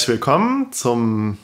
[0.00, 1.36] Herzlich willkommen zum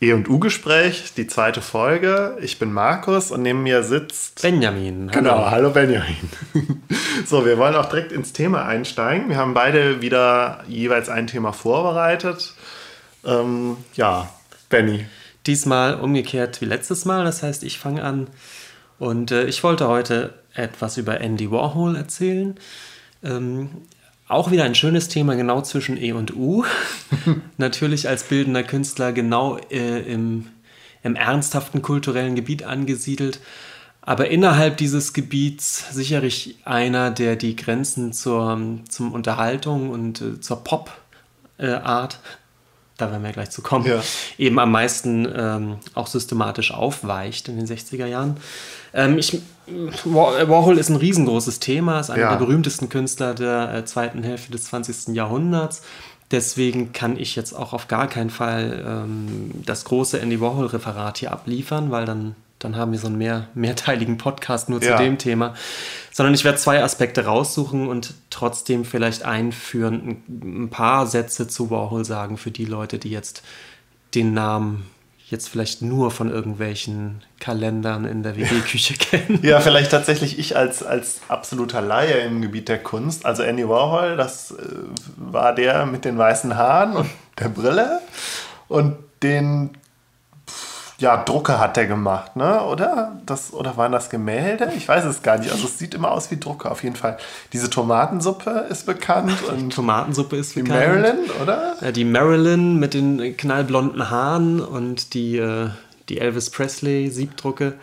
[0.00, 2.36] E&U-Gespräch, die zweite Folge.
[2.42, 4.42] Ich bin Markus und neben mir sitzt...
[4.42, 5.12] Benjamin.
[5.12, 5.22] Hallo.
[5.22, 6.28] Genau, hallo Benjamin.
[7.24, 9.28] so, wir wollen auch direkt ins Thema einsteigen.
[9.28, 12.54] Wir haben beide wieder jeweils ein Thema vorbereitet.
[13.24, 14.28] Ähm, ja,
[14.68, 15.06] Benny.
[15.46, 18.26] Diesmal umgekehrt wie letztes Mal, das heißt, ich fange an.
[18.98, 22.56] Und äh, ich wollte heute etwas über Andy Warhol erzählen.
[23.22, 23.70] Ähm,
[24.30, 26.64] auch wieder ein schönes Thema, genau zwischen E und U.
[27.58, 30.46] Natürlich als bildender Künstler genau äh, im,
[31.02, 33.40] im ernsthaften kulturellen Gebiet angesiedelt.
[34.02, 40.64] Aber innerhalb dieses Gebiets sicherlich einer, der die Grenzen zur zum Unterhaltung und äh, zur
[40.64, 42.18] Pop-Art, äh,
[42.96, 44.02] da werden wir gleich zu kommen, ja.
[44.38, 48.36] eben am meisten ähm, auch systematisch aufweicht in den 60er Jahren.
[48.92, 49.40] Ähm, ich,
[50.04, 52.30] Warhol ist ein riesengroßes Thema, ist einer ja.
[52.30, 55.14] der berühmtesten Künstler der äh, zweiten Hälfte des 20.
[55.14, 55.82] Jahrhunderts.
[56.30, 61.32] Deswegen kann ich jetzt auch auf gar keinen Fall ähm, das große Andy Warhol-Referat hier
[61.32, 64.96] abliefern, weil dann, dann haben wir so einen mehr, mehrteiligen Podcast nur ja.
[64.96, 65.54] zu dem Thema.
[66.12, 71.70] Sondern ich werde zwei Aspekte raussuchen und trotzdem vielleicht einführend ein, ein paar Sätze zu
[71.70, 73.42] Warhol sagen für die Leute, die jetzt
[74.14, 74.86] den Namen
[75.30, 79.38] jetzt vielleicht nur von irgendwelchen Kalendern in der WG-Küche kennen.
[79.42, 83.24] Ja, vielleicht tatsächlich ich als, als absoluter Laie im Gebiet der Kunst.
[83.24, 84.54] Also Andy Warhol, das äh,
[85.16, 88.00] war der mit den weißen Haaren und der Brille
[88.68, 89.70] und den
[91.00, 92.62] ja, Drucke hat der gemacht, ne?
[92.62, 93.18] Oder?
[93.24, 94.70] Das, oder waren das Gemälde?
[94.76, 95.50] Ich weiß es gar nicht.
[95.50, 97.16] Also es sieht immer aus wie Drucke, auf jeden Fall.
[97.54, 99.42] Diese Tomatensuppe ist bekannt.
[99.48, 100.82] Und die Tomatensuppe ist die bekannt.
[100.82, 101.76] Die Marilyn, oder?
[101.80, 105.70] Ja, die Marilyn mit den knallblonden Haaren und die, äh,
[106.10, 107.74] die Elvis Presley Siebdrucke.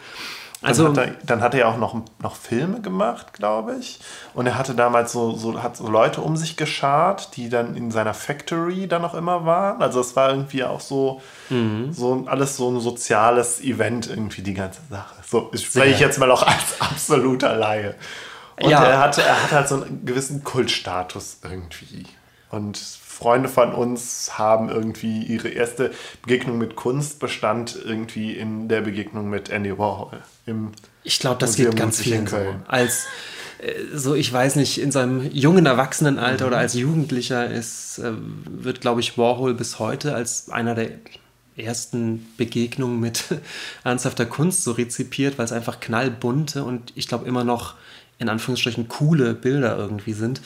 [0.68, 4.00] Also, dann, hat er, dann hat er auch noch, noch Filme gemacht, glaube ich.
[4.34, 7.90] Und er hatte damals so, so, hat so Leute um sich geschart, die dann in
[7.90, 9.82] seiner Factory dann noch immer waren.
[9.82, 11.94] Also es war irgendwie auch so, mhm.
[11.94, 15.16] so alles so ein soziales Event, irgendwie die ganze Sache.
[15.26, 17.96] So, ich spreche ich jetzt mal auch als absoluter Laie.
[18.60, 18.84] Und ja.
[18.84, 22.06] er, hatte, er hatte halt so einen gewissen Kultstatus irgendwie.
[22.50, 22.78] Und
[23.18, 25.92] Freunde von uns haben irgendwie ihre erste
[26.22, 30.22] Begegnung mit Kunst bestand irgendwie in der Begegnung mit Andy Warhol.
[30.46, 30.74] Im
[31.04, 32.38] ich glaube, das Museum geht ganz vielen so.
[32.68, 33.08] Als
[33.58, 36.48] äh, so, ich weiß nicht, in seinem jungen Erwachsenenalter mhm.
[36.50, 40.92] oder als Jugendlicher ist, äh, wird, glaube ich, Warhol bis heute als einer der
[41.56, 43.24] ersten Begegnungen mit
[43.84, 47.74] ernsthafter Kunst so rezipiert, weil es einfach knallbunte und ich glaube immer noch
[48.20, 50.40] in Anführungsstrichen coole Bilder irgendwie sind.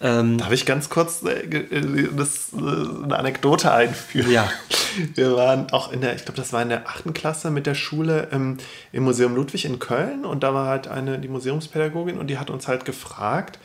[0.00, 4.30] Ähm, Darf ich ganz kurz äh, äh, das, äh, eine Anekdote einführen?
[4.30, 4.48] Ja.
[5.14, 7.74] Wir waren auch in der, ich glaube, das war in der achten Klasse mit der
[7.74, 8.58] Schule ähm,
[8.92, 12.50] im Museum Ludwig in Köln und da war halt eine, die Museumspädagogin und die hat
[12.50, 13.58] uns halt gefragt,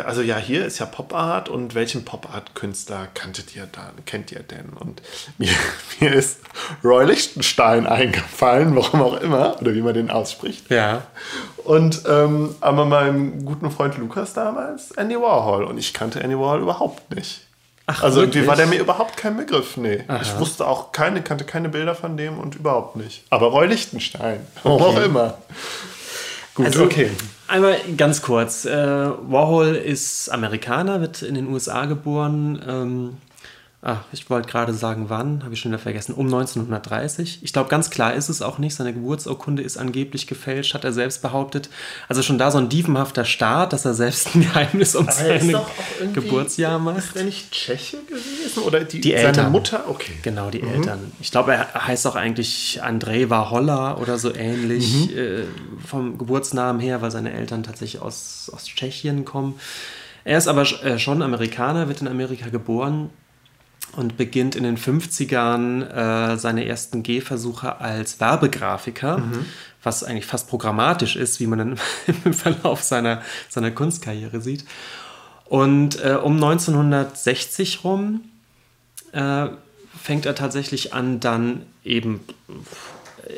[0.00, 3.90] also ja, hier ist ja Pop Art und welchen Pop Art Künstler kanntet ihr da,
[4.06, 4.70] kennt ihr denn?
[4.70, 5.02] Und
[5.38, 5.50] mir,
[6.00, 6.40] mir ist
[6.82, 10.70] Roy Lichtenstein eingefallen, warum auch immer, oder wie man den ausspricht.
[10.70, 11.02] Ja.
[11.64, 16.62] Und ähm, aber meinem guten Freund Lukas damals Andy Warhol und ich kannte Andy Warhol
[16.62, 17.42] überhaupt nicht.
[17.86, 18.36] Ach, also wirklich?
[18.36, 19.76] irgendwie war der mir überhaupt kein Begriff.
[19.76, 20.04] Nee.
[20.06, 20.20] Aha.
[20.22, 23.24] Ich wusste auch keine, kannte keine Bilder von dem und überhaupt nicht.
[23.30, 24.96] Aber Roy Lichtenstein, warum okay.
[24.96, 25.38] auch immer.
[26.54, 27.10] Gut, also, okay.
[27.48, 28.64] Einmal ganz kurz.
[28.64, 32.62] Äh, Warhol ist Amerikaner, wird in den USA geboren.
[32.66, 33.16] Ähm,
[33.84, 36.14] Ah, ich wollte gerade sagen, wann, habe ich schon wieder vergessen.
[36.14, 37.40] Um 1930.
[37.42, 38.76] Ich glaube, ganz klar ist es auch nicht.
[38.76, 41.68] Seine Geburtsurkunde ist angeblich gefälscht, hat er selbst behauptet.
[42.08, 45.56] Also schon da so ein dievenhafter Start, dass er selbst ein Geheimnis um sein
[46.12, 46.98] Geburtsjahr macht.
[46.98, 48.62] Ist er nicht Tscheche gewesen?
[48.64, 49.50] Oder die, die seine Eltern.
[49.50, 49.88] Mutter?
[49.88, 50.12] Okay.
[50.22, 50.74] Genau, die mhm.
[50.74, 51.12] Eltern.
[51.20, 55.18] Ich glaube, er heißt auch eigentlich Andrei Waholla oder so ähnlich mhm.
[55.18, 55.44] äh,
[55.84, 59.58] vom Geburtsnamen her, weil seine Eltern tatsächlich aus, aus Tschechien kommen.
[60.22, 63.10] Er ist aber äh, schon Amerikaner, wird in Amerika geboren
[63.96, 65.82] und beginnt in den 50ern
[66.32, 69.46] äh, seine ersten Gehversuche als Werbegrafiker, mhm.
[69.82, 71.80] was eigentlich fast programmatisch ist, wie man dann
[72.24, 74.64] im Verlauf seiner, seiner Kunstkarriere sieht.
[75.44, 78.22] Und äh, um 1960 rum
[79.12, 79.48] äh,
[80.02, 82.20] fängt er tatsächlich an, dann eben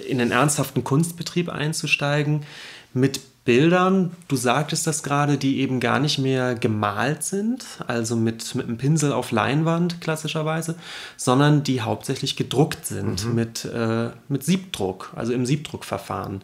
[0.09, 2.45] in den ernsthaften Kunstbetrieb einzusteigen
[2.93, 8.55] mit Bildern, du sagtest das gerade, die eben gar nicht mehr gemalt sind, also mit,
[8.55, 10.77] mit einem Pinsel auf Leinwand klassischerweise,
[11.19, 13.35] sondern die hauptsächlich gedruckt sind mhm.
[13.35, 16.43] mit, äh, mit Siebdruck, also im Siebdruckverfahren.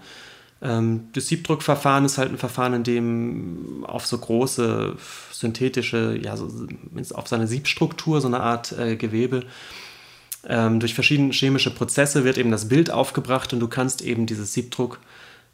[0.61, 4.97] Ähm, das Siebdruckverfahren ist halt ein Verfahren, in dem auf so große
[5.32, 6.50] synthetische, ja, so,
[7.14, 9.44] auf seine Siebstruktur, so eine Art äh, Gewebe,
[10.47, 14.52] ähm, durch verschiedene chemische Prozesse wird eben das Bild aufgebracht und du kannst eben dieses
[14.52, 14.99] Siebdruck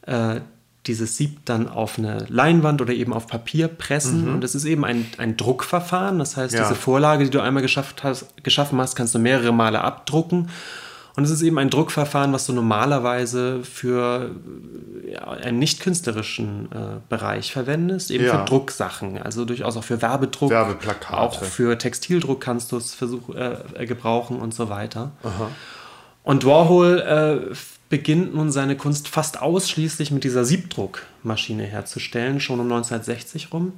[0.02, 0.40] äh,
[0.86, 4.26] dieses Sieb dann auf eine Leinwand oder eben auf Papier pressen.
[4.26, 4.34] Mhm.
[4.34, 6.18] Und es ist eben ein, ein Druckverfahren.
[6.18, 6.62] Das heißt, ja.
[6.62, 10.48] diese Vorlage, die du einmal geschafft hast, geschaffen hast, kannst du mehrere Male abdrucken.
[11.16, 14.32] Und es ist eben ein Druckverfahren, was du normalerweise für
[15.10, 18.38] ja, einen nicht künstlerischen äh, Bereich verwendest, eben ja.
[18.38, 21.16] für Drucksachen, also durchaus auch für Werbedruck, Werbeplakate.
[21.16, 25.12] auch für Textildruck kannst du es versuch, äh, gebrauchen und so weiter.
[25.22, 25.48] Aha.
[26.22, 27.54] Und Warhol äh,
[27.88, 33.72] beginnt nun seine Kunst fast ausschließlich mit dieser Siebdruckmaschine herzustellen, schon um 1960 rum.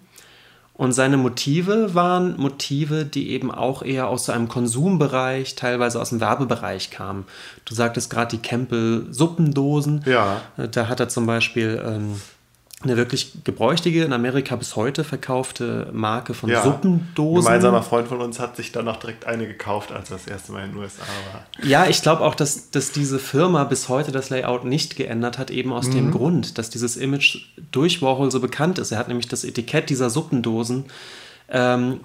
[0.78, 6.10] Und seine Motive waren Motive, die eben auch eher aus so einem Konsumbereich, teilweise aus
[6.10, 7.24] dem Werbebereich kamen.
[7.64, 10.02] Du sagtest gerade die Campbell Suppendosen.
[10.06, 10.40] Ja.
[10.56, 12.20] Da hat er zum Beispiel ähm,
[12.80, 16.62] eine wirklich gebräuchtige, in Amerika bis heute verkaufte Marke von ja.
[16.62, 17.38] Suppendosen.
[17.38, 20.28] Ein gemeinsamer Freund von uns hat sich dann noch direkt eine gekauft, als er das
[20.28, 21.02] erste Mal in den USA
[21.32, 21.66] war.
[21.66, 25.50] Ja, ich glaube auch, dass, dass diese Firma bis heute das Layout nicht geändert hat,
[25.50, 25.94] eben aus mhm.
[25.94, 28.92] dem Grund, dass dieses Image durch Warhol so bekannt ist.
[28.92, 30.84] Er hat nämlich das Etikett dieser Suppendosen
[31.48, 31.98] ähm,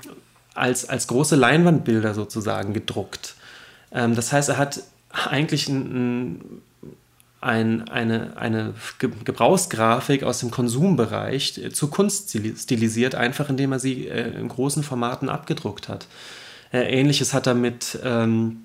[0.56, 3.36] als, als große Leinwandbilder sozusagen gedruckt.
[3.92, 4.82] Ähm, das heißt, er hat
[5.12, 6.62] eigentlich ein, ein
[7.44, 14.40] ein, eine, eine Gebrauchsgrafik aus dem Konsumbereich zu Kunst stilisiert, einfach indem er sie äh,
[14.40, 16.08] in großen Formaten abgedruckt hat.
[16.72, 18.64] Äh, Ähnliches hat er mit, ähm,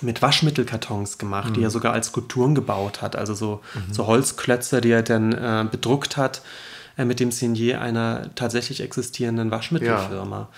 [0.00, 1.54] mit Waschmittelkartons gemacht, mhm.
[1.54, 3.92] die er sogar als Skulpturen gebaut hat, also so, mhm.
[3.92, 6.42] so Holzklötze, die er dann äh, bedruckt hat
[6.96, 10.38] äh, mit dem Signier einer tatsächlich existierenden Waschmittelfirma.
[10.38, 10.48] Ja.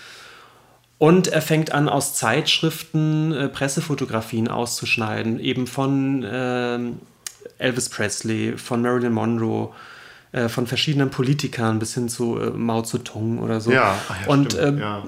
[0.97, 6.99] Und er fängt an, aus Zeitschriften äh, Pressefotografien auszuschneiden, eben von ähm,
[7.59, 9.69] Elvis Presley, von Marilyn Monroe,
[10.31, 13.71] äh, von verschiedenen Politikern bis hin zu äh, Mao Zedong oder so.
[13.71, 15.03] Ja, ja und ähm, ja.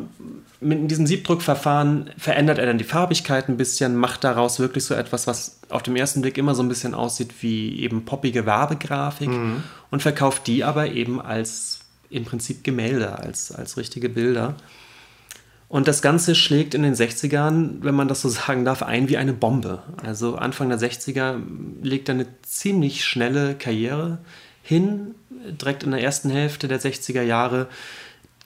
[0.59, 5.27] mit diesem Siebdruckverfahren verändert er dann die Farbigkeit ein bisschen, macht daraus wirklich so etwas,
[5.27, 9.63] was auf dem ersten Blick immer so ein bisschen aussieht wie eben poppige Werbegrafik mhm.
[9.92, 14.56] und verkauft die aber eben als im Prinzip Gemälde, als, als richtige Bilder.
[15.72, 19.16] Und das Ganze schlägt in den 60ern, wenn man das so sagen darf, ein wie
[19.16, 19.82] eine Bombe.
[20.04, 21.38] Also Anfang der 60er
[21.82, 24.18] legt er eine ziemlich schnelle Karriere
[24.62, 25.16] hin.
[25.30, 27.68] Direkt in der ersten Hälfte der 60er Jahre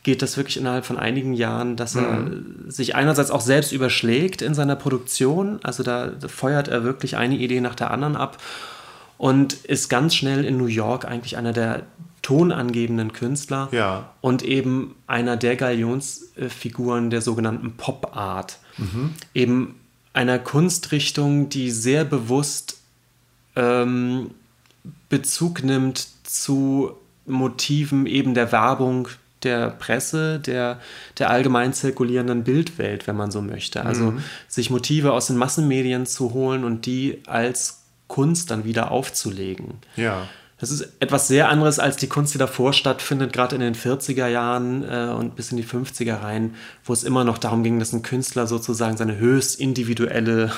[0.04, 2.66] geht das wirklich innerhalb von einigen Jahren, dass er mhm.
[2.68, 5.60] sich einerseits auch selbst überschlägt in seiner Produktion.
[5.64, 8.38] Also da feuert er wirklich eine Idee nach der anderen ab
[9.18, 11.88] und ist ganz schnell in New York eigentlich einer der
[12.26, 14.10] tonangebenden Künstler ja.
[14.20, 18.58] und eben einer der Galionsfiguren der sogenannten Pop Art.
[18.80, 19.14] Mhm.
[19.36, 19.76] Eben
[20.14, 22.80] einer Kunstrichtung, die sehr bewusst
[23.56, 24.32] ähm,
[25.08, 26.94] Bezug nimmt zu
[27.28, 29.08] Motiven eben der Werbung,
[29.44, 30.80] der Presse, der,
[31.20, 33.86] der allgemein zirkulierenden Bildwelt, wenn man so möchte.
[33.86, 34.24] Also mhm.
[34.48, 39.76] sich Motive aus den Massenmedien zu holen und die als Kunst dann wieder aufzulegen.
[39.96, 40.28] Ja.
[40.66, 44.26] Das ist etwas sehr anderes als die Kunst, die davor stattfindet, gerade in den 40er
[44.26, 47.94] Jahren äh, und bis in die 50er rein, wo es immer noch darum ging, dass
[47.94, 50.52] ein Künstler sozusagen seine höchst individuelle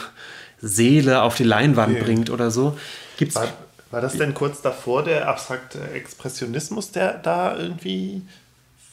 [0.62, 2.06] Seele auf die Leinwand okay.
[2.06, 2.78] bringt oder so.
[3.18, 3.50] Gibt's war,
[3.92, 8.22] war das denn kurz davor der abstrakte Expressionismus, der da irgendwie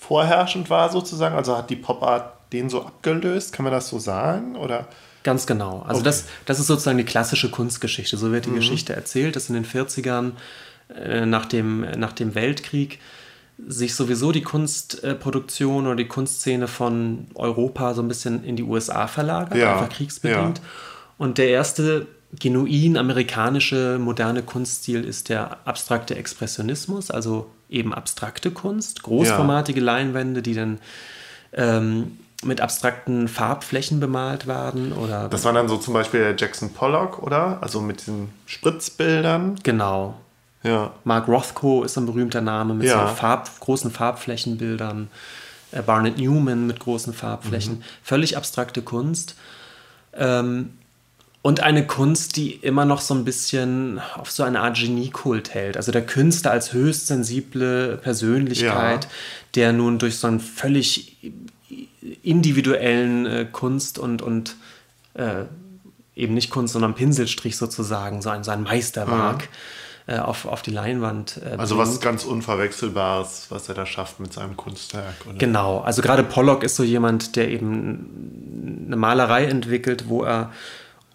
[0.01, 1.37] vorherrschend war sozusagen?
[1.37, 3.53] Also hat die Pop-Art den so abgelöst?
[3.53, 4.57] Kann man das so sagen?
[4.57, 4.89] Oder?
[5.23, 5.85] Ganz genau.
[5.87, 6.07] Also okay.
[6.07, 8.17] das, das ist sozusagen die klassische Kunstgeschichte.
[8.17, 8.57] So wird die mhm.
[8.57, 10.33] Geschichte erzählt, dass in den 40ern
[10.89, 12.99] äh, nach, dem, nach dem Weltkrieg
[13.67, 19.07] sich sowieso die Kunstproduktion oder die Kunstszene von Europa so ein bisschen in die USA
[19.07, 20.59] verlagert, ja, einfach kriegsbedingt.
[20.59, 20.65] Ja.
[21.19, 22.07] Und der erste
[22.41, 29.87] genuin amerikanische moderne Kunststil ist der abstrakte Expressionismus, also eben abstrakte Kunst, großformatige ja.
[29.87, 30.79] Leinwände, die dann
[31.53, 34.93] ähm, mit abstrakten Farbflächen bemalt werden.
[34.93, 37.59] Oder das war dann so zum Beispiel der Jackson Pollock, oder?
[37.63, 39.61] Also mit diesen Spritzbildern.
[39.63, 40.15] Genau.
[40.65, 40.93] Ja.
[41.05, 43.09] Mark Rothko ist ein berühmter Name mit ja.
[43.09, 45.09] so Farb, großen Farbflächenbildern.
[45.71, 47.75] Äh, Barnett Newman mit großen Farbflächen.
[47.75, 47.83] Mhm.
[48.03, 49.37] Völlig abstrakte Kunst.
[50.15, 50.71] Ähm,
[51.43, 55.77] und eine Kunst, die immer noch so ein bisschen auf so eine Art Geniekult hält.
[55.77, 59.11] Also der Künstler als höchst sensible Persönlichkeit, ja.
[59.55, 61.19] der nun durch so einen völlig
[62.23, 64.57] individuellen äh, Kunst und, und
[65.13, 65.45] äh,
[66.17, 69.43] eben nicht Kunst, sondern Pinselstrich sozusagen, so ein, so ein Meisterwerk.
[69.43, 69.49] Mhm
[70.07, 71.41] äh, auf, auf die Leinwand.
[71.45, 75.15] Äh, also was ganz Unverwechselbares, was er da schafft mit seinem Kunstwerk.
[75.27, 75.39] Oder?
[75.39, 80.53] Genau, also gerade Pollock ist so jemand, der eben eine Malerei entwickelt, wo er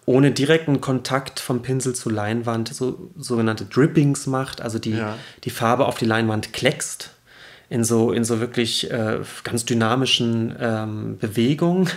[0.06, 5.16] ohne direkten Kontakt vom Pinsel zur Leinwand so sogenannte Drippings macht, also die, ja.
[5.44, 7.10] die Farbe auf die Leinwand kleckst
[7.68, 11.88] in so, in so wirklich äh, ganz dynamischen ähm, Bewegungen.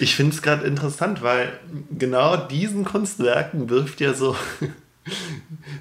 [0.00, 1.50] Ich finde es gerade interessant, weil
[1.90, 4.36] genau diesen Kunstwerken wirft ja so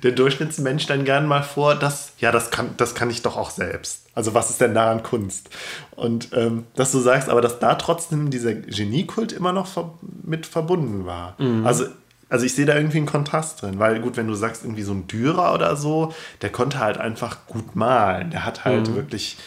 [0.04, 3.52] der Durchschnittsmensch dann gern mal vor, dass, ja, das kann, das kann ich doch auch
[3.52, 4.08] selbst.
[4.16, 5.50] Also was ist denn daran Kunst?
[5.96, 10.46] Und ähm, dass du sagst, aber dass da trotzdem dieser Geniekult immer noch ver mit
[10.46, 11.36] verbunden war.
[11.40, 11.66] Mhm.
[11.66, 11.86] Also
[12.30, 14.94] also ich sehe da irgendwie einen Kontrast drin, weil gut, wenn du sagst, irgendwie so
[14.94, 18.32] ein Dürer oder so, der konnte halt einfach gut malen.
[18.32, 18.96] Der hat halt mhm.
[18.96, 19.38] wirklich,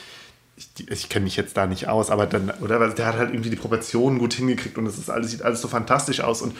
[0.55, 3.49] ich, ich kenne mich jetzt da nicht aus, aber dann, oder der hat halt irgendwie
[3.49, 6.55] die Proportionen gut hingekriegt und es ist alles, sieht alles so fantastisch aus und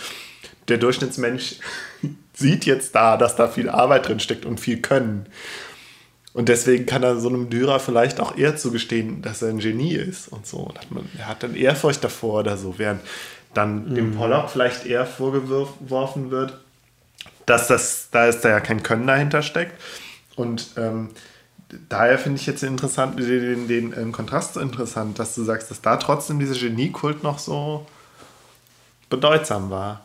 [0.69, 1.57] der Durchschnittsmensch
[2.35, 5.27] sieht jetzt da, dass da viel Arbeit drin steckt und viel Können.
[6.33, 9.95] Und deswegen kann er so einem Dürer vielleicht auch eher zugestehen, dass er ein Genie
[9.95, 10.59] ist und so.
[10.59, 13.01] Und hat man, er hat dann Ehrfurcht davor oder so, während
[13.55, 13.95] dann mhm.
[13.95, 16.59] dem Pollock vielleicht eher vorgeworfen wird,
[17.47, 19.81] dass das, da ist da ja kein Können dahinter steckt.
[20.35, 21.11] Und ähm,
[21.89, 25.71] daher finde ich jetzt interessant, den, den, den ähm, Kontrast so interessant, dass du sagst,
[25.71, 27.87] dass da trotzdem dieser Geniekult noch so
[29.09, 30.05] bedeutsam war.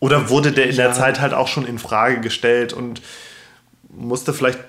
[0.00, 0.84] Oder wurde der in ja.
[0.84, 3.02] der Zeit halt auch schon in Frage gestellt und
[3.88, 4.60] musste vielleicht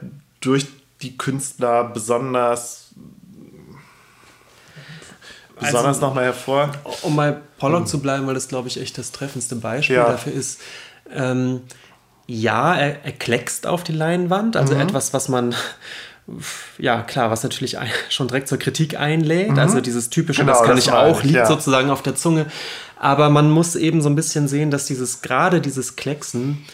[0.42, 0.68] durch
[1.02, 2.90] die Künstler besonders
[5.60, 6.72] besonders also, nochmal hervor.
[7.02, 7.88] Um bei Pollock hm.
[7.88, 10.10] zu bleiben, weil das, glaube ich, echt das treffendste Beispiel ja.
[10.10, 10.62] dafür ist.
[11.14, 11.62] Ähm,
[12.28, 14.82] ja, er, er kleckst auf die Leinwand, also mhm.
[14.82, 15.56] etwas, was man
[16.78, 17.78] ja, klar, was natürlich
[18.10, 19.52] schon direkt zur Kritik einlädt.
[19.52, 19.60] Mhm.
[19.60, 21.46] Also dieses typische, genau, das kann das ich auch, liegt ja.
[21.46, 22.46] sozusagen auf der Zunge.
[22.98, 26.66] Aber man muss eben so ein bisschen sehen, dass dieses, gerade dieses Klecksen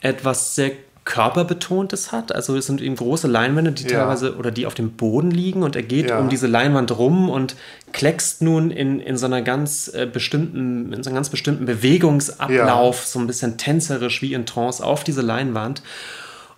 [0.00, 0.72] etwas sehr
[1.04, 2.32] körperbetontes hat.
[2.34, 4.00] Also es sind eben große Leinwände, die ja.
[4.00, 6.18] teilweise oder die auf dem Boden liegen und er geht ja.
[6.18, 7.56] um diese Leinwand rum und
[7.92, 13.04] kleckst nun in, in so einer ganz äh, bestimmten, in so einem ganz bestimmten Bewegungsablauf,
[13.04, 15.82] so ein bisschen tänzerisch wie in Trance auf diese Leinwand.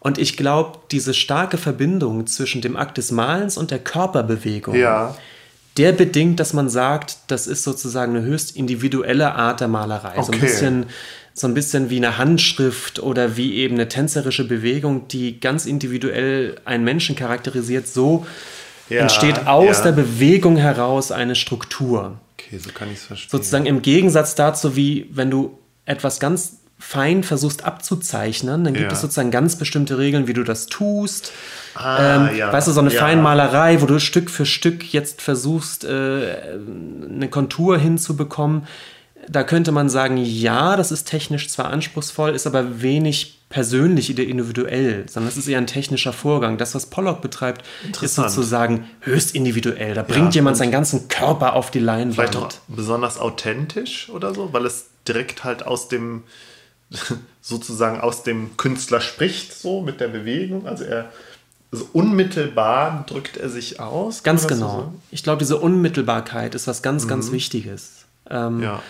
[0.04, 4.76] Und ich glaube, diese starke Verbindung zwischen dem Akt des Malens und der Körperbewegung,
[5.78, 10.18] der bedingt, dass man sagt, das ist sozusagen eine höchst individuelle Art der Malerei.
[10.18, 10.22] Okay.
[10.22, 10.86] So ein bisschen
[11.32, 16.60] so ein bisschen wie eine Handschrift oder wie eben eine tänzerische Bewegung, die ganz individuell
[16.64, 18.24] einen Menschen charakterisiert, so
[18.88, 19.84] ja, entsteht aus ja.
[19.84, 22.20] der Bewegung heraus eine Struktur.
[22.38, 23.30] Okay, so kann ich es verstehen.
[23.30, 28.92] Sozusagen im Gegensatz dazu, wie wenn du etwas ganz fein versuchst abzuzeichnen, dann gibt ja.
[28.92, 31.32] es sozusagen ganz bestimmte Regeln, wie du das tust.
[31.74, 32.52] Ah, ähm, ja.
[32.52, 33.00] Weißt du, so eine ja.
[33.00, 36.58] Feinmalerei, wo du Stück für Stück jetzt versuchst, äh,
[37.10, 38.66] eine Kontur hinzubekommen
[39.28, 44.24] da könnte man sagen, ja, das ist technisch zwar anspruchsvoll, ist aber wenig persönlich oder
[44.24, 46.58] individuell, sondern es ist eher ein technischer Vorgang.
[46.58, 47.64] Das, was Pollock betreibt,
[48.00, 49.94] ist sozusagen höchst individuell.
[49.94, 52.14] Da bringt jemand seinen ganzen Körper auf die Leinwand.
[52.14, 56.24] Vielleicht auch besonders authentisch oder so, weil es direkt halt aus dem
[57.40, 60.66] sozusagen aus dem Künstler spricht, so mit der Bewegung.
[60.66, 61.10] Also er
[61.72, 64.22] also unmittelbar drückt er sich aus.
[64.22, 64.92] Ganz genau.
[65.10, 67.08] Ich glaube, diese Unmittelbarkeit ist was ganz, mhm.
[67.08, 68.04] ganz Wichtiges.
[68.30, 68.80] Ähm, ja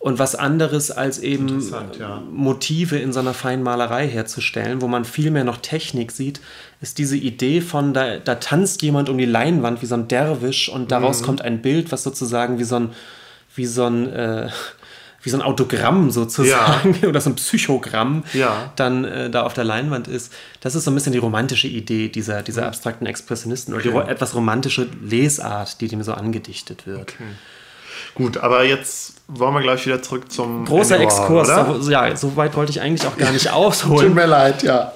[0.00, 1.60] und was anderes als eben
[1.98, 2.22] ja.
[2.30, 6.40] Motive in so einer Feinmalerei herzustellen, wo man viel mehr noch Technik sieht,
[6.80, 10.68] ist diese Idee von, da, da tanzt jemand um die Leinwand wie so ein Derwisch
[10.68, 11.26] und daraus mhm.
[11.26, 12.90] kommt ein Bild, was sozusagen wie so ein,
[13.56, 14.48] wie so ein, äh,
[15.22, 17.08] wie so ein Autogramm sozusagen ja.
[17.08, 18.72] oder so ein Psychogramm ja.
[18.76, 20.32] dann äh, da auf der Leinwand ist.
[20.60, 22.68] Das ist so ein bisschen die romantische Idee dieser, dieser mhm.
[22.68, 23.88] abstrakten Expressionisten okay.
[23.88, 27.00] oder die etwas romantische Lesart, die dem so angedichtet wird.
[27.00, 27.24] Okay.
[28.14, 30.64] Gut, aber jetzt wollen wir gleich wieder zurück zum.
[30.64, 31.48] Großer Annual, Exkurs.
[31.48, 34.08] Da, ja, so weit wollte ich eigentlich auch gar nicht ausholen.
[34.08, 34.92] Tut mir leid, ja.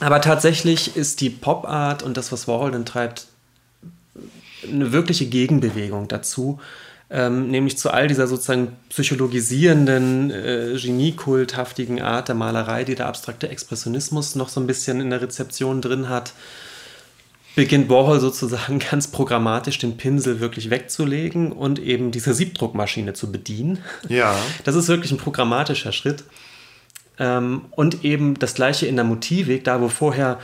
[0.00, 3.26] Aber tatsächlich ist die Pop-Art und das, was Warhol dann treibt,
[4.68, 6.60] eine wirkliche Gegenbewegung dazu.
[7.08, 13.48] Ähm, nämlich zu all dieser sozusagen psychologisierenden, äh, geniekulthaftigen Art der Malerei, die der abstrakte
[13.48, 16.32] Expressionismus noch so ein bisschen in der Rezeption drin hat
[17.56, 23.78] beginnt Warhol sozusagen ganz programmatisch den Pinsel wirklich wegzulegen und eben diese Siebdruckmaschine zu bedienen.
[24.08, 24.36] Ja.
[24.64, 26.24] Das ist wirklich ein programmatischer Schritt.
[27.18, 30.38] Ähm, und eben das gleiche in der Motivik, da wo vorher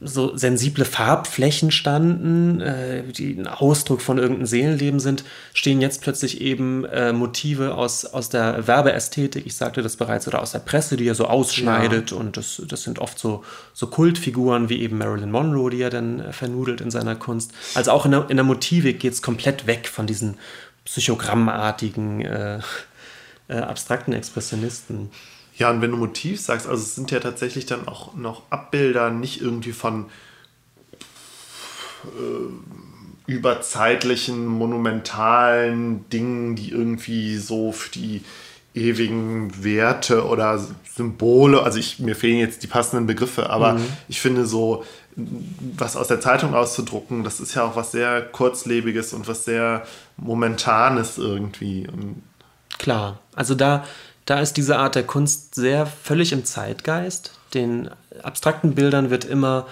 [0.00, 6.40] so sensible Farbflächen standen, äh, die ein Ausdruck von irgendeinem Seelenleben sind, stehen jetzt plötzlich
[6.40, 10.96] eben äh, Motive aus, aus der Werbeästhetik, ich sagte das bereits, oder aus der Presse,
[10.96, 12.10] die er so ausschneidet.
[12.10, 12.16] Ja.
[12.16, 16.20] Und das, das sind oft so, so Kultfiguren wie eben Marilyn Monroe, die er dann
[16.20, 17.52] äh, vernudelt in seiner Kunst.
[17.74, 20.36] Also auch in der, in der Motivik geht es komplett weg von diesen
[20.84, 22.60] psychogrammartigen, äh,
[23.48, 25.10] äh, abstrakten Expressionisten.
[25.56, 29.10] Ja, und wenn du Motiv sagst, also es sind ja tatsächlich dann auch noch Abbilder,
[29.10, 30.06] nicht irgendwie von
[32.04, 38.22] äh, überzeitlichen, monumentalen Dingen, die irgendwie so für die
[38.74, 40.60] ewigen Werte oder
[40.94, 43.86] Symbole, also ich, mir fehlen jetzt die passenden Begriffe, aber mhm.
[44.08, 44.84] ich finde so,
[45.76, 49.86] was aus der Zeitung auszudrucken, das ist ja auch was sehr kurzlebiges und was sehr
[50.16, 51.86] momentanes irgendwie.
[51.86, 52.22] Und
[52.78, 53.84] Klar, also da
[54.24, 57.32] da ist diese Art der Kunst sehr völlig im Zeitgeist.
[57.52, 57.90] den
[58.22, 59.66] abstrakten Bildern wird immer,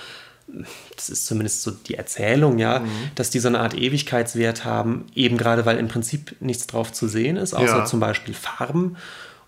[0.95, 2.89] das ist zumindest so die Erzählung, ja, mhm.
[3.15, 7.09] dass die so eine Art Ewigkeitswert haben, eben gerade weil im Prinzip nichts drauf zu
[7.09, 7.85] sehen ist, außer ja.
[7.85, 8.97] zum Beispiel Farben.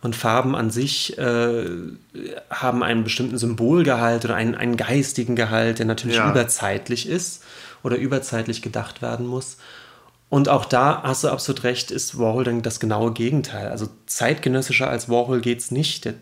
[0.03, 1.65] Und Farben an sich äh,
[2.51, 6.31] haben einen bestimmten Symbolgehalt oder einen, einen geistigen Gehalt, der natürlich ja.
[6.31, 7.43] überzeitlich ist
[7.83, 9.57] oder überzeitlich gedacht werden muss.
[10.31, 13.69] Und auch da hast du absolut recht, ist Warhol dann das genaue Gegenteil.
[13.69, 16.07] Also zeitgenössischer als Warhol geht es nicht.
[16.07, 16.15] Der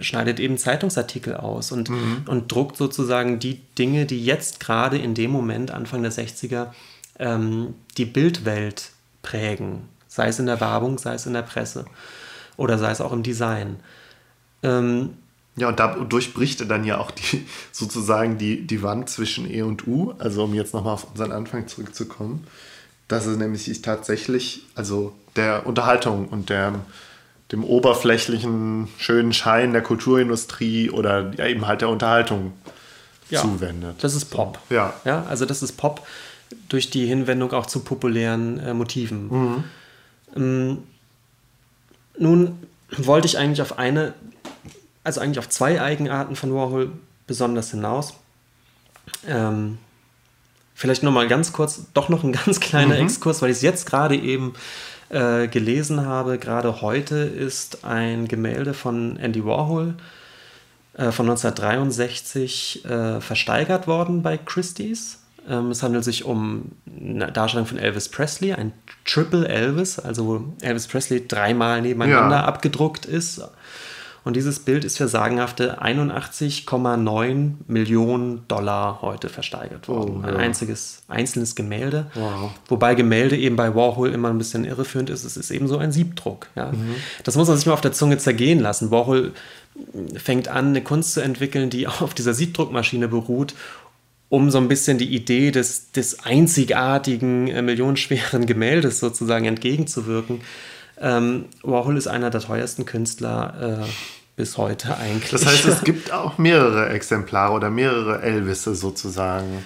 [0.00, 2.22] schneidet eben Zeitungsartikel aus und, mhm.
[2.26, 6.68] und druckt sozusagen die Dinge, die jetzt gerade in dem Moment, Anfang der 60er,
[7.18, 9.82] ähm, die Bildwelt prägen.
[10.06, 11.84] Sei es in der Werbung, sei es in der Presse
[12.56, 13.76] oder sei es auch im Design.
[14.62, 15.10] Ähm,
[15.56, 19.60] ja, und da durchbricht er dann ja auch die, sozusagen die, die Wand zwischen E
[19.60, 22.46] und U, also um jetzt nochmal auf unseren Anfang zurückzukommen
[23.08, 26.74] dass es nämlich sich tatsächlich, also der Unterhaltung und der,
[27.52, 32.52] dem oberflächlichen, schönen Schein der Kulturindustrie oder ja, eben halt der Unterhaltung
[33.30, 33.96] ja, zuwendet.
[34.02, 34.58] Das ist Pop.
[34.68, 34.92] Ja.
[35.04, 35.24] ja.
[35.28, 36.06] Also das ist Pop
[36.68, 39.28] durch die Hinwendung auch zu populären äh, Motiven.
[39.28, 39.64] Mhm.
[40.36, 40.78] Ähm,
[42.18, 42.58] nun
[42.96, 44.14] wollte ich eigentlich auf eine,
[45.04, 46.92] also eigentlich auf zwei Eigenarten von Warhol
[47.26, 48.14] besonders hinaus.
[49.26, 49.78] Ähm,
[50.78, 53.02] Vielleicht noch mal ganz kurz, doch noch ein ganz kleiner mhm.
[53.02, 54.52] Exkurs, weil ich es jetzt gerade eben
[55.08, 56.38] äh, gelesen habe.
[56.38, 59.94] Gerade heute ist ein Gemälde von Andy Warhol
[60.92, 65.18] äh, von 1963 äh, versteigert worden bei Christie's.
[65.48, 68.72] Ähm, es handelt sich um eine Darstellung von Elvis Presley, ein
[69.04, 72.44] Triple Elvis, also Elvis Presley dreimal nebeneinander ja.
[72.44, 73.42] abgedruckt ist
[74.28, 80.18] und dieses Bild ist für sagenhafte 81,9 Millionen Dollar heute versteigert worden.
[80.18, 80.34] Oh, ja.
[80.34, 82.10] Ein einziges, einzelnes Gemälde.
[82.12, 82.50] Wow.
[82.66, 85.24] Wobei Gemälde eben bei Warhol immer ein bisschen irreführend ist.
[85.24, 86.48] Es ist eben so ein Siebdruck.
[86.56, 86.72] Ja.
[86.72, 86.96] Mhm.
[87.24, 88.90] Das muss man sich mal auf der Zunge zergehen lassen.
[88.90, 89.32] Warhol
[90.14, 93.54] fängt an, eine Kunst zu entwickeln, die auf dieser Siebdruckmaschine beruht
[94.28, 100.42] um so ein bisschen die Idee des, des einzigartigen, äh, millionenschweren Gemäldes sozusagen entgegenzuwirken.
[101.00, 103.88] Ähm, Warhol ist einer der teuersten Künstler äh,
[104.38, 105.30] bis heute eigentlich.
[105.32, 109.64] Das heißt, es gibt auch mehrere Exemplare oder mehrere Elvisse sozusagen.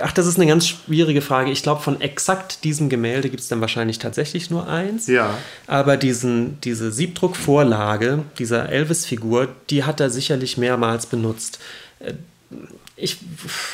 [0.00, 1.50] Ach, das ist eine ganz schwierige Frage.
[1.50, 5.08] Ich glaube, von exakt diesem Gemälde gibt es dann wahrscheinlich tatsächlich nur eins.
[5.08, 5.36] Ja.
[5.66, 11.58] Aber diesen, diese Siebdruckvorlage dieser Elvis-Figur, die hat er sicherlich mehrmals benutzt.
[13.02, 13.18] Ich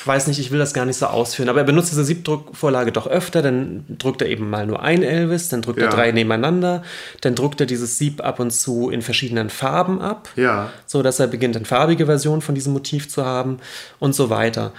[0.04, 3.06] weiß nicht, ich will das gar nicht so ausführen, aber er benutzt diese Siebdruckvorlage doch
[3.06, 3.42] öfter.
[3.42, 5.86] Dann druckt er eben mal nur ein Elvis, dann druckt ja.
[5.86, 6.82] er drei nebeneinander,
[7.20, 10.70] dann druckt er dieses Sieb ab und zu in verschiedenen Farben ab, ja.
[10.86, 13.58] so dass er beginnt, eine farbige Version von diesem Motiv zu haben
[13.98, 14.72] und so weiter.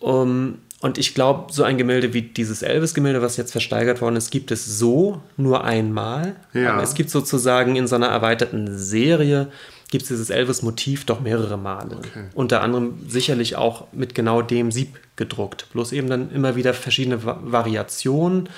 [0.00, 4.30] Um, und ich glaube, so ein Gemälde wie dieses Elvis-Gemälde, was jetzt versteigert worden ist,
[4.30, 6.36] gibt es so nur einmal.
[6.52, 6.74] Ja.
[6.74, 9.48] Aber es gibt sozusagen in so einer erweiterten Serie
[9.90, 11.96] gibt es dieses Elvis-Motiv doch mehrere Male.
[11.96, 12.24] Okay.
[12.34, 15.66] Unter anderem sicherlich auch mit genau dem Sieb gedruckt.
[15.72, 18.48] Bloß eben dann immer wieder verschiedene Va Variationen,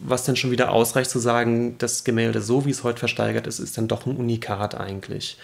[0.00, 3.58] was dann schon wieder ausreicht zu sagen, das Gemälde, so wie es heute versteigert ist,
[3.58, 5.38] ist dann doch ein Unikat eigentlich.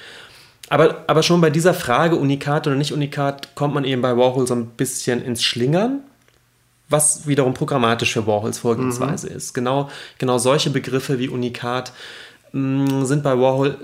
[0.69, 4.47] Aber, aber schon bei dieser Frage, Unikat oder nicht Unikat, kommt man eben bei Warhol
[4.47, 6.01] so ein bisschen ins Schlingern,
[6.89, 9.37] was wiederum programmatisch für Warhols Vorgehensweise mhm.
[9.37, 9.53] ist.
[9.55, 11.93] Genau, genau solche Begriffe wie Unikat
[12.53, 13.77] mh, mm, sind bei Warhol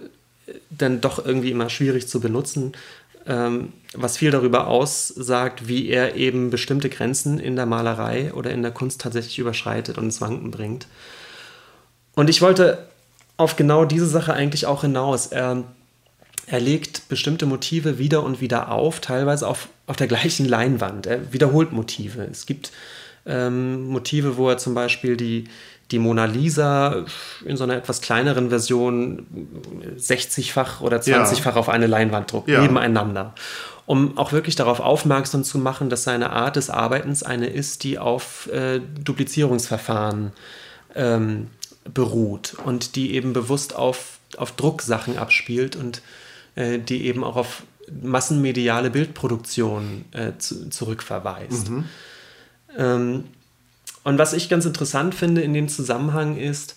[0.70, 2.72] dann doch irgendwie immer schwierig zu benutzen,
[3.26, 8.62] ähm, was viel darüber aussagt, wie er eben bestimmte Grenzen in der Malerei oder in
[8.62, 10.86] der Kunst tatsächlich überschreitet und ins Wanken bringt.
[12.14, 12.86] Und ich wollte
[13.36, 15.28] auf genau diese Sache eigentlich auch hinaus.
[15.28, 15.64] Er,
[16.46, 21.06] er legt bestimmte Motive wieder und wieder auf, teilweise auf, auf der gleichen Leinwand.
[21.06, 22.26] Er wiederholt Motive.
[22.30, 22.72] Es gibt
[23.24, 25.44] ähm, Motive, wo er zum Beispiel die,
[25.92, 27.04] die Mona Lisa
[27.44, 29.26] in so einer etwas kleineren Version
[29.96, 31.60] 60-fach oder 20-fach ja.
[31.60, 32.60] auf eine Leinwand druckt, ja.
[32.60, 33.34] nebeneinander.
[33.84, 37.98] Um auch wirklich darauf aufmerksam zu machen, dass seine Art des Arbeitens eine ist, die
[37.98, 40.32] auf äh, Duplizierungsverfahren
[40.94, 41.48] ähm,
[41.92, 46.00] beruht und die eben bewusst auf, auf Drucksachen abspielt und
[46.54, 47.64] äh, die eben auch auf
[48.02, 51.70] massenmediale Bildproduktion äh, zu, zurückverweist.
[51.70, 51.84] Mhm.
[52.76, 53.24] Ähm,
[54.04, 56.76] und was ich ganz interessant finde in dem Zusammenhang ist,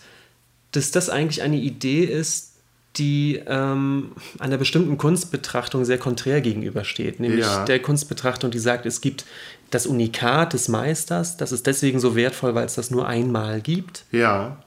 [0.71, 2.53] dass das eigentlich eine Idee ist,
[2.97, 7.19] die ähm, einer bestimmten Kunstbetrachtung sehr konträr gegenübersteht.
[7.19, 7.65] Nämlich ja.
[7.65, 9.25] der Kunstbetrachtung, die sagt, es gibt
[9.69, 14.05] das Unikat des Meisters, das ist deswegen so wertvoll, weil es das nur einmal gibt.
[14.11, 14.57] Ja.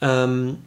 [0.00, 0.58] Ähm,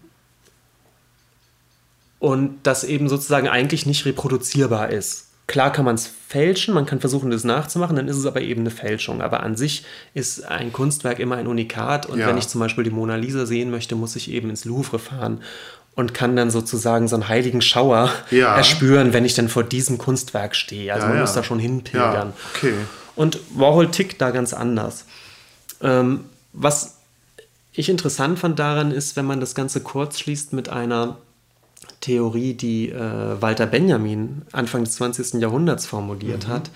[2.19, 5.26] und das eben sozusagen eigentlich nicht reproduzierbar ist.
[5.47, 8.61] Klar kann man es fälschen, man kann versuchen, das nachzumachen, dann ist es aber eben
[8.61, 9.21] eine Fälschung.
[9.21, 12.27] Aber an sich ist ein Kunstwerk immer ein Unikat und ja.
[12.27, 15.41] wenn ich zum Beispiel die Mona Lisa sehen möchte, muss ich eben ins Louvre fahren
[15.95, 18.55] und kann dann sozusagen so einen heiligen Schauer Ja.
[18.57, 20.93] erspüren, wenn ich dann vor diesem Kunstwerk stehe.
[20.93, 22.33] Also Ja, man muss da schon hinpilgern.
[22.53, 22.73] Okay.
[23.15, 25.05] Und Warhol tickt da ganz anders.
[25.81, 26.97] Ähm, was
[27.71, 31.17] ich interessant fand daran ist, wenn man das Ganze kurz schließt mit einer
[32.01, 35.41] Theorie, die äh, Walter Benjamin Anfang des 20.
[35.41, 36.69] Jahrhunderts formuliert hat,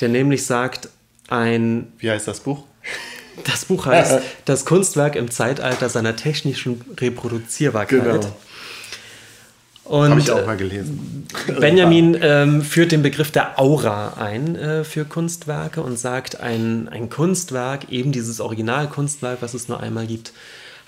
[0.00, 0.88] der nämlich sagt,
[1.28, 2.64] ein Wie heißt das Buch?
[3.44, 8.02] das Buch heißt Das Kunstwerk im Zeitalter seiner technischen Reproduzierbarkeit.
[8.02, 8.36] Genau.
[9.88, 11.26] Und Habe ich auch äh, mal gelesen.
[11.60, 17.08] Benjamin ähm, führt den Begriff der Aura ein äh, für Kunstwerke und sagt, ein, ein
[17.08, 20.34] Kunstwerk, eben dieses Originalkunstwerk, was es nur einmal gibt,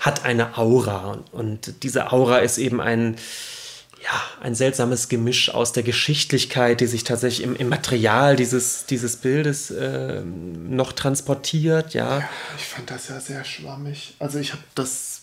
[0.01, 1.19] hat eine Aura.
[1.31, 3.15] Und diese Aura ist eben ein,
[4.03, 9.17] ja, ein seltsames Gemisch aus der Geschichtlichkeit, die sich tatsächlich im, im Material dieses, dieses
[9.17, 11.93] Bildes äh, noch transportiert.
[11.93, 12.27] Ja.
[12.57, 14.15] Ich fand das ja sehr schwammig.
[14.19, 15.21] Also ich habe das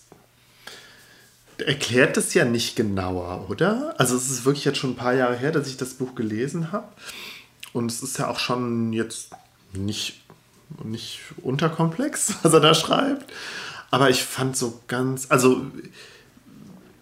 [1.66, 3.92] erklärt es ja nicht genauer, oder?
[3.98, 6.70] Also es ist wirklich jetzt schon ein paar Jahre her, dass ich das Buch gelesen
[6.70, 6.86] habe.
[7.72, 9.30] Und es ist ja auch schon jetzt
[9.72, 10.22] nicht,
[10.84, 13.32] nicht unterkomplex, was er da schreibt.
[13.90, 15.62] Aber ich fand so ganz, also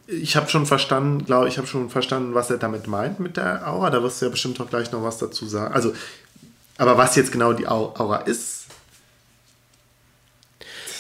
[0.07, 3.67] ich habe schon verstanden, glaube ich, habe schon verstanden, was er damit meint mit der
[3.69, 3.91] Aura.
[3.91, 5.75] Da wirst du ja bestimmt auch gleich noch was dazu sagen.
[5.75, 5.93] Also,
[6.79, 8.67] aber was jetzt genau die Au- Aura ist,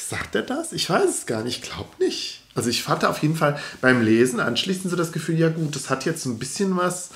[0.08, 0.72] sagt er das?
[0.72, 1.64] Ich weiß es gar nicht.
[1.64, 2.42] Ich glaube nicht.
[2.54, 5.90] Also ich hatte auf jeden Fall beim Lesen anschließend so das Gefühl, ja gut, das
[5.90, 7.10] hat jetzt so ein bisschen was,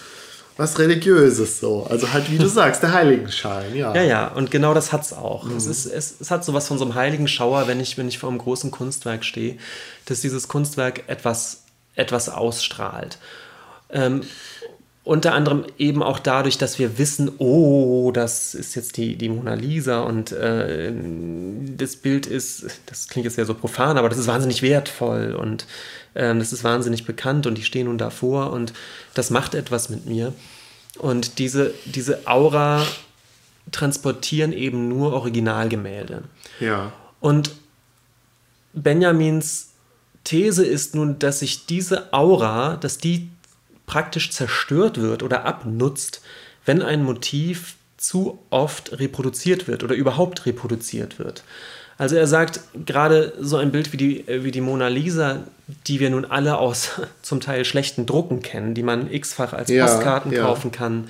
[0.60, 1.86] was Religiöses so.
[1.88, 3.94] Also halt, wie du sagst, der Heiligenschein, ja.
[3.94, 5.48] Ja, ja, und genau das hat es auch.
[5.50, 8.18] Es, ist, es, es hat sowas von so einem heiligen Schauer, wenn ich, wenn ich
[8.18, 9.56] vor einem großen Kunstwerk stehe,
[10.04, 11.62] dass dieses Kunstwerk etwas,
[11.94, 13.18] etwas ausstrahlt.
[13.88, 14.20] Ähm,
[15.10, 19.54] unter anderem eben auch dadurch, dass wir wissen, oh, das ist jetzt die, die Mona
[19.54, 20.92] Lisa und äh,
[21.76, 25.66] das Bild ist, das klingt jetzt ja so profan, aber das ist wahnsinnig wertvoll und
[26.14, 28.72] ähm, das ist wahnsinnig bekannt und die stehen nun davor und
[29.14, 30.32] das macht etwas mit mir.
[30.96, 32.86] Und diese, diese Aura
[33.72, 36.22] transportieren eben nur Originalgemälde.
[36.60, 36.92] Ja.
[37.18, 37.50] Und
[38.74, 39.70] Benjamins
[40.22, 43.28] These ist nun, dass sich diese Aura, dass die
[43.90, 46.22] praktisch zerstört wird oder abnutzt,
[46.64, 51.42] wenn ein Motiv zu oft reproduziert wird oder überhaupt reproduziert wird.
[51.98, 55.40] Also er sagt, gerade so ein Bild wie die, äh, wie die Mona Lisa,
[55.88, 59.86] die wir nun alle aus zum Teil schlechten Drucken kennen, die man x-fach als Ja,
[59.86, 60.44] Postkarten ja.
[60.44, 61.08] kaufen kann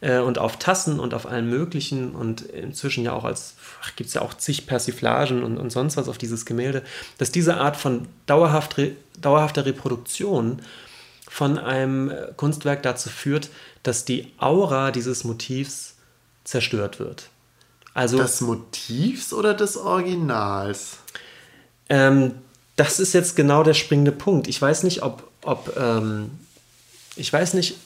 [0.00, 3.54] äh, und auf Tassen und auf allen möglichen und inzwischen ja auch als,
[3.94, 6.82] gibt es ja auch zig Persiflagen und, und sonst was auf dieses Gemälde,
[7.18, 8.90] dass diese Art von dauerhaft, re,
[9.22, 10.60] dauerhafter Reproduktion
[11.28, 13.50] von einem äh, Kunstwerk dazu führt,
[13.82, 15.96] dass die Aura dieses Motivs
[16.44, 17.28] zerstört wird.
[17.94, 20.98] Also Des Motivs oder des Originals?
[21.88, 22.34] ähm,
[22.76, 24.48] das ist jetzt genau der springende Punkt.
[24.48, 26.30] Ich weiß nicht, ob, ob ähm,
[27.16, 27.76] ich weiß nicht,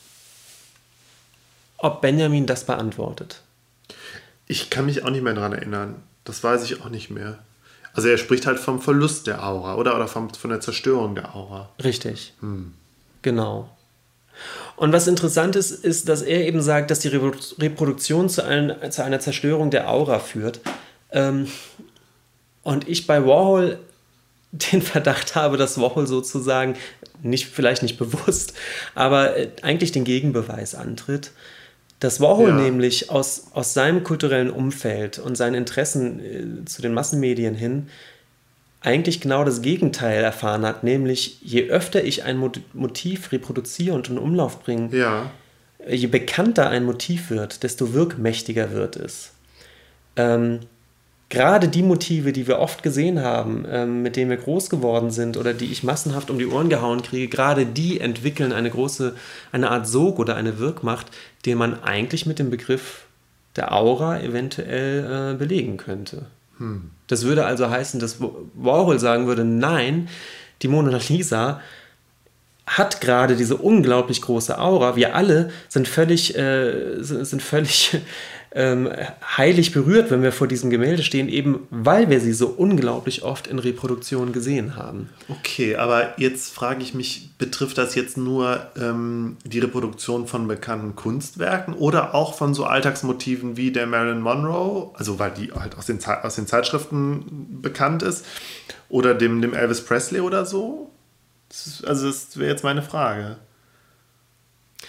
[1.79, 3.43] ob Benjamin das beantwortet.
[4.47, 6.03] Ich kann mich auch nicht mehr daran erinnern.
[6.25, 7.39] Das weiß ich auch nicht mehr.
[7.93, 9.95] Also er spricht halt vom Verlust der Aura, oder?
[9.95, 11.71] Oder vom, von der Zerstörung der Aura.
[11.83, 12.35] Richtig.
[13.23, 13.69] Genau.
[14.77, 18.75] Und was interessant ist, ist, dass er eben sagt, dass die Reprodu- Reproduktion zu, ein,
[18.91, 20.61] zu einer Zerstörung der Aura führt.
[21.13, 21.49] Ähm,
[22.63, 23.79] und ich bei Warhol
[24.53, 26.77] den Verdacht habe, dass Warhol sozusagen,
[27.23, 28.55] nicht, vielleicht nicht bewusst,
[28.95, 31.33] aber äh, eigentlich den Gegenbeweis antritt.
[31.99, 32.55] Dass Warhol Ja.
[32.55, 37.89] nämlich aus, aus seinem kulturellen Umfeld und seinen Interessen äh, zu den Massenmedien hin
[38.81, 44.09] eigentlich genau das Gegenteil erfahren hat, nämlich je öfter ich ein Mot- Motiv reproduziere und
[44.09, 45.31] in Umlauf bringe, Ja.
[45.89, 49.33] je bekannter ein Motiv wird, desto wirkmächtiger wird es.
[50.17, 50.61] Ähm,
[51.29, 55.37] gerade die Motive, die wir oft gesehen haben, ähm, mit denen wir groß geworden sind
[55.37, 59.15] oder die ich massenhaft um die Ohren gehauen kriege, gerade die entwickeln eine große,
[59.53, 61.07] eine Art Sog oder eine Wirkmacht,
[61.47, 63.05] den man eigentlich mit dem Begriff
[63.57, 66.27] der Aura eventuell äh, belegen könnte.
[67.07, 68.19] Das würde also heißen, dass
[68.55, 70.09] Warhol sagen würde, nein,
[70.63, 71.61] die Mona Lisa
[72.67, 74.95] hat gerade diese unglaublich große Aura.
[74.95, 77.99] Wir alle sind völlig, äh, sind sind völlig
[78.53, 78.89] ähm,
[79.37, 83.47] heilig berührt, wenn wir vor diesem Gemälde stehen, eben weil wir sie so unglaublich oft
[83.47, 85.09] in Reproduktion gesehen haben.
[85.29, 90.97] Okay, aber jetzt frage ich mich, betrifft das jetzt nur ähm, die Reproduktion von bekannten
[90.97, 95.87] Kunstwerken oder auch von so Alltagsmotiven wie der Marilyn Monroe, also weil die halt aus
[95.87, 98.25] den, aus den Zeitschriften bekannt ist,
[98.89, 100.91] oder dem, dem Elvis Presley oder so?
[101.49, 103.37] Das ist, also das wäre jetzt meine Frage.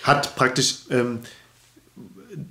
[0.03, 1.19] Hat praktisch ähm,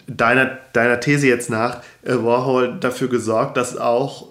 [0.07, 4.29] deiner, deiner These jetzt nach äh, Warhol dafür gesorgt, dass auch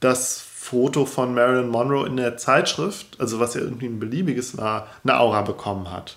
[0.00, 4.88] das Foto von Marilyn Monroe in der Zeitschrift, also was ja irgendwie ein beliebiges war,
[5.02, 6.16] eine Aura bekommen hat.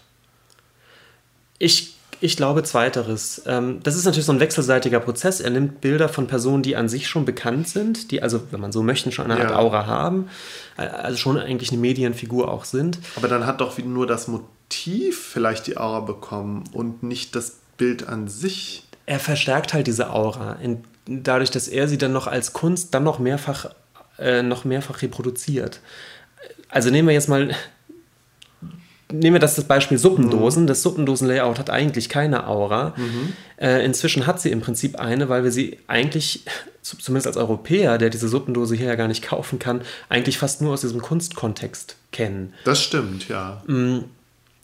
[1.59, 3.41] Ich, ich glaube zweiteres.
[3.45, 5.41] Ähm, das ist natürlich so ein wechselseitiger Prozess.
[5.41, 8.71] Er nimmt Bilder von Personen, die an sich schon bekannt sind, die also, wenn man
[8.71, 9.57] so möchte, schon eine Art ja.
[9.57, 10.29] Aura haben,
[10.77, 12.99] also schon eigentlich eine Medienfigur auch sind.
[13.15, 18.07] Aber dann hat doch nur das Motiv vielleicht die Aura bekommen und nicht das Bild
[18.07, 18.83] an sich.
[19.05, 20.57] Er verstärkt halt diese Aura,
[21.05, 23.71] dadurch, dass er sie dann noch als Kunst dann noch mehrfach,
[24.19, 25.79] äh, noch mehrfach reproduziert.
[26.69, 27.55] Also nehmen wir jetzt mal
[29.11, 30.63] nehmen wir das, das Beispiel Suppendosen.
[30.63, 30.67] Mhm.
[30.67, 32.93] Das Suppendosen-Layout hat eigentlich keine Aura.
[32.97, 33.33] Mhm.
[33.57, 36.43] Äh, inzwischen hat sie im Prinzip eine, weil wir sie eigentlich,
[36.81, 40.73] zumindest als Europäer, der diese Suppendose hier ja gar nicht kaufen kann, eigentlich fast nur
[40.73, 42.53] aus diesem Kunstkontext kennen.
[42.65, 43.63] Das stimmt, ja.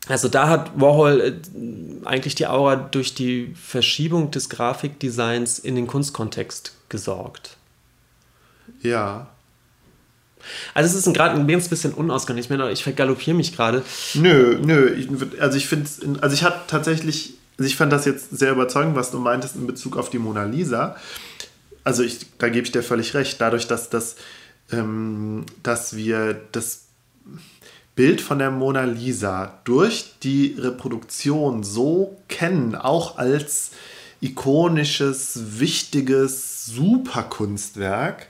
[0.08, 5.88] Also da hat Warhol äh, eigentlich die Aura durch die Verschiebung des Grafikdesigns in den
[5.88, 7.58] Kunstkontext gesorgt.
[8.82, 9.28] Ja.
[10.74, 12.44] Also es ist gerade ein ganz bisschen unausgegangen.
[12.44, 13.82] Ich meine, ich vergaloppiere mich gerade.
[14.14, 14.94] Nö, nö.
[14.94, 15.08] Ich,
[15.40, 15.90] also ich finde,
[16.22, 19.68] also ich hatte tatsächlich, also ich fand das jetzt sehr überzeugend, was du meintest in
[19.68, 20.98] Bezug auf die Mona Lisa.
[21.86, 23.40] Also ich, da gebe ich dir völlig recht.
[23.40, 24.18] Dadurch, dass das,
[24.70, 26.83] ähm, dass wir das
[27.96, 33.72] Bild von der Mona Lisa durch die Reproduktion so kennen, auch als
[34.22, 38.30] ikonisches, wichtiges Superkunstwerk,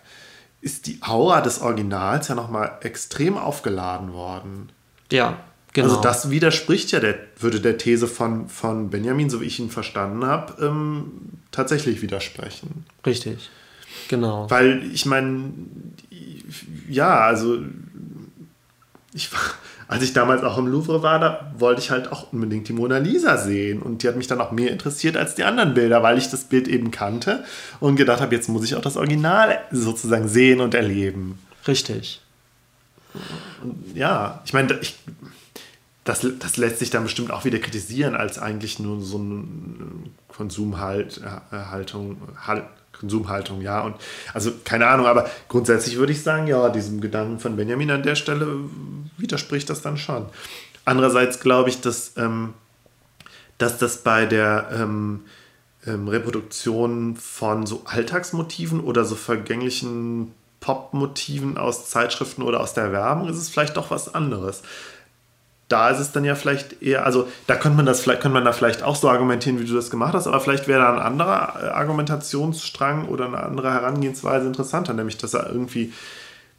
[0.59, 4.69] ist die Aura des Originals ja nochmal extrem aufgeladen worden.
[5.11, 5.37] Ja,
[5.71, 5.89] genau.
[5.89, 9.69] Also das widerspricht ja der, würde der These von, von Benjamin, so wie ich ihn
[9.69, 11.11] verstanden habe, ähm,
[11.51, 12.85] tatsächlich widersprechen.
[13.05, 13.49] Richtig,
[14.07, 14.49] genau.
[14.49, 15.51] Weil ich meine,
[16.89, 17.59] ja, also
[19.13, 19.39] ich war
[19.87, 22.97] als ich damals auch im Louvre war, da wollte ich halt auch unbedingt die Mona
[22.97, 23.81] Lisa sehen.
[23.81, 26.45] Und die hat mich dann auch mehr interessiert als die anderen Bilder, weil ich das
[26.45, 27.43] Bild eben kannte
[27.79, 31.37] und gedacht habe, jetzt muss ich auch das Original sozusagen sehen und erleben.
[31.67, 32.21] Richtig.
[33.93, 34.95] Ja, ich meine, ich,
[36.03, 39.43] das, das lässt sich dann bestimmt auch wieder kritisieren als eigentlich nur so eine
[40.27, 42.63] Konsumhaltung, halt,
[42.97, 43.81] Konsumhaltung, ja.
[43.81, 43.95] Und
[44.33, 48.15] also keine Ahnung, aber grundsätzlich würde ich sagen, ja, diesem Gedanken von Benjamin an der
[48.15, 48.47] Stelle
[49.17, 50.25] widerspricht das dann schon.
[50.85, 52.53] Andererseits glaube ich, dass, ähm,
[53.57, 55.21] dass das bei der ähm,
[55.85, 63.27] ähm, Reproduktion von so Alltagsmotiven oder so vergänglichen Popmotiven aus Zeitschriften oder aus der Werbung
[63.27, 64.63] ist es vielleicht doch was anderes
[65.73, 68.45] da ist es dann ja vielleicht eher, also da könnte man das vielleicht, könnte man
[68.45, 70.99] da vielleicht auch so argumentieren, wie du das gemacht hast, aber vielleicht wäre da ein
[70.99, 75.91] anderer äh, Argumentationsstrang oder eine andere Herangehensweise interessanter, nämlich dass er irgendwie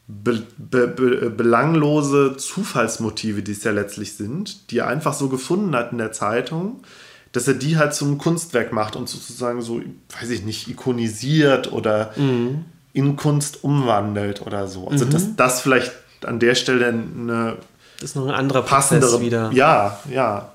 [0.09, 5.77] be, be, be, belanglose Zufallsmotive, die es ja letztlich sind, die er einfach so gefunden
[5.77, 6.83] hat in der Zeitung,
[7.31, 9.81] dass er die halt zum Kunstwerk macht und sozusagen so,
[10.21, 12.65] weiß ich nicht, ikonisiert oder mhm.
[12.93, 14.89] in Kunst umwandelt oder so.
[14.89, 15.11] Also mhm.
[15.11, 15.93] dass das vielleicht
[16.25, 17.59] an der Stelle eine
[18.05, 19.51] ist noch ein anderer Prozess wieder.
[19.53, 20.53] Ja, ja.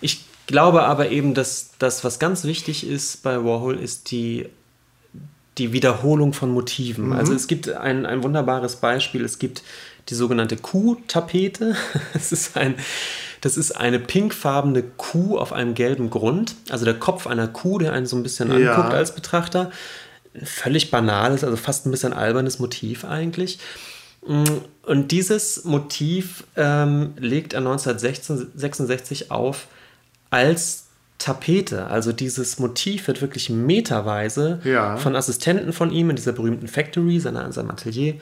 [0.00, 4.48] Ich glaube aber eben, dass das, was ganz wichtig ist bei Warhol, ist die,
[5.58, 7.06] die Wiederholung von Motiven.
[7.06, 7.12] Mhm.
[7.12, 9.24] Also es gibt ein, ein wunderbares Beispiel.
[9.24, 9.62] Es gibt
[10.08, 11.76] die sogenannte Kuh-Tapete.
[12.12, 12.76] Das ist ein
[13.42, 16.54] das ist eine pinkfarbene Kuh auf einem gelben Grund.
[16.70, 18.76] Also der Kopf einer Kuh, der einen so ein bisschen ja.
[18.76, 19.72] anguckt als Betrachter.
[20.44, 23.58] Völlig banales, also fast ein bisschen albernes Motiv eigentlich.
[24.22, 29.66] Und dieses Motiv ähm, legt er 1966 auf
[30.30, 30.86] als
[31.18, 31.86] Tapete.
[31.86, 34.96] Also dieses Motiv wird wirklich meterweise ja.
[34.96, 38.14] von Assistenten von ihm in dieser berühmten Factory, seiner, seinem Atelier,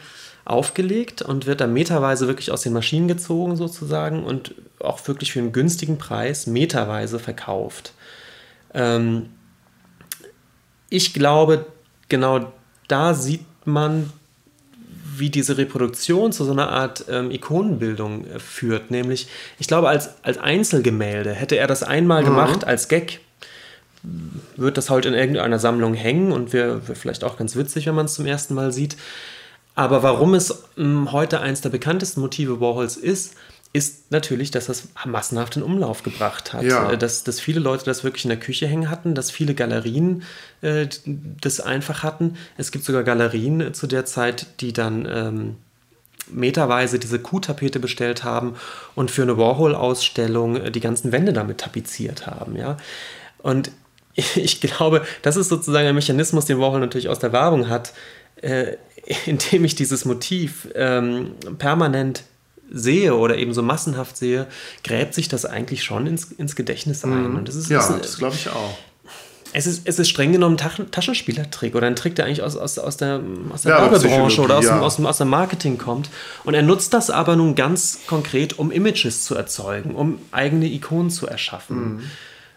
[0.44, 5.38] aufgelegt und wird dann meterweise wirklich aus den Maschinen gezogen sozusagen und auch wirklich für
[5.38, 7.92] einen günstigen Preis meterweise verkauft.
[8.74, 9.30] Ähm,
[10.88, 11.66] ich glaube,
[12.08, 12.52] genau
[12.88, 14.10] da sieht man
[15.20, 18.90] wie diese Reproduktion zu so einer Art ähm, Ikonenbildung äh, führt.
[18.90, 19.28] Nämlich,
[19.58, 22.26] ich glaube, als, als Einzelgemälde hätte er das einmal mhm.
[22.26, 23.20] gemacht als Gag,
[24.56, 27.94] wird das heute in irgendeiner Sammlung hängen und wäre wär vielleicht auch ganz witzig, wenn
[27.94, 28.96] man es zum ersten Mal sieht.
[29.74, 33.34] Aber warum es ähm, heute eines der bekanntesten Motive Warhols ist,
[33.72, 36.64] ist natürlich, dass das massenhaft in Umlauf gebracht hat.
[36.64, 36.90] Ja.
[36.90, 40.24] Äh, dass, dass viele Leute das wirklich in der Küche hängen hatten, dass viele Galerien
[40.60, 40.88] äh,
[41.40, 42.36] das einfach hatten.
[42.56, 45.56] Es gibt sogar Galerien äh, zu der Zeit, die dann ähm,
[46.28, 48.56] meterweise diese Kuhtapete bestellt haben
[48.96, 52.56] und für eine Warhol-Ausstellung äh, die ganzen Wände damit tapeziert haben.
[52.56, 52.76] Ja?
[53.38, 53.70] Und
[54.14, 57.92] ich glaube, das ist sozusagen ein Mechanismus, den Warhol natürlich aus der Werbung hat,
[59.26, 62.24] indem ich dieses Motiv ähm, permanent
[62.70, 64.46] sehe oder eben so massenhaft sehe,
[64.84, 67.30] gräbt sich das eigentlich schon ins, ins Gedächtnis ein.
[67.30, 67.36] Mhm.
[67.36, 68.78] Und das ist, ja, ist, das glaube ich auch.
[69.52, 72.78] Es ist, es ist streng genommen ein Taschenspielertrick oder ein Trick, der eigentlich aus, aus,
[72.78, 73.20] aus der,
[73.52, 74.80] aus der Ja, Werbebranche oder aus, Psychologie, dem, ja.
[74.80, 76.08] aus, dem, aus dem Marketing kommt.
[76.44, 81.10] Und er nutzt das aber nun ganz konkret, um Images zu erzeugen, um eigene Ikonen
[81.10, 82.08] zu erschaffen.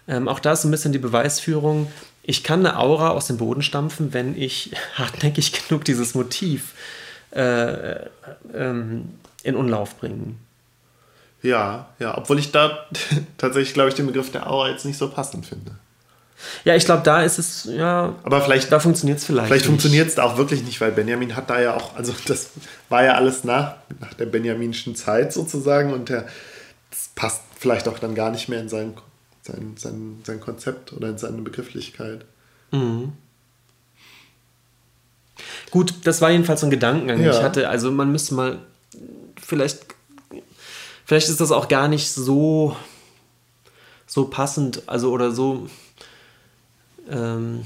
[0.08, 1.88] Ähm, auch da ist ein bisschen die Beweisführung,
[2.24, 6.74] ich kann eine Aura aus dem Boden stampfen, wenn ich hartnäckig genug dieses Motiv
[7.32, 8.06] äh,
[8.54, 9.10] ähm,
[9.44, 10.36] in Umlauf bringe.
[11.42, 12.86] Ja, ja, obwohl ich da
[13.38, 15.72] tatsächlich, glaube ich, den Begriff der Aura jetzt nicht so passend finde.
[16.66, 19.48] Ja, ich glaube, da ist es, ja, Aber vielleicht, da funktioniert es vielleicht.
[19.48, 22.50] vielleicht funktioniert es auch wirklich nicht, weil Benjamin hat da ja auch, also das
[22.90, 26.26] war ja alles nach, nach der benjaminischen Zeit sozusagen und der,
[26.90, 28.94] das passt vielleicht auch dann gar nicht mehr in sein,
[29.42, 32.26] sein, sein, sein Konzept oder in seine Begrifflichkeit.
[35.72, 37.22] Gut, das war jedenfalls so ein Gedankengang.
[37.22, 37.32] Ja.
[37.32, 38.60] Ich hatte, also man müsste mal,
[39.54, 39.80] vielleicht,
[41.06, 42.76] vielleicht ist das auch gar nicht so,
[44.08, 45.68] so passend, also oder so,
[47.10, 47.66] ähm,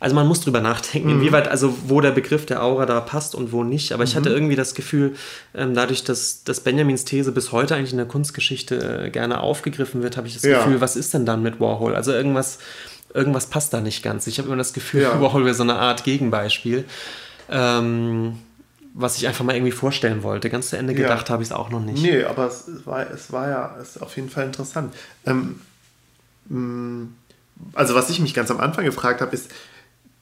[0.00, 3.52] also man muss drüber nachdenken, inwieweit, also wo der Begriff der Aura da passt und
[3.52, 3.92] wo nicht.
[3.92, 5.14] Aber ich hatte irgendwie das Gefühl,
[5.54, 10.02] ähm, dadurch, dass, dass Benjamins These bis heute eigentlich in der Kunstgeschichte äh, gerne aufgegriffen
[10.02, 10.58] wird, habe ich das Ja.
[10.58, 11.96] Gefühl, was ist denn dann mit Warhol?
[11.96, 12.58] Also irgendwas,
[13.14, 14.26] irgendwas passt da nicht ganz.
[14.26, 15.18] Ich habe immer das Gefühl, Ja.
[15.22, 16.84] Warhol wäre so eine Art Gegenbeispiel.
[17.50, 18.38] Ähm,
[18.96, 20.48] was ich einfach mal irgendwie vorstellen wollte.
[20.50, 21.00] Ganz zu Ende Ja.
[21.00, 22.00] gedacht habe ich es auch noch nicht.
[22.02, 24.94] Nee, aber es war, es war ja es auf jeden Fall interessant.
[25.26, 25.60] Ähm,
[26.48, 27.08] mh,
[27.74, 29.50] also was ich mich ganz am Anfang gefragt habe, ist,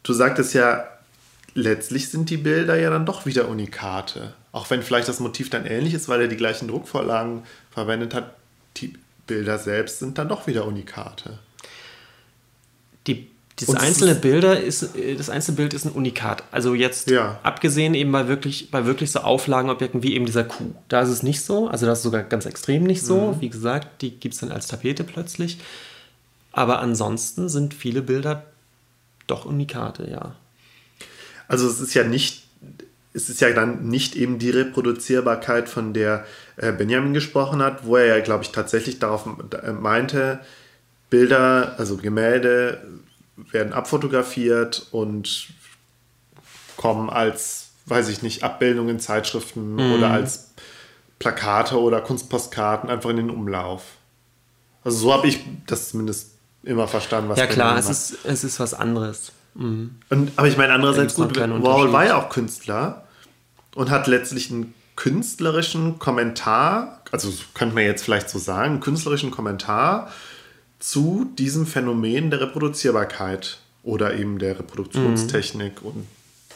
[0.03, 0.87] du sagtest ja,
[1.55, 4.35] letztlich sind die Bilder ja dann doch wieder Unikate.
[4.53, 8.35] Auch wenn vielleicht das Motiv dann ähnlich ist, weil er die gleichen Druckvorlagen verwendet hat,
[8.79, 8.95] die
[9.27, 11.39] Bilder selbst sind dann doch wieder Unikate.
[13.61, 16.43] Die, das Und es einzelne Bilder ist, äh, das einzelne Bild ist ein Unikat.
[16.51, 17.39] Also jetzt Ja.
[17.43, 20.75] abgesehen eben bei wirklich, bei wirklich so Auflagenobjekten wie eben dieser Kuh.
[20.89, 21.69] Da ist es nicht so.
[21.69, 23.33] Also das ist sogar ganz extrem nicht so.
[23.33, 23.41] Mhm.
[23.41, 25.59] Wie gesagt, die gibt es dann als Tapete plötzlich.
[26.53, 28.45] Aber ansonsten sind viele Bilder
[29.27, 30.35] doch Unikate, ja.
[31.49, 32.45] Also es ist ja nicht,
[33.13, 36.25] es ist ja dann nicht eben die Reproduzierbarkeit, von der
[36.57, 39.27] äh, Benjamin gesprochen hat, wo er ja, glaube ich, tatsächlich darauf
[39.63, 40.41] äh, meinte,
[41.11, 42.81] Bilder, also Gemälde
[43.37, 45.49] werden abfotografiert und
[46.77, 50.53] kommen als, weiß ich nicht, Abbildungen in Zeitschriften oder als
[51.19, 53.85] Plakate oder Kunstpostkarten einfach in den Umlauf.
[54.85, 58.61] Also so habe ich das zumindest immer verstanden, was Ja klar, es ist, es ist
[58.61, 59.33] was anderes.
[59.55, 63.07] Und, aber ich meine, andererseits, gut, Warhol war ja auch Künstler
[63.75, 69.31] und hat letztlich einen künstlerischen Kommentar, also könnte man jetzt vielleicht so sagen, einen künstlerischen
[69.31, 70.11] Kommentar
[70.83, 76.09] zu diesem Phänomen der Reproduzierbarkeit oder eben der Reproduktionstechnik und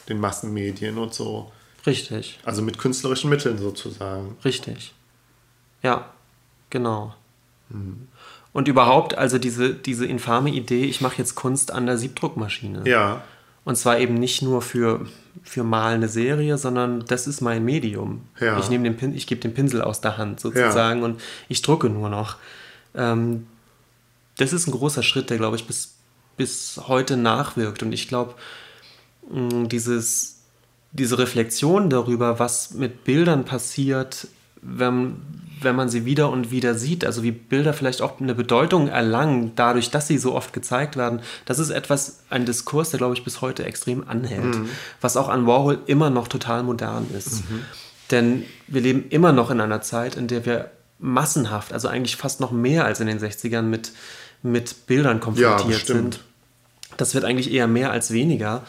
[0.08, 1.52] den Massenmedien und so.
[1.86, 4.36] Richtig, Also mit künstlerischen Mitteln sozusagen.
[4.44, 4.92] richtig.
[5.82, 6.10] Ja,
[6.70, 7.14] genau.
[8.52, 12.82] Und überhaupt, also diese, diese infame Idee, ich mache jetzt Kunst an der Siebdruckmaschine.
[12.84, 13.22] Ja,
[13.64, 15.06] Und zwar eben nicht nur für,
[15.44, 18.22] für mal eine Serie, sondern das ist mein Medium.
[18.40, 18.58] Ja.
[18.58, 21.88] Ich, nehme den Pin ich gebe den Pinsel aus der Hand sozusagen und ich drucke
[21.88, 22.36] nur noch.
[22.96, 23.46] Ähm,
[24.38, 25.94] das ist ein großer Schritt, der, glaube ich, bis,
[26.36, 27.82] bis heute nachwirkt.
[27.82, 28.34] Und ich glaube,
[29.30, 30.40] mh, dieses,
[30.92, 34.28] diese Reflexion darüber, was mit Bildern passiert,
[34.62, 35.16] wenn,
[35.60, 39.52] wenn man sie wieder und wieder sieht, also wie Bilder vielleicht auch eine Bedeutung erlangen,
[39.54, 43.24] dadurch, dass sie so oft gezeigt werden, das ist etwas, ein Diskurs, der, glaube ich,
[43.24, 44.56] bis heute extrem anhält,
[45.00, 47.44] was auch an Warhol immer noch total modern ist.
[48.10, 52.40] Denn wir leben immer noch in einer Zeit, in der wir massenhaft, also eigentlich fast
[52.40, 53.92] noch mehr als in den 60ern mit,
[54.50, 56.14] mit Bildern konfrontiert bestimmt.
[56.14, 56.24] sind.
[56.96, 58.62] Das wird eigentlich eher mehr als weniger.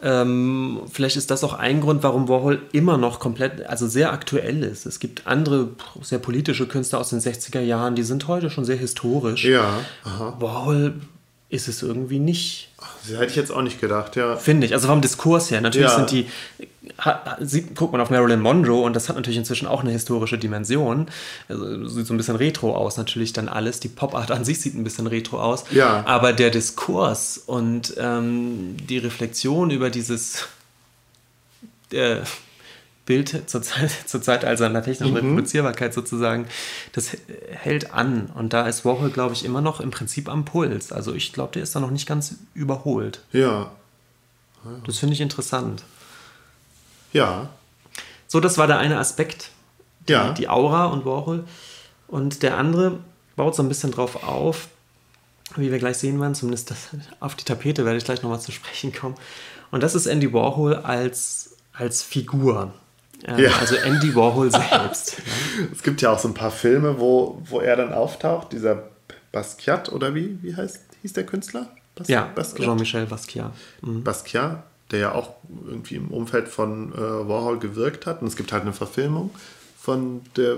[0.00, 4.62] Ähm, vielleicht ist das auch ein Grund, warum Warhol immer noch komplett, also sehr aktuell
[4.62, 4.86] ist.
[4.86, 5.70] Es gibt andere
[6.02, 9.44] sehr politische Künstler aus den 60er Jahren, die sind heute schon sehr historisch.
[9.44, 10.36] ja, aha.
[10.38, 10.94] Warhol
[11.50, 12.68] ist es irgendwie nicht,
[13.08, 14.36] Das hätte ich jetzt auch nicht gedacht, ja.
[14.36, 14.74] finde ich.
[14.74, 15.62] Also vom Diskurs her.
[15.62, 15.96] Natürlich Ja.
[15.96, 16.26] sind die,
[16.98, 20.36] ha, sieht, guckt man auf Marilyn Monroe und das hat natürlich inzwischen auch eine historische
[20.36, 21.06] Dimension.
[21.48, 23.80] Also, sieht so ein bisschen retro aus, natürlich dann alles.
[23.80, 25.64] Die Pop-Art an sich sieht ein bisschen retro aus.
[25.70, 26.04] Ja.
[26.06, 30.48] Aber der Diskurs und ähm, die Reflexion über dieses
[31.92, 32.16] äh,
[33.08, 36.46] Bild zur Zeit, zur Zeit also der technischen Reproduzierbarkeit sozusagen,
[36.92, 37.16] das
[37.50, 38.26] hält an.
[38.34, 40.92] Und da ist Warhol, glaube ich, immer noch im Prinzip am Puls.
[40.92, 43.22] Also ich glaube, der ist da noch nicht ganz überholt.
[43.32, 43.72] Ja,
[44.86, 45.82] Das finde ich interessant.
[47.12, 47.48] ja,
[48.26, 49.50] So, das war der eine Aspekt,
[50.06, 50.32] die, Ja.
[50.34, 51.44] die Aura und Warhol.
[52.08, 52.98] Und der andere
[53.36, 54.68] baut so ein bisschen drauf auf,
[55.56, 56.88] wie wir gleich sehen werden, zumindest das,
[57.20, 59.14] auf die Tapete werde ich gleich nochmal zu sprechen kommen.
[59.70, 62.74] Und das ist Andy Warhol als, als Figur.
[63.24, 63.50] Äh, Ja.
[63.58, 65.16] Also Andy Warhol selbst.
[65.72, 68.84] Es gibt ja auch so ein paar Filme, wo, wo er dann auftaucht, dieser
[69.32, 71.68] Basquiat oder wie, wie heißt, hieß der Künstler?
[71.94, 73.52] Bas ja, Jean-Michel Basquiat.
[73.82, 74.04] Mhm.
[74.04, 75.34] Basquiat, der ja auch
[75.66, 78.22] irgendwie im Umfeld von äh, Warhol gewirkt hat.
[78.22, 79.30] Und es gibt halt eine Verfilmung
[79.78, 80.56] von der,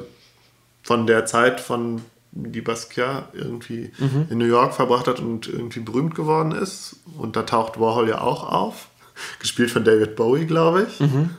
[0.83, 2.03] von der Zeit, von
[2.33, 4.27] die Basquiat irgendwie mhm.
[4.31, 6.97] in New York verbracht hat und irgendwie berühmt geworden ist.
[7.19, 8.89] Und da taucht Warhol ja auch auf.
[9.41, 11.01] Gespielt von David Bowie, glaube ich.
[11.01, 11.31] Mhm.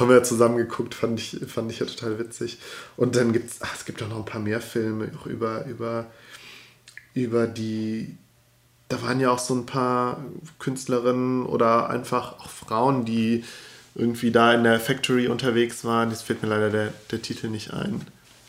[0.00, 2.58] Haben wir ja zusammen geguckt, fand ich, fand ich ja total witzig.
[2.96, 6.06] Und dann gibt es, es gibt auch noch ein paar mehr Filme auch über, über,
[7.14, 8.16] über die,
[8.88, 10.24] da waren ja auch so ein paar
[10.58, 13.44] Künstlerinnen oder einfach auch Frauen, die
[13.94, 16.10] irgendwie da in der Factory unterwegs waren.
[16.10, 18.00] Das fällt mir leider der, der Titel nicht ein.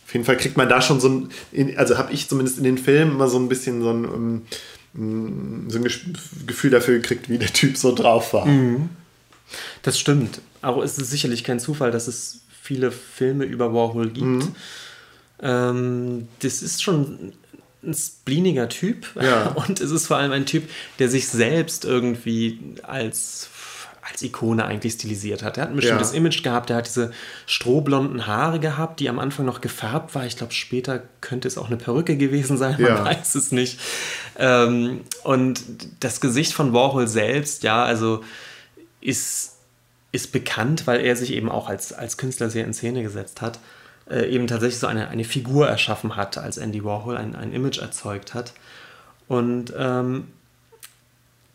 [0.06, 2.78] Auf jeden Fall kriegt man da schon so ein, also habe ich zumindest in den
[2.78, 5.88] Filmen immer so ein bisschen so ein, ähm, so ein
[6.48, 8.46] Gefühl dafür gekriegt, wie der Typ so drauf war.
[8.46, 8.90] Mhm.
[9.82, 10.42] Das stimmt.
[10.62, 14.26] Auch ist es sicherlich kein Zufall, dass es viele Filme über Warhol gibt.
[14.26, 14.56] Mhm.
[15.42, 17.34] Ähm, das ist schon
[17.84, 19.48] ein spleeniger Typ ja.
[19.56, 23.50] und es ist vor allem ein Typ, der sich selbst irgendwie als
[24.02, 25.58] als Ikone eigentlich stilisiert hat.
[25.58, 26.18] Er hat ein bestimmtes ja.
[26.18, 27.12] Image gehabt, er hat diese
[27.46, 30.26] strohblonden Haare gehabt, die am Anfang noch gefärbt war.
[30.26, 33.06] Ich glaube, später könnte es auch eine Perücke gewesen sein, man ja.
[33.06, 33.80] weiß es nicht.
[34.38, 35.62] Ähm, und
[36.00, 38.22] das Gesicht von Warhol selbst, ja, also
[39.02, 39.58] ist,
[40.12, 43.60] ist bekannt, weil er sich eben auch als, als Künstler sehr in Szene gesetzt hat,
[44.10, 47.80] äh, eben tatsächlich so eine, eine Figur erschaffen hat, als Andy Warhol ein, ein Image
[47.80, 48.54] erzeugt hat.
[49.28, 50.28] Und ähm,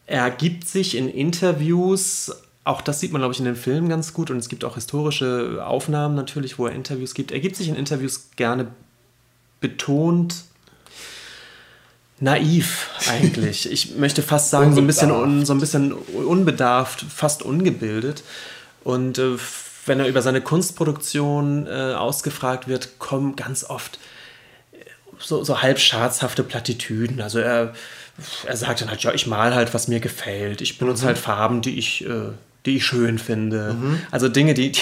[0.06, 2.32] er gibt sich in Interviews
[2.66, 4.74] auch das sieht man, glaube ich, in den Filmen ganz gut und es gibt auch
[4.74, 7.30] historische Aufnahmen natürlich, wo er Interviews gibt.
[7.30, 8.66] Er gibt sich in Interviews gerne
[9.60, 10.45] betont
[12.18, 13.70] naiv eigentlich.
[13.70, 18.22] Ich möchte fast sagen, so ein, bisschen un, so ein bisschen unbedarft, fast ungebildet.
[18.84, 19.36] Und äh,
[19.84, 23.98] wenn er über seine Kunstproduktion äh, ausgefragt wird, kommen ganz oft
[24.72, 24.76] äh,
[25.18, 27.20] so, so halb scherzhafte Plattitüden.
[27.20, 27.74] Also er,
[28.46, 30.60] er sagt dann halt, ja, ich mal halt, was mir gefällt.
[30.62, 31.08] Ich benutze mhm.
[31.08, 32.30] halt Farben, die ich, äh,
[32.66, 33.74] die ich schön finde.
[33.74, 34.00] Mhm.
[34.10, 34.80] Also Dinge, die, die,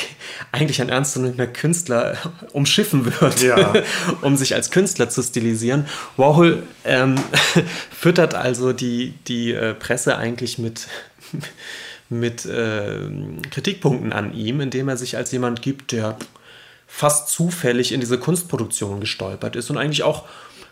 [0.51, 2.17] eigentlich ein ernstzunehmender Künstler
[2.53, 3.75] umschiffen wird, ja.
[4.23, 5.87] um sich als Künstler zu stilisieren.
[6.17, 7.17] Warhol ähm,
[7.91, 10.89] füttert also die, die äh, Presse eigentlich mit,
[12.09, 13.01] mit äh,
[13.51, 16.17] Kritikpunkten an ihm, indem er sich als jemand gibt, der
[16.87, 20.25] fast zufällig in diese Kunstproduktion gestolpert ist und eigentlich auch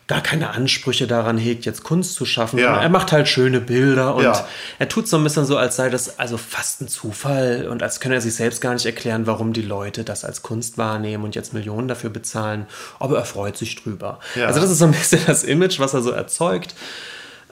[0.08, 2.58] gar keine Ansprüche daran hegt, jetzt Kunst zu schaffen.
[2.58, 2.80] Ja.
[2.80, 4.46] Er macht halt schöne Bilder und ja.
[4.78, 8.00] er tut so ein bisschen so, als sei das also fast ein Zufall und als
[8.00, 11.34] könne er sich selbst gar nicht erklären, warum die Leute das als Kunst wahrnehmen und
[11.34, 12.66] jetzt Millionen dafür bezahlen.
[12.98, 14.18] Aber er freut sich drüber.
[14.34, 14.46] Ja.
[14.46, 16.74] Also das ist so ein bisschen das Image, was er so erzeugt.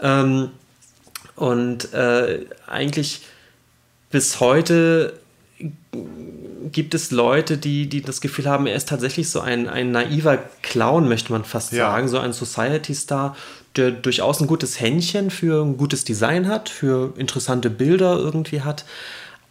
[0.02, 0.50] Ähm,
[1.36, 3.22] und äh, eigentlich
[4.10, 5.14] bis heute
[6.72, 10.38] gibt es Leute, die, die das Gefühl haben, er ist tatsächlich so ein, ein naiver
[10.62, 11.90] Clown, möchte man fast ja.
[11.90, 13.36] sagen, so ein Society-Star,
[13.76, 18.84] der durchaus ein gutes Händchen für ein gutes Design hat, für interessante Bilder irgendwie hat,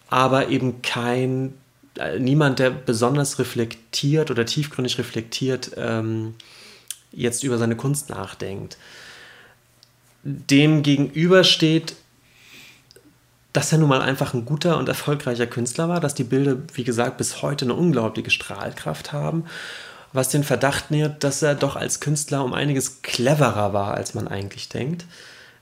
[0.09, 1.53] aber eben kein,
[1.97, 6.35] äh, niemand, der besonders reflektiert oder tiefgründig reflektiert ähm,
[7.11, 8.77] jetzt über seine Kunst nachdenkt.
[10.23, 11.95] Dem gegenüber steht
[13.53, 16.83] dass er nun mal einfach ein guter und erfolgreicher Künstler war, dass die Bilder, wie
[16.83, 19.45] gesagt, bis heute eine unglaubliche Strahlkraft haben,
[20.13, 24.27] was den Verdacht nährt, dass er doch als Künstler um einiges cleverer war, als man
[24.27, 25.05] eigentlich denkt.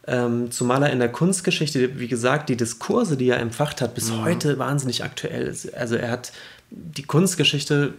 [0.06, 4.12] Ähm, zumal er in der Kunstgeschichte, wie gesagt, die Diskurse, die er empfacht hat, bis
[4.12, 4.24] mhm.
[4.24, 5.74] heute wahnsinnig aktuell ist.
[5.74, 6.32] Also er hat
[6.70, 7.94] die Kunstgeschichte,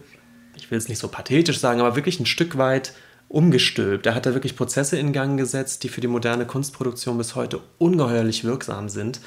[0.55, 2.93] ich will es nicht so pathetisch sagen, aber wirklich ein Stück weit
[3.27, 4.07] umgestülpt.
[4.07, 7.59] Er hat da wirklich Prozesse in Gang gesetzt, die für die moderne Kunstproduktion bis heute
[7.77, 9.19] ungeheuerlich wirksam sind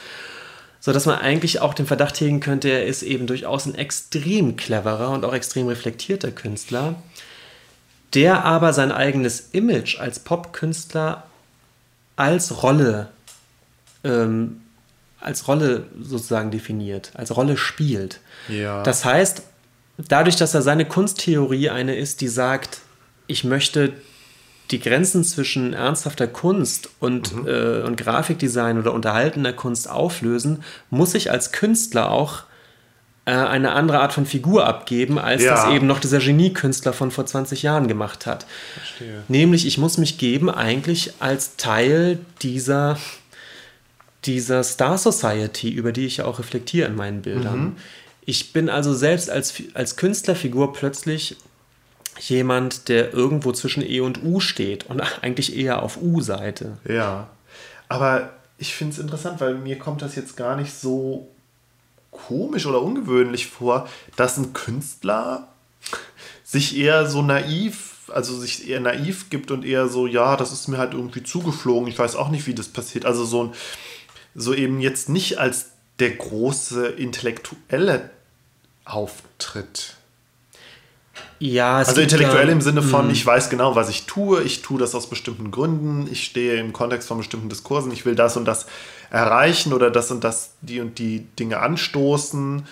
[0.84, 4.56] so dass man eigentlich auch den Verdacht hegen könnte, er ist eben durchaus ein extrem
[4.56, 6.96] cleverer und auch extrem reflektierter Künstler,
[8.14, 11.22] der aber sein eigenes Image als Popkünstler
[12.16, 13.08] als Rolle
[14.02, 14.60] ähm,
[15.20, 18.18] als Rolle sozusagen definiert, als Rolle spielt.
[18.48, 18.82] Ja.
[18.82, 19.44] Das heißt,
[20.08, 22.80] dadurch, dass er seine Kunsttheorie eine ist, die sagt,
[23.28, 23.92] ich möchte
[24.72, 27.46] die Grenzen zwischen ernsthafter Kunst und, mhm.
[27.46, 32.44] äh, und Grafikdesign oder unterhaltener Kunst auflösen, muss ich als Künstler auch
[33.24, 35.54] äh, eine andere Art von Figur abgeben, als ja.
[35.54, 38.46] das eben noch dieser Geniekünstler von vor 20 Jahren gemacht hat.
[38.74, 39.22] Verstehe.
[39.28, 42.98] Nämlich, ich muss mich geben eigentlich als Teil dieser,
[44.24, 47.60] dieser Star Society, über die ich ja auch reflektiere in meinen Bildern.
[47.60, 47.76] Mhm.
[48.24, 51.36] Ich bin also selbst als, als Künstlerfigur plötzlich
[52.18, 56.78] jemand, der irgendwo zwischen E und U steht und eigentlich eher auf U-Seite.
[56.88, 57.28] Ja,
[57.88, 61.28] aber ich finde es interessant, weil mir kommt das jetzt gar nicht so
[62.10, 65.48] komisch oder ungewöhnlich vor, dass ein Künstler
[66.44, 70.68] sich eher so naiv also sich eher naiv gibt und eher so, ja, das ist
[70.68, 73.04] mir halt irgendwie zugeflogen, ich weiß auch nicht, wie das passiert.
[73.04, 73.52] Also so ein,
[74.34, 78.10] so eben jetzt nicht als der große intellektuelle
[78.84, 79.96] Auftritt.
[81.44, 84.94] Ja, also intellektuell im Sinne von, ich weiß genau, was ich tue, ich tue das
[84.94, 88.66] aus bestimmten Gründen, ich stehe im Kontext von bestimmten Diskursen, ich will das und das
[89.10, 92.64] erreichen oder das und das, die und die Dinge anstoßen,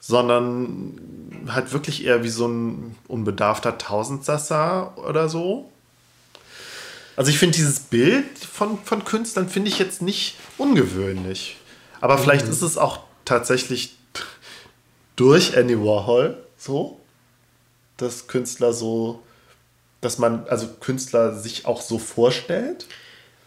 [0.00, 1.00] sondern
[1.46, 5.70] halt wirklich eher wie so ein unbedarfter Tausendsasser oder so.
[7.14, 11.56] Also ich finde dieses Bild von, von Künstlern finde ich jetzt nicht ungewöhnlich.
[12.00, 12.52] Aber vielleicht mhm.
[12.52, 13.96] ist es auch tatsächlich
[15.14, 16.98] durch Andy Warhol so
[17.96, 19.22] dass Künstler so,
[20.00, 22.86] dass man, also Künstler sich auch so vorstellt.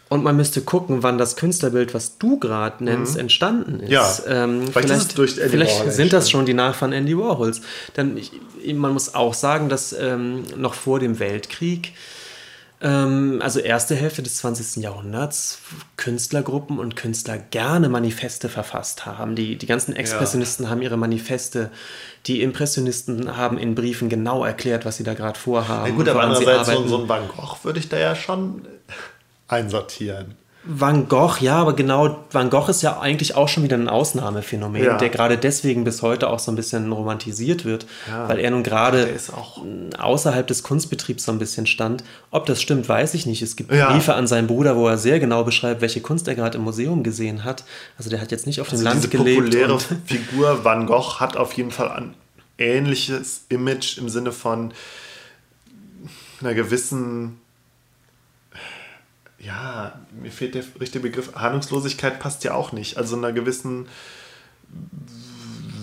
[0.08, 3.20] Und man müsste gucken, wann das Künstlerbild, was du gerade nennst, mhm.
[3.20, 3.90] entstanden ist.
[3.90, 7.18] Ja, ähm, vielleicht, vielleicht, ist es durch Andy vielleicht sind das schon die Nachfahren Andy
[7.18, 7.60] Warhols.
[7.96, 8.30] Denn ich,
[8.74, 11.92] man muss auch sagen, dass ähm, noch vor dem Weltkrieg
[12.78, 14.82] also erste Hälfte des 20.
[14.82, 15.60] Jahrhunderts,
[15.96, 19.34] Künstlergruppen und Künstler gerne Manifeste verfasst haben.
[19.34, 20.70] Die, die ganzen Expressionisten ja.
[20.70, 21.70] haben ihre Manifeste,
[22.26, 25.88] die Impressionisten haben in Briefen genau erklärt, was sie da gerade vorhaben.
[25.88, 28.66] Ja gut, aber andererseits so, so ein Van Gogh würde ich da ja schon
[29.48, 30.34] einsortieren.
[30.68, 34.82] Van Gogh, ja, aber genau, Van Gogh ist ja eigentlich auch schon wieder ein Ausnahmephänomen,
[34.82, 34.96] ja.
[34.96, 38.28] der gerade deswegen bis heute auch so ein bisschen romantisiert wird, ja.
[38.28, 39.08] weil er nun gerade
[39.98, 42.02] außerhalb des Kunstbetriebs so ein bisschen stand.
[42.30, 43.42] Ob das stimmt, weiß ich nicht.
[43.42, 43.92] Es gibt ja.
[43.92, 47.02] Briefe an seinen Bruder, wo er sehr genau beschreibt, welche Kunst er gerade im Museum
[47.04, 47.64] gesehen hat.
[47.96, 49.54] Also der hat jetzt nicht auf also dem Land gelebt.
[49.54, 52.14] Die populäre Figur Van Gogh hat auf jeden Fall ein
[52.58, 54.72] ähnliches Image im Sinne von
[56.40, 57.40] einer gewissen
[59.46, 61.36] ja, mir fehlt der richtige Begriff.
[61.36, 62.96] Ahnungslosigkeit passt ja auch nicht.
[62.96, 63.88] Also einer gewissen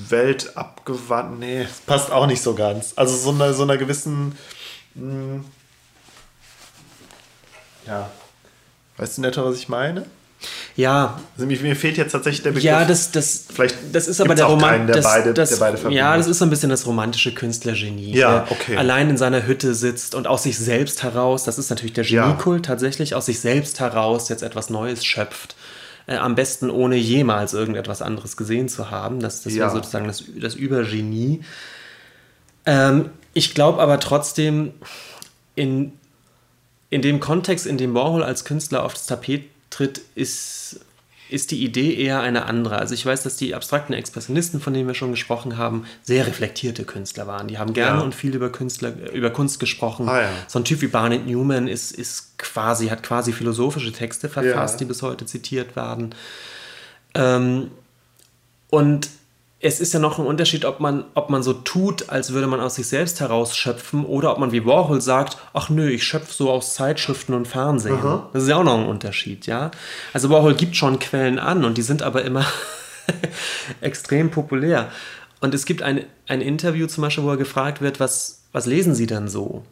[0.10, 1.40] Welt abgewandt.
[1.40, 2.94] Nee, passt auch nicht so ganz.
[2.98, 4.38] Also so einer, so einer gewissen.
[4.96, 5.46] Mh, hm,
[7.88, 8.10] ja.
[8.98, 10.06] Weißt du netto, was ich meine?
[10.76, 11.20] Ja.
[11.36, 12.64] Also mir, fehlt jetzt tatsächlich der Begriff.
[12.64, 14.88] Ja, das, das, Vielleicht das ist aber der Roman.
[14.88, 18.16] Der, das, beide, das, der beide Ja, das ist so ein bisschen das romantische Künstlergenie.
[18.16, 18.78] Ja, okay.
[18.78, 22.66] Allein in seiner Hütte sitzt und aus sich selbst heraus, das ist natürlich der Geniekult
[22.66, 22.74] ja.
[22.74, 25.56] tatsächlich, aus sich selbst heraus jetzt etwas Neues schöpft.
[26.06, 29.20] Äh, am besten ohne jemals irgendetwas anderes gesehen zu haben.
[29.20, 29.62] Das, das ja.
[29.62, 31.42] wäre sozusagen das, das Übergenie.
[32.66, 34.74] Ähm, ich glaube aber trotzdem,
[35.56, 35.94] in,
[36.90, 40.80] in dem Kontext, in dem Warhol als Künstler aufs Tapet tritt, ist,
[41.30, 42.78] ist die Idee eher eine andere.
[42.78, 46.84] Also ich weiß, dass die abstrakten Expressionisten, von denen wir schon gesprochen haben, sehr reflektierte
[46.86, 47.48] Künstler waren.
[47.48, 48.04] Die haben gerne ja.
[48.04, 50.08] und viel über Künstler, über Kunst gesprochen.
[50.08, 50.30] Ah, ja.
[50.48, 54.80] So ein Typ wie Barnett Newman ist, ist quasi, hat quasi philosophische Texte verfasst, ja.
[54.80, 56.14] die bis heute zitiert werden.
[57.16, 57.72] Ähm,
[58.70, 59.10] und
[59.66, 62.60] es ist ja noch ein Unterschied, ob man, ob man so tut, als würde man
[62.60, 66.52] aus sich selbst herausschöpfen oder ob man wie Warhol sagt, ach nö, ich schöpfe so
[66.52, 67.96] aus Zeitschriften und Fernsehen.
[67.96, 68.30] Aha.
[68.34, 69.72] Das ist ja auch noch ein Unterschied, ja.
[70.12, 72.46] Also Warhol gibt schon Quellen an und die sind aber immer
[73.82, 74.92] extrem populär.
[75.40, 78.96] Und es gibt ein, ein Interview zum Beispiel, wo er gefragt wird, was, was lesen
[78.96, 79.64] Sie denn so?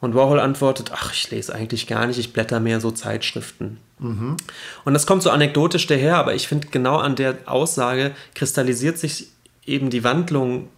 [0.00, 3.78] Und Warhol antwortet, ach, ich lese eigentlich gar nicht, ich blätter mehr so Zeitschriften.
[4.00, 4.36] Mhm.
[4.84, 9.28] Und das kommt so anekdotisch daher, aber ich finde, genau an der Aussage kristallisiert sich
[9.66, 10.68] eben die Wandlung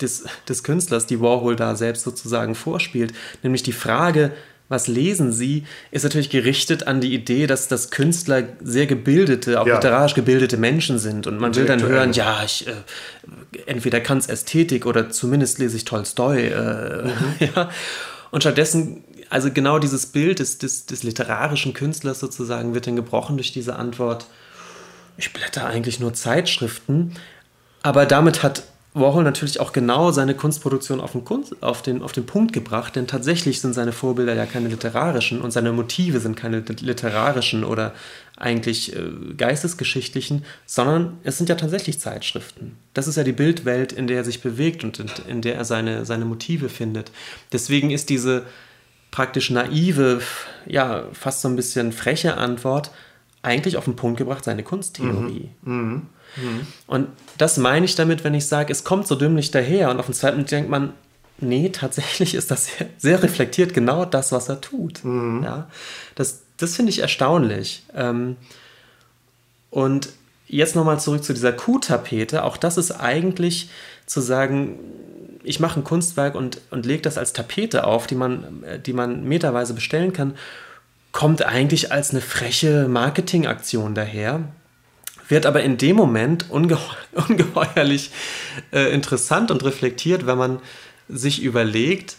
[0.00, 3.12] des, des Künstlers, die Warhol da selbst sozusagen vorspielt.
[3.42, 4.32] Nämlich die Frage,
[4.68, 9.66] was lesen Sie, ist natürlich gerichtet an die Idee, dass das Künstler sehr gebildete, auch
[9.66, 9.76] ja.
[9.76, 11.26] literarisch gebildete Menschen sind.
[11.26, 12.72] Und man will dann hören, ja, ich, äh,
[13.66, 16.48] entweder kann es Ästhetik oder zumindest lese ich Tolstoi.
[16.48, 17.12] Äh, mhm.
[17.54, 17.70] ja.
[18.30, 23.36] Und stattdessen, also genau dieses Bild des, des, des literarischen Künstlers sozusagen wird dann gebrochen
[23.36, 24.26] durch diese Antwort,
[25.16, 27.14] ich blätter eigentlich nur Zeitschriften.
[27.82, 28.64] Aber damit hat
[28.94, 32.96] Warhol natürlich auch genau seine Kunstproduktion auf den, Kunst, auf, den, auf den Punkt gebracht,
[32.96, 37.94] denn tatsächlich sind seine Vorbilder ja keine literarischen und seine Motive sind keine literarischen oder
[38.36, 39.02] eigentlich äh,
[39.36, 42.76] geistesgeschichtlichen, sondern es sind ja tatsächlich Zeitschriften.
[42.94, 45.64] Das ist ja die Bildwelt, in der er sich bewegt und in, in der er
[45.64, 47.10] seine, seine Motive findet.
[47.52, 48.44] Deswegen ist diese
[49.10, 50.20] praktisch naive,
[50.66, 52.90] ja, fast so ein bisschen freche Antwort
[53.42, 55.50] eigentlich auf den Punkt gebracht seine Kunsttheorie.
[55.62, 55.72] Mhm.
[55.74, 56.06] Mhm.
[56.36, 56.66] Mhm.
[56.86, 60.06] Und das meine ich damit, wenn ich sage, es kommt so dümmlich daher und auf
[60.06, 60.92] den zweiten denkt man,
[61.38, 65.04] nee, tatsächlich ist das sehr, sehr reflektiert genau das, was er tut.
[65.04, 65.42] Mhm.
[65.44, 65.70] Ja,
[66.14, 67.84] das, das finde ich erstaunlich.
[67.94, 68.36] Ähm,
[69.70, 70.10] und
[70.48, 72.44] jetzt nochmal zurück zu dieser Kuhtapete.
[72.44, 73.70] Auch das ist eigentlich
[74.06, 74.78] zu sagen,
[75.42, 79.24] ich mache ein Kunstwerk und, und lege das als Tapete auf, die man, die man
[79.24, 80.34] meterweise bestellen kann,
[81.12, 84.42] kommt eigentlich als eine freche Marketingaktion daher,
[85.28, 86.80] wird aber in dem Moment ungeheu
[87.28, 88.10] ungeheuerlich
[88.72, 90.60] äh, interessant und reflektiert, wenn man
[91.08, 92.16] sich überlegt,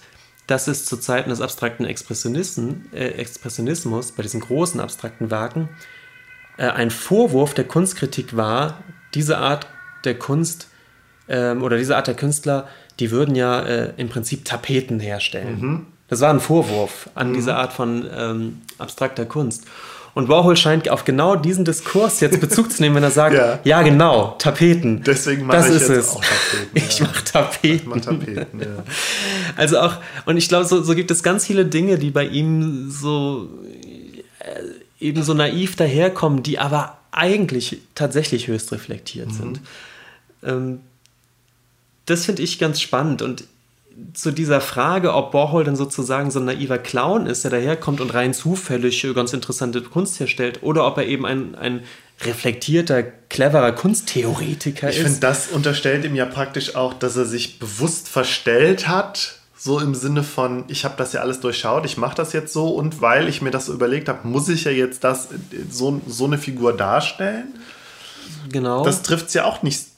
[0.48, 5.70] dass es zu Zeiten des abstrakten äh, Expressionismus, bei diesen großen abstrakten Werken,
[6.58, 9.68] äh, ein Vorwurf der Kunstkritik war, diese Art
[10.06, 10.70] der Kunst
[11.28, 12.68] ähm, oder diese Art der Künstler,
[13.00, 15.60] die würden ja äh, im Prinzip Tapeten herstellen.
[15.60, 15.86] Mhm.
[16.08, 17.34] Das war ein Vorwurf an mhm.
[17.36, 19.66] diese Art von ähm, abstrakter Kunst.
[20.16, 23.60] Und Warhol scheint auf genau diesen Diskurs jetzt Bezug zu nehmen, wenn er sagt, ja,
[23.64, 25.04] ja genau, Tapeten.
[25.04, 26.10] Deswegen mache ich jetzt es.
[26.10, 26.70] auch Tapeten.
[26.74, 27.06] Ich ja.
[27.06, 27.76] mache Tapeten.
[27.76, 28.84] Ich mach Tapeten ja.
[29.56, 32.90] Also auch, und ich glaube, so, so, gibt es ganz viele Dinge, die bei ihm
[32.90, 33.50] so
[34.40, 39.34] äh, eben so naiv daherkommen, die aber eigentlich tatsächlich höchst reflektiert mhm.
[39.34, 39.62] sind.
[40.44, 40.80] Ähm,
[42.10, 43.44] das finde ich ganz spannend und
[44.14, 48.14] zu dieser Frage, ob Warhol dann sozusagen so ein naiver Clown ist, der daherkommt und
[48.14, 51.84] rein zufällig ganz interessante Kunst herstellt, oder ob er eben ein, ein
[52.22, 55.00] reflektierter, cleverer Kunsttheoretiker ich ist.
[55.00, 59.80] Ich finde, das unterstellt ihm ja praktisch auch, dass er sich bewusst verstellt hat, so
[59.80, 63.02] im Sinne von, ich habe das ja alles durchschaut, ich mache das jetzt so und
[63.02, 65.28] weil ich mir das so überlegt habe, muss ich ja jetzt das
[65.70, 67.60] so, so eine Figur darstellen.
[68.50, 68.86] Genau.
[68.86, 69.89] Das trifft es ja auch nicht,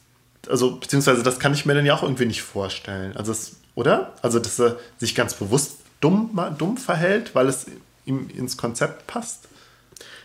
[0.50, 3.16] also beziehungsweise das kann ich mir dann ja auch irgendwie nicht vorstellen.
[3.16, 4.14] Also es oder?
[4.22, 7.66] Also, dass er sich ganz bewusst dumm, dumm verhält, weil es
[8.06, 9.48] ihm ins Konzept passt?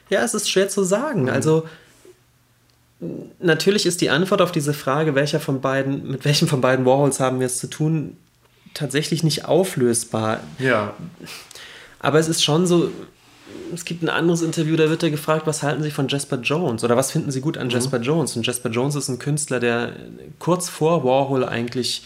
[0.09, 1.23] Ja, es ist schwer zu sagen.
[1.23, 1.29] Mhm.
[1.29, 1.69] Also,
[3.39, 7.21] natürlich ist die Antwort auf diese Frage, welcher von beiden, mit welchem von beiden Warhols
[7.21, 8.17] haben wir es zu tun,
[8.75, 10.41] tatsächlich nicht auflösbar.
[10.59, 10.95] Ja.
[11.99, 12.91] Aber es ist schon so,
[13.75, 16.85] es gibt ein anderes Interview, da wird er gefragt, was halten Sie von Jasper Jones
[16.85, 17.73] oder was finden Sie gut an mhm.
[17.73, 18.37] Jasper Jones?
[18.37, 19.93] Und Jasper Jones ist ein Künstler, der
[20.39, 22.05] kurz vor Warhol eigentlich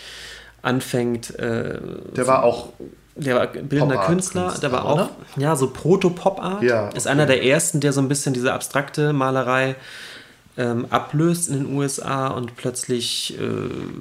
[0.63, 1.39] anfängt.
[1.39, 1.79] Äh,
[2.17, 2.71] der war auch.
[3.17, 5.11] Der war bildender Künstler, Künstler, der war auch, oder?
[5.37, 6.63] ja, so Proto-Pop-Art.
[6.63, 6.97] Ja, okay.
[6.97, 9.75] Ist einer der ersten, der so ein bisschen diese abstrakte Malerei
[10.57, 13.43] ähm, ablöst in den USA und plötzlich äh,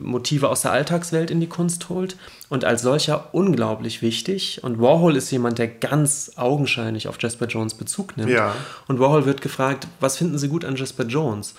[0.01, 2.17] Motive aus der Alltagswelt in die Kunst holt.
[2.49, 4.63] Und als solcher unglaublich wichtig.
[4.63, 8.31] Und Warhol ist jemand, der ganz augenscheinlich auf Jasper Jones Bezug nimmt.
[8.31, 8.55] Ja.
[8.87, 11.53] Und Warhol wird gefragt, was finden Sie gut an Jasper Jones?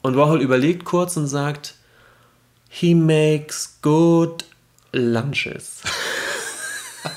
[0.00, 1.74] Und Warhol überlegt kurz und sagt,
[2.68, 4.44] He makes good
[4.92, 5.82] lunches.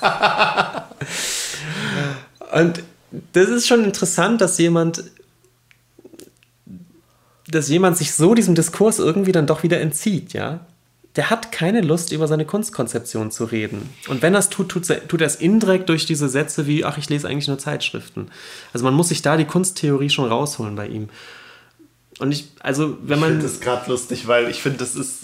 [2.53, 2.84] Und
[3.34, 5.03] das ist schon interessant, dass jemand,
[7.48, 10.66] dass jemand sich so diesem Diskurs irgendwie dann doch wieder entzieht, ja.
[11.16, 13.89] Der hat keine Lust, über seine Kunstkonzeption zu reden.
[14.10, 17.08] Und wenn er es tut, tut er es indirekt durch diese Sätze wie, ach, ich
[17.08, 18.32] lese eigentlich nur Zeitschriften.
[18.74, 21.08] Also man muss sich da die Kunsttheorie schon rausholen bei ihm.
[22.20, 23.30] Und ich, also wenn man.
[23.30, 25.24] Ich finde das gerade lustig, weil ich finde, das ist,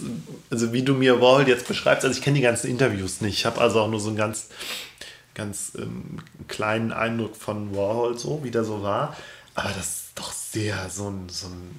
[0.50, 3.38] also wie du mir Wall jetzt beschreibst, also ich kenne die ganzen Interviews nicht.
[3.38, 4.48] Ich habe also auch nur so einen ganz,
[5.34, 6.18] ganz ähm,
[6.48, 9.16] kleinen Eindruck von Warhol, so wie der so war.
[9.54, 11.70] Aber das ist doch sehr so ein, so ein,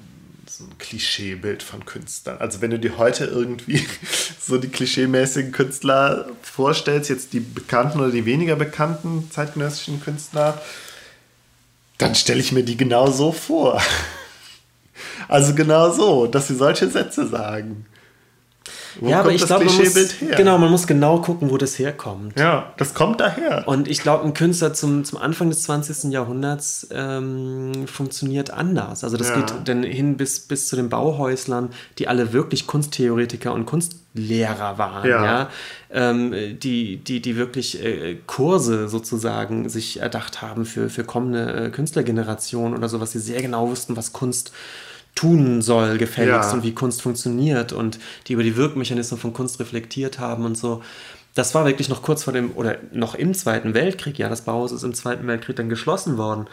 [0.58, 2.38] so ein Klischeebild von Künstlern.
[2.38, 3.84] Also wenn du dir heute irgendwie
[4.40, 10.62] so die klischeemäßigen Künstler vorstellst, jetzt die bekannten oder die weniger bekannten zeitgenössischen Künstler,
[11.98, 13.82] dann stelle ich mir die genau so vor.
[15.28, 17.86] Also genau so, dass sie solche Sätze sagen.
[19.00, 22.38] Wo ja, aber ich glaube, man muss, genau, man muss genau gucken, wo das herkommt.
[22.40, 23.68] Ja, das kommt daher.
[23.68, 26.12] Und ich glaube, ein Künstler zum, zum Anfang des 20.
[26.12, 29.04] Jahrhunderts ähm, funktioniert anders.
[29.04, 29.38] Also das ja.
[29.38, 35.10] geht dann hin bis, bis zu den Bauhäuslern, die alle wirklich Kunsttheoretiker und Kunstlehrer waren,
[35.10, 35.26] ja.
[35.26, 35.50] ja?
[35.92, 41.70] Ähm, die, die, die wirklich äh, Kurse sozusagen sich erdacht haben für, für kommende äh,
[41.70, 44.54] Künstlergenerationen oder so, was sie sehr genau wussten, was Kunst ist
[45.16, 46.54] tun soll, gefälligst ja.
[46.54, 50.82] und wie Kunst funktioniert und die über die Wirkmechanismen von Kunst reflektiert haben und so.
[51.36, 54.72] Das war wirklich noch kurz vor dem, oder noch im Zweiten Weltkrieg, ja, das Bauhaus
[54.72, 56.48] ist im Zweiten Weltkrieg dann geschlossen worden.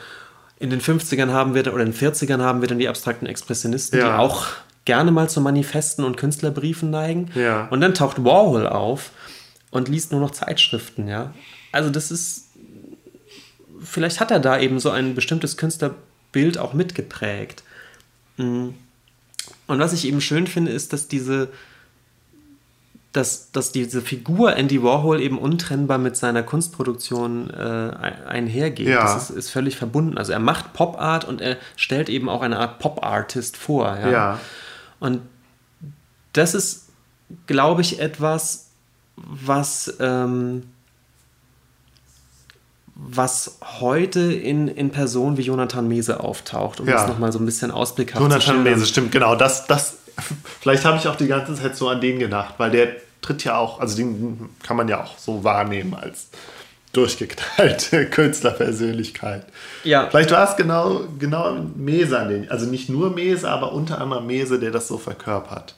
[0.59, 3.99] In den 50ern haben wir, oder in den 40ern haben wir dann die abstrakten Expressionisten,
[3.99, 4.07] ja.
[4.07, 4.47] die auch
[4.85, 7.31] gerne mal zu Manifesten und Künstlerbriefen neigen.
[7.35, 7.69] Ja.
[7.71, 9.11] Und dann taucht Warhol auf
[9.71, 11.33] und liest nur noch Zeitschriften, ja.
[11.73, 12.49] Also das ist,
[13.83, 17.63] vielleicht hat er da eben so ein bestimmtes Künstlerbild auch mitgeprägt.
[18.37, 18.75] Und
[19.67, 21.49] was ich eben schön finde, ist, dass diese,
[23.13, 27.93] dass, dass diese Figur Andy Warhol eben untrennbar mit seiner Kunstproduktion äh,
[28.27, 28.89] einhergeht.
[28.89, 29.03] Ja.
[29.03, 30.19] Das ist, ist, völlig verbunden.
[30.19, 33.97] Also er macht Pop-Art und er stellt eben auch eine Art Pop-Artist vor.
[33.99, 34.11] Ja?
[34.11, 34.41] ja.
[35.01, 35.23] Und
[36.33, 36.89] das ist,
[37.47, 38.71] glaube ich, etwas,
[39.17, 40.65] was ähm,
[43.09, 46.95] was heute in, in Personen wie Jonathan Mese auftaucht, um ja.
[46.95, 49.35] das nochmal so ein bisschen Jonathan zu Jonathan Mese, stimmt, genau.
[49.37, 49.99] Das, das,
[50.61, 52.89] vielleicht habe ich auch die ganze Zeit so an den gedacht, weil der
[53.23, 56.29] tritt ja auch, also den kann man ja auch so wahrnehmen als
[56.93, 59.45] durchgeknallte Künstlerpersönlichkeit.
[59.85, 60.09] Ja.
[60.11, 64.27] Vielleicht war es genau, genau Mese an den, also nicht nur Mese, aber unter anderem
[64.27, 65.75] Mese, der das so verkörpert.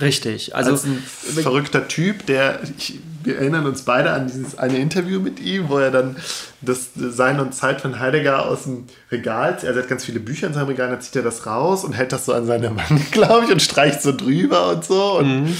[0.00, 0.54] Richtig.
[0.56, 1.02] Also Als ein
[1.42, 5.78] verrückter Typ, der, ich, wir erinnern uns beide an dieses eine Interview mit ihm, wo
[5.78, 6.16] er dann
[6.62, 10.46] das Sein und Zeit von Heidegger aus dem Regal, also er hat ganz viele Bücher
[10.46, 13.12] in seinem Regal, dann zieht er das raus und hält das so an seine Wand,
[13.12, 15.18] glaube ich, und streicht so drüber und so.
[15.18, 15.56] Und Mhm.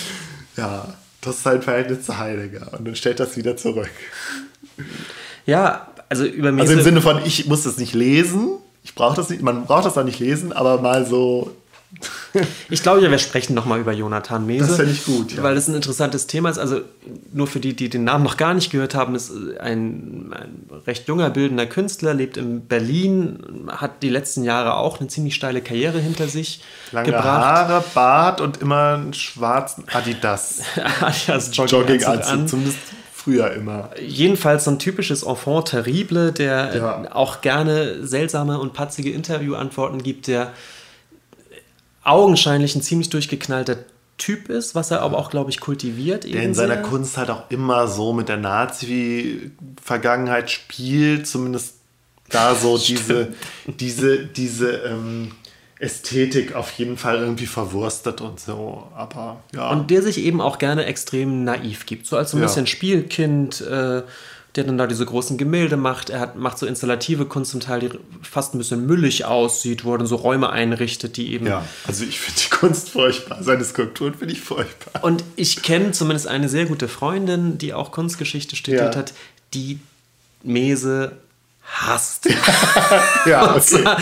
[0.56, 0.88] ja,
[1.20, 2.72] das ist sein Verhältnis zu Heidegger.
[2.76, 3.90] Und dann stellt das wieder zurück.
[5.46, 6.62] ja, also über Mese.
[6.68, 8.50] Also im Sinne von, ich muss das nicht lesen,
[8.84, 11.54] ich brauche das nicht, man braucht das auch nicht lesen, aber mal so
[12.70, 14.66] Ich glaube ja, wir sprechen nochmal über Jonathan Mese.
[14.66, 15.42] Das fände ich gut, ja.
[15.42, 16.58] Weil das ein interessantes Thema ist.
[16.58, 16.80] Also
[17.32, 19.30] nur für die, die den Namen noch gar nicht gehört haben, ist
[19.60, 25.08] ein, ein recht junger, bildender Künstler, lebt in Berlin, hat die letzten Jahre auch eine
[25.08, 27.24] ziemlich steile Karriere hinter sich lange gebracht.
[27.24, 30.62] Haare, Bart und immer einen schwarzen Adidas.
[31.00, 32.48] Alias Jogginganzug, Jogginganzug an.
[32.48, 32.78] zumindest
[33.12, 33.90] früher immer.
[34.04, 37.04] Jedenfalls so ein typisches Enfant terrible, der Ja.
[37.14, 40.52] auch gerne seltsame und patzige Interviewantworten gibt, der
[42.04, 43.76] augenscheinlich ein ziemlich durchgeknallter
[44.18, 46.24] Typ ist, was er aber auch, glaube ich, kultiviert.
[46.24, 46.82] Der in seiner sehr.
[46.82, 51.76] Kunst halt auch immer so mit der Nazi-Vergangenheit spielt, zumindest
[52.28, 53.28] da so diese,
[53.66, 55.32] diese, diese ähm,
[55.78, 58.86] Ästhetik auf jeden Fall irgendwie verwurstet und so.
[58.94, 59.70] Aber ja.
[59.70, 62.06] Und der sich eben auch gerne extrem naiv gibt.
[62.06, 62.46] So als so ein Ja.
[62.46, 64.02] bisschen Spielkind, äh,
[64.56, 66.10] der dann da diese großen Gemälde macht.
[66.10, 67.90] Er hat, macht so installative Kunst zum Teil, die
[68.22, 71.46] fast ein bisschen müllig aussieht, wo er dann so Räume einrichtet, die eben.
[71.46, 73.42] ja, also ich finde die Kunst furchtbar.
[73.42, 75.02] Seine Skulpturen finde ich furchtbar.
[75.04, 78.98] Und ich kenne zumindest eine sehr gute Freundin, die auch Kunstgeschichte studiert Ja.
[79.00, 79.14] hat,
[79.54, 79.78] die
[80.42, 81.12] Mese
[81.64, 82.28] hasst.
[83.24, 83.98] Ja, zwar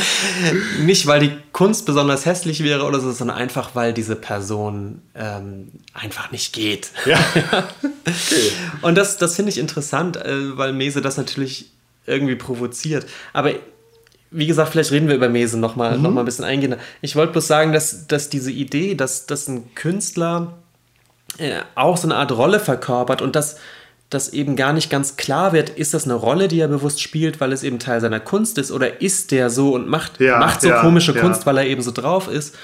[0.81, 5.71] nicht, weil die Kunst besonders hässlich wäre oder so, sondern einfach, weil diese Person ähm,
[5.93, 6.91] einfach nicht geht.
[7.05, 7.19] Ja.
[8.83, 11.71] Und das, das finde ich interessant, äh, weil Mese das natürlich
[12.07, 13.07] irgendwie provoziert.
[13.35, 13.53] Aber
[14.31, 16.03] wie gesagt, vielleicht reden wir über Mese nochmal Mhm.
[16.03, 16.79] noch mal ein bisschen eingehender.
[17.03, 20.55] Ich wollte bloß sagen, dass, dass diese Idee, dass, dass ein Künstler
[21.39, 23.57] äh, auch so eine Art Rolle verkörpert und dass
[24.11, 27.41] das eben gar nicht ganz klar wird, ist das eine Rolle, die er bewusst spielt,
[27.41, 30.61] weil es eben Teil seiner Kunst ist, oder ist der so und macht, Ja, macht
[30.61, 31.21] so ja, komische ja.
[31.21, 32.57] Kunst, weil er eben so drauf ist,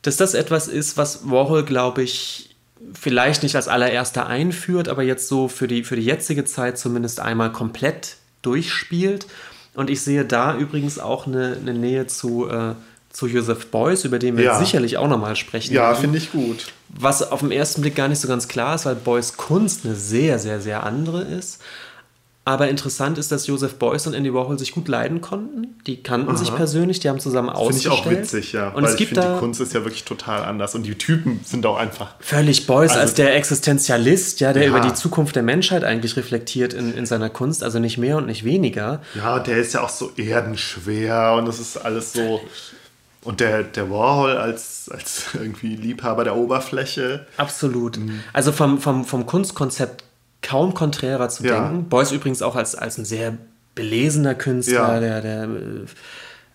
[0.00, 2.56] dass das etwas ist, was Warhol, glaube ich,
[2.92, 7.20] vielleicht nicht als allererster einführt, aber jetzt so für die, für die jetzige Zeit zumindest
[7.20, 9.26] einmal komplett durchspielt.
[9.74, 12.74] Und ich sehe da übrigens auch eine, eine Nähe zu, äh,
[13.10, 16.72] zu Joseph Beuys, über den wir sicherlich auch nochmal sprechen ja, finde ich gut.
[16.98, 19.94] Was auf den ersten Blick gar nicht so ganz klar ist, weil Beuys Kunst eine
[19.94, 21.60] sehr, sehr, sehr andere ist.
[22.46, 25.76] Aber interessant ist, dass Joseph Beuys und Andy Warhol sich gut leiden konnten.
[25.86, 27.94] Die kannten sich persönlich, die haben zusammen Finde ich ausgestellt.
[28.06, 28.68] auch witzig, ja.
[28.68, 30.74] Und weil es ich gibt finde, da die Kunst ist ja wirklich total anders.
[30.74, 32.14] Und die Typen sind auch einfach.
[32.20, 34.68] völlig Beuys Also- als der Existenzialist, ja, der Ja.
[34.68, 38.26] über die Zukunft der Menschheit eigentlich reflektiert in, in seiner Kunst, also nicht mehr und
[38.26, 39.00] nicht weniger.
[39.14, 42.42] Ja, und der ist ja auch so erdenschwer und das ist alles so.
[43.24, 47.26] Und der, der Warhol als, als irgendwie Liebhaber der Oberfläche.
[47.38, 47.96] Absolut.
[47.98, 48.20] Mhm.
[48.32, 50.04] Also vom, vom, vom Kunstkonzept
[50.42, 51.60] kaum konträrer zu Ja.
[51.68, 51.88] denken.
[51.88, 53.36] Beuys übrigens auch als, als ein sehr
[53.74, 55.00] belesener Künstler, Ja.
[55.00, 55.48] der, der,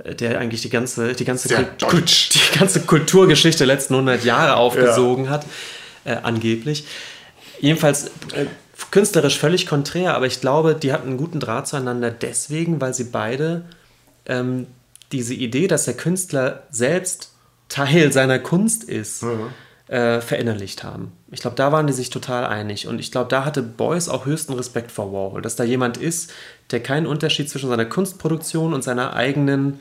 [0.04, 1.50] äh, der eigentlich die ganze, die, ganze
[1.82, 5.46] Kult- die ganze Kulturgeschichte der letzten 100 Jahre aufgesogen hat,
[6.06, 6.86] äh, angeblich.
[7.60, 8.06] Jedenfalls
[8.36, 8.46] äh,
[8.92, 13.04] künstlerisch völlig konträr, aber ich glaube, die hatten einen guten Draht zueinander deswegen, weil sie
[13.06, 13.64] beide
[14.26, 14.68] ähm,
[15.12, 17.34] diese Idee, dass der Künstler selbst
[17.68, 19.24] Teil seiner Kunst ist,
[19.88, 21.12] äh, verinnerlicht haben.
[21.32, 22.88] Ich glaube, da waren die sich total einig.
[22.88, 26.32] Und ich glaube, da hatte Beuys auch höchsten Respekt vor Warhol, dass da jemand ist,
[26.72, 29.80] der keinen Unterschied zwischen seiner Kunstproduktion und seiner eigenen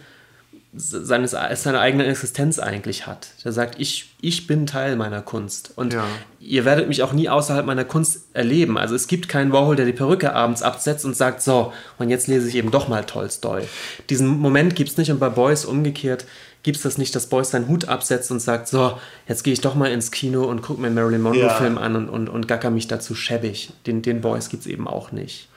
[0.74, 3.28] seines, seiner eigenen Existenz eigentlich hat.
[3.44, 5.72] Der sagt, ich, ich bin Teil meiner Kunst.
[5.76, 6.04] Und Ja.
[6.40, 8.76] ihr werdet mich auch nie außerhalb meiner Kunst erleben.
[8.76, 12.26] Also es gibt keinen Warhol, der die Perücke abends absetzt und sagt, so, und jetzt
[12.28, 13.62] lese ich eben doch mal Tolstoi.
[14.10, 16.26] Diesen Moment gibt es nicht und bei Beuys umgekehrt
[16.64, 19.60] gibt es das nicht, dass Beuys seinen Hut absetzt und sagt, so, jetzt gehe ich
[19.60, 21.80] doch mal ins Kino und gucke mir einen Marilyn Monroe-Film Ja.
[21.80, 23.70] an und, und, und gacker mich dazu schäbig.
[23.86, 25.48] Den, den Beuys gibt es eben auch nicht.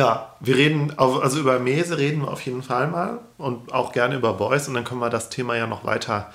[0.00, 3.92] Ja, wir reden, auf, also über Mese reden wir auf jeden Fall mal und auch
[3.92, 6.32] gerne über Beuys und dann können wir das Thema ja noch weiter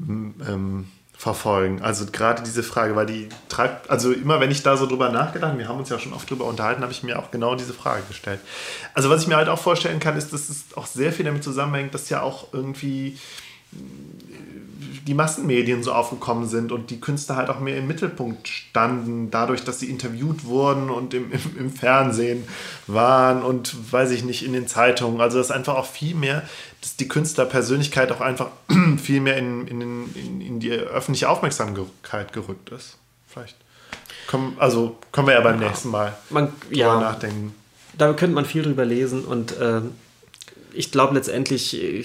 [0.00, 1.80] m, ähm, verfolgen.
[1.80, 5.56] Also gerade diese Frage, weil die treibt, also immer wenn ich da so drüber nachgedacht,
[5.56, 8.02] wir haben uns ja schon oft drüber unterhalten, habe ich mir auch genau diese Frage
[8.08, 8.40] gestellt.
[8.94, 11.44] Also was ich mir halt auch vorstellen kann, ist, dass es auch sehr viel damit
[11.44, 13.16] zusammenhängt, dass ja auch irgendwie
[15.08, 19.64] die Massenmedien so aufgekommen sind und die Künstler halt auch mehr im Mittelpunkt standen, dadurch,
[19.64, 22.46] dass sie interviewt wurden und im, im, im Fernsehen
[22.86, 25.22] waren und weiß ich nicht, in den Zeitungen.
[25.22, 26.42] Also dass einfach auch viel mehr,
[26.82, 28.48] dass die Künstlerpersönlichkeit auch einfach
[29.02, 32.98] viel mehr in, in, in, in die öffentliche Aufmerksamkeit gerückt ist.
[33.26, 33.56] Vielleicht.
[34.26, 37.54] Komm, also können wir ja beim nächsten Mal Man, ja, nachdenken.
[37.96, 39.92] da könnte man viel drüber lesen und ähm,
[40.78, 42.04] ich glaube letztendlich, äh,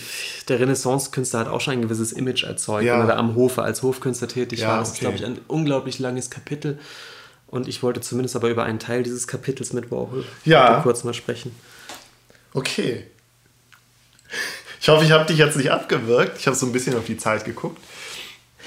[0.50, 3.00] der Renaissance-Künstler hat auch schon ein gewisses Image erzeugt, Ja.
[3.00, 4.80] er da am Hofe als Hofkünstler tätig Ja, war.
[4.80, 5.02] Das ist, okay.
[5.02, 6.80] glaube ich, ein unglaublich langes Kapitel.
[7.48, 10.82] Und ich wollte zumindest aber über einen Teil dieses Kapitels mit Warhol Ja.
[10.82, 11.56] kurz mal sprechen.
[12.54, 13.06] Okay.
[14.82, 16.38] Ich hoffe, ich habe dich jetzt nicht abgewirkt.
[16.40, 17.78] Ich habe so ein bisschen auf die Zeit geguckt.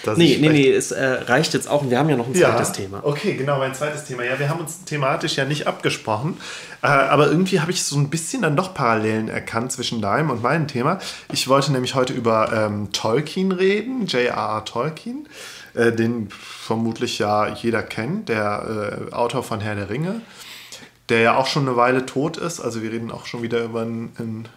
[0.07, 1.82] Dass Nee, nee, nee, es äh, reicht jetzt auch.
[1.82, 3.00] Und wir haben ja noch ein zweites Thema.
[3.02, 4.24] Okay, genau, mein zweites Thema.
[4.24, 6.38] Ja, wir haben uns thematisch ja nicht abgesprochen,
[6.82, 10.42] äh, aber irgendwie habe ich so ein bisschen dann doch Parallelen erkannt zwischen deinem und
[10.42, 10.98] meinem Thema.
[11.32, 14.64] Ich wollte nämlich heute über ähm, Tolkien reden, J.R.R.
[14.64, 15.28] Tolkien,
[15.74, 20.20] äh, den vermutlich ja jeder kennt, der äh, Autor von Herr der Ringe.
[21.09, 22.59] Der ja auch schon eine Weile tot ist.
[22.59, 24.48] Also wir reden auch schon wieder über einen, einen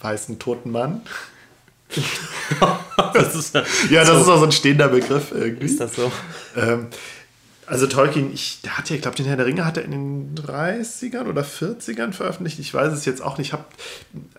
[0.00, 1.02] weißen toten Mann.
[3.14, 5.66] Das ist, Ja, das so, ist auch so ein stehender Begriff irgendwie.
[5.66, 6.12] ist das so.
[6.56, 6.88] Ähm,
[7.68, 9.90] also Tolkien, ich, der hat ja, ich glaube, den Herr der Ringe hat er in
[9.90, 12.58] den 30ern oder 40ern veröffentlicht.
[12.58, 13.48] Ich weiß es jetzt auch nicht.
[13.48, 13.64] Ich habe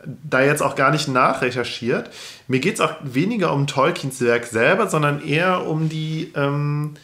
[0.05, 2.09] da jetzt auch gar nicht nachrecherchiert.
[2.47, 6.95] Mir geht es auch weniger um Tolkiens Werk selber, sondern eher um die ähm,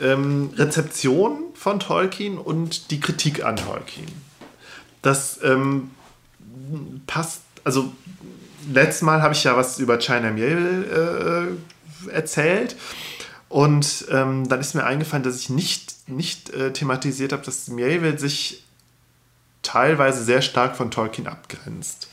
[0.00, 4.06] ähm, Rezeption von Tolkien und die Kritik an Tolkien.
[5.02, 5.90] Das ähm,
[7.06, 7.92] passt, also
[8.72, 11.58] letztes Mal habe ich ja was über China Miel
[12.08, 12.76] äh, erzählt.
[13.48, 18.16] Und ähm, dann ist mir eingefallen, dass ich nicht, nicht äh, thematisiert habe, dass Miel
[18.18, 18.64] sich
[19.62, 22.08] teilweise sehr stark von Tolkien abgrenzt.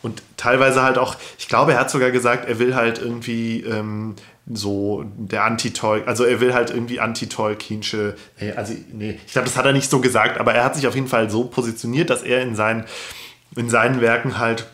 [0.00, 4.14] Und teilweise halt auch, ich glaube, er hat sogar gesagt, er will halt irgendwie ähm,
[4.46, 9.56] so der Anti-Tolkien, also er will halt irgendwie anti-Tolkienische, nee, also nee, ich glaube, das
[9.56, 12.22] hat er nicht so gesagt, aber er hat sich auf jeden Fall so positioniert, dass
[12.22, 12.84] er in seinen,
[13.56, 14.66] in seinen Werken halt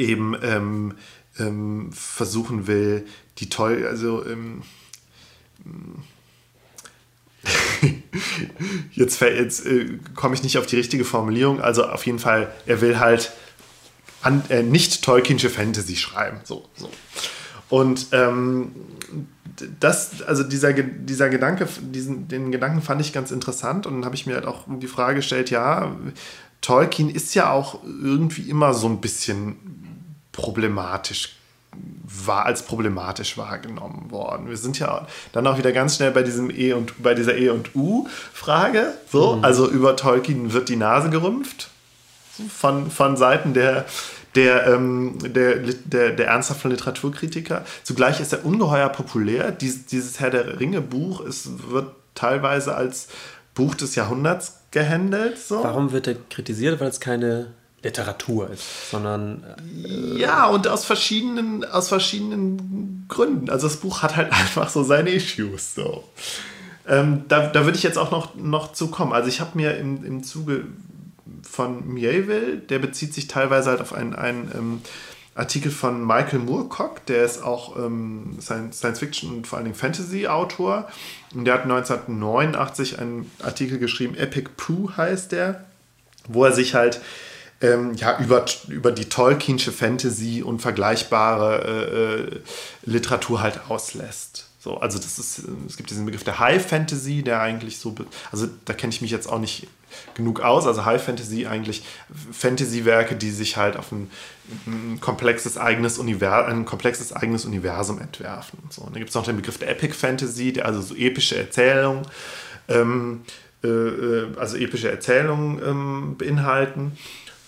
[0.00, 0.94] eben ähm,
[1.38, 3.06] ähm, versuchen will,
[3.38, 4.62] die toll, also ähm,
[8.92, 12.80] jetzt, jetzt äh, komme ich nicht auf die richtige Formulierung, also auf jeden Fall, er
[12.80, 13.32] will halt
[14.22, 16.90] an, äh, nicht Tolkienische Fantasy schreiben, so, so.
[17.68, 18.72] Und ähm,
[19.78, 24.16] das, also dieser, dieser Gedanke, diesen, den Gedanken fand ich ganz interessant und dann habe
[24.16, 25.94] ich mir halt auch die Frage gestellt, ja,
[26.60, 29.56] Tolkien ist ja auch irgendwie immer so ein bisschen
[30.40, 31.36] problematisch
[32.26, 34.48] war als problematisch wahrgenommen worden.
[34.48, 37.48] Wir sind ja dann auch wieder ganz schnell bei diesem E und bei dieser E
[37.50, 38.94] und U Frage.
[39.10, 41.70] So, also über Tolkien wird die Nase gerümpft
[42.48, 43.86] von, von Seiten der
[44.36, 47.64] der, ähm, der, der, der ernsthaften Literaturkritiker.
[47.82, 49.50] Zugleich ist er ungeheuer populär.
[49.50, 53.08] Dies, dieses Herr der Ringe Buch ist, wird teilweise als
[53.54, 55.36] Buch des Jahrhunderts gehandelt.
[55.38, 55.64] So.
[55.64, 56.80] Warum wird er kritisiert?
[56.80, 57.48] Weil es keine
[57.82, 59.42] Literatur ist, sondern
[60.16, 63.48] Ja, und aus verschiedenen, aus verschiedenen Gründen.
[63.48, 65.74] Also das Buch hat halt einfach so seine Issues.
[65.74, 66.04] So.
[66.86, 69.12] Ähm, da, da würde ich jetzt auch noch, noch zu kommen.
[69.12, 70.64] Also ich habe mir im, im Zuge
[71.42, 74.80] von Mieville, der bezieht sich teilweise halt auf einen, einen ähm,
[75.34, 80.88] Artikel von Michael Moorcock, der ist auch ähm, Science-Fiction und vor allen Dingen Fantasy-Autor.
[81.34, 85.64] Und der hat 1989 einen Artikel geschrieben, Epic Pooh heißt der,
[86.28, 87.00] wo er sich halt
[87.60, 92.40] ähm, ja, über, über die Tolkienische Fantasy und vergleichbare äh, äh,
[92.84, 94.46] Literatur halt auslässt.
[94.58, 97.94] So, also das ist, es gibt diesen Begriff der High Fantasy, der eigentlich so,
[98.30, 99.66] also da kenne ich mich jetzt auch nicht
[100.14, 100.66] genug aus.
[100.66, 101.82] Also High Fantasy eigentlich
[102.32, 104.10] Fantasy-Werke, die sich halt auf ein,
[104.66, 108.58] ein komplexes eigenes Universum, ein komplexes eigenes Universum entwerfen.
[108.68, 111.38] So, und dann gibt es noch den Begriff der Epic Fantasy, der also so epische
[111.38, 112.06] Erzählungen,
[112.68, 113.22] ähm,
[113.64, 116.98] äh, äh, also epische Erzählungen ähm, beinhalten.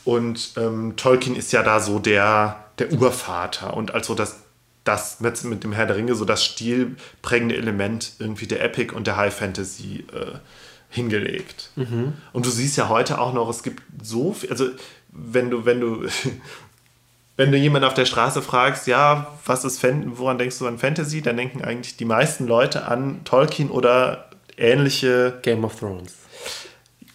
[0.05, 4.40] Und ähm, Tolkien ist ja da so der, der Urvater und also das,
[4.84, 9.07] das mit, mit dem Herr der Ringe so das stilprägende Element irgendwie der Epic und
[9.07, 10.38] der High Fantasy äh,
[10.90, 11.70] hingelegt.
[12.32, 14.66] Und du siehst ja heute auch noch, es gibt so viel, also
[15.11, 16.07] wenn du, wenn du,
[17.36, 20.78] wenn du jemanden auf der Straße fragst, ja, was ist Fan woran denkst du an
[20.78, 26.22] Fantasy, dann denken eigentlich die meisten Leute an Tolkien oder ähnliche Game of Thrones.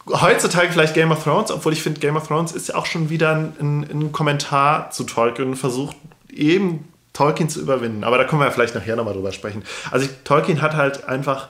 [0.09, 3.09] Heutzutage vielleicht Game of Thrones, obwohl ich finde, Game of Thrones ist ja auch schon
[3.09, 5.95] wieder ein, ein, ein Kommentar zu Tolkien und versucht
[6.31, 8.03] eben Tolkien zu überwinden.
[8.03, 9.63] Aber da können wir ja vielleicht nachher nochmal drüber sprechen.
[9.91, 11.49] Also ich, Tolkien hat halt einfach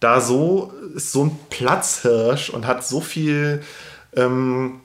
[0.00, 3.62] da so, ist so ein Platzhirsch und hat so viel,
[4.14, 4.80] ähm,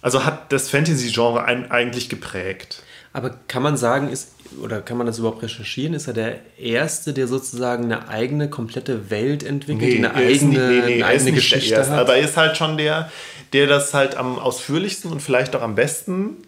[0.00, 2.82] also hat das Fantasy-Genre eigentlich geprägt.
[3.12, 5.94] Aber kann man sagen, ist, oder kann man das überhaupt recherchieren?
[5.94, 10.42] Ist er der Erste, der sozusagen eine eigene, komplette Welt entwickelt, die eine eigene, nicht-
[10.42, 11.88] nee, nee, eine eigene Geschichte hat?
[11.90, 13.10] Aber er ist halt schon der,
[13.52, 16.38] der das halt am ausführlichsten und vielleicht auch am besten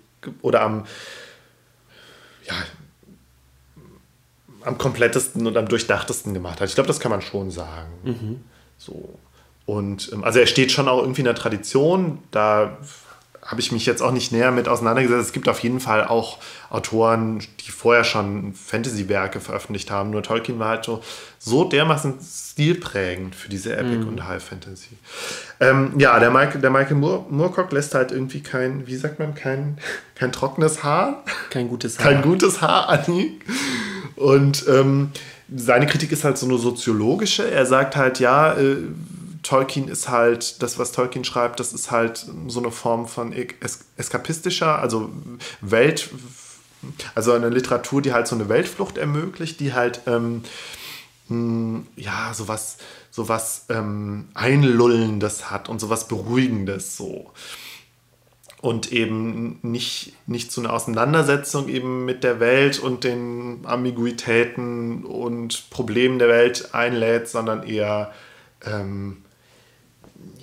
[0.43, 0.87] oder am,
[2.47, 2.55] ja,
[4.63, 6.69] am komplettesten und am durchdachtesten gemacht hat.
[6.69, 7.89] Ich glaube, das kann man schon sagen.
[8.05, 8.41] Mhm.
[8.79, 9.19] So.
[9.67, 12.79] Und ähm, also er steht schon auch irgendwie in der Tradition, da
[13.45, 15.27] habe ich mich jetzt auch nicht näher mit auseinandergesetzt.
[15.27, 16.39] Es gibt auf jeden Fall auch
[16.71, 20.11] Autoren, die vorher schon Fantasy-Werke veröffentlicht haben.
[20.11, 21.03] Nur Tolkien war halt so,
[21.39, 24.09] so dermaßen stilprägend für diese Epic mm.
[24.09, 24.97] und High Fantasy.
[25.61, 29.35] Ähm, ja, der Michael, der Michael Moore, Moorcock lässt halt irgendwie kein, wie sagt man,
[29.35, 29.79] kein,
[30.15, 31.23] kein trockenes Haar.
[31.51, 32.13] Kein gutes Haar.
[32.13, 33.05] Kein gutes Haar an
[34.17, 35.11] Und ähm,
[35.55, 37.51] seine Kritik ist halt so eine soziologische.
[37.51, 38.77] Er sagt halt, ja, äh,
[39.45, 43.85] Tolkien ist halt, das, was Tolkien schreibt, das ist halt so eine Form von es
[43.97, 45.11] eskapistischer, also
[45.61, 46.11] Welt,
[47.15, 50.43] also eine Literatur, die halt so eine Weltflucht ermöglicht, die halt, ähm,
[51.29, 52.79] hm, ja, sowas,
[53.11, 57.31] sowas ähm, Einlullendes hat und sowas Beruhigendes so.
[58.63, 65.69] Und eben nicht, nicht zu einer Auseinandersetzung eben mit der Welt und den Ambiguitäten und
[65.69, 68.13] Problemen der Welt einlädt, sondern eher
[68.65, 69.24] ähm,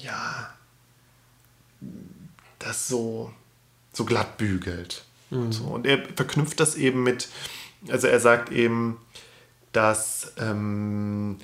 [0.03, 0.53] ja,
[2.59, 3.33] das so,
[3.93, 5.03] so glatt bügelt.
[5.29, 5.41] Mhm.
[5.41, 5.63] Und, so.
[5.65, 7.29] und er verknüpft das eben mit,
[7.89, 8.97] also er sagt eben,
[9.71, 11.37] dass, ähm,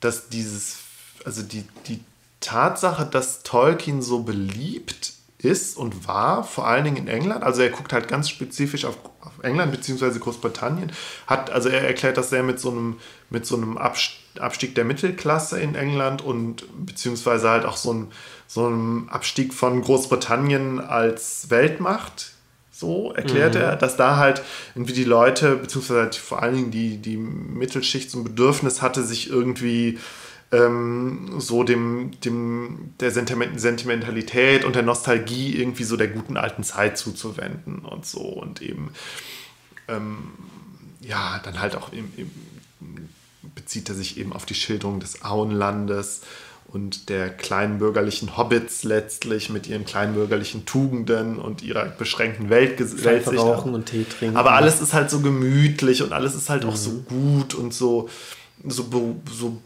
[0.00, 0.78] dass dieses,
[1.24, 2.00] also die, die
[2.40, 7.70] Tatsache, dass Tolkien so beliebt ist und war, vor allen Dingen in England, also er
[7.70, 10.18] guckt halt ganz spezifisch auf, auf England bzw.
[10.18, 10.92] Großbritannien,
[11.26, 12.98] hat, also er erklärt das sehr mit so einem,
[13.30, 13.76] mit so einem
[14.38, 18.08] Abstieg der Mittelklasse in England und beziehungsweise halt auch so, ein,
[18.46, 22.32] so einem Abstieg von Großbritannien als Weltmacht.
[22.70, 23.60] So erklärt mhm.
[23.60, 24.42] er, dass da halt
[24.74, 29.04] irgendwie die Leute, beziehungsweise halt vor allen Dingen die, die Mittelschicht so ein Bedürfnis hatte,
[29.04, 29.98] sich irgendwie
[30.50, 36.98] ähm, so dem, dem, der Sentimentalität und der Nostalgie irgendwie so der guten alten Zeit
[36.98, 38.90] zuzuwenden und so und eben
[39.88, 40.32] ähm,
[41.00, 42.30] ja, dann halt auch im, im,
[43.54, 46.22] bezieht er sich eben auf die Schilderung des Auenlandes
[46.74, 53.38] und der kleinbürgerlichen Hobbits letztlich mit ihren kleinbürgerlichen Tugenden und ihrer beschränkten Weltsicht.
[53.38, 54.36] Rauchen und Tee trinken.
[54.36, 56.70] Aber alles ist halt so gemütlich und alles ist halt mhm.
[56.70, 57.04] auch so mhm.
[57.06, 58.08] gut und so,
[58.64, 59.62] so, so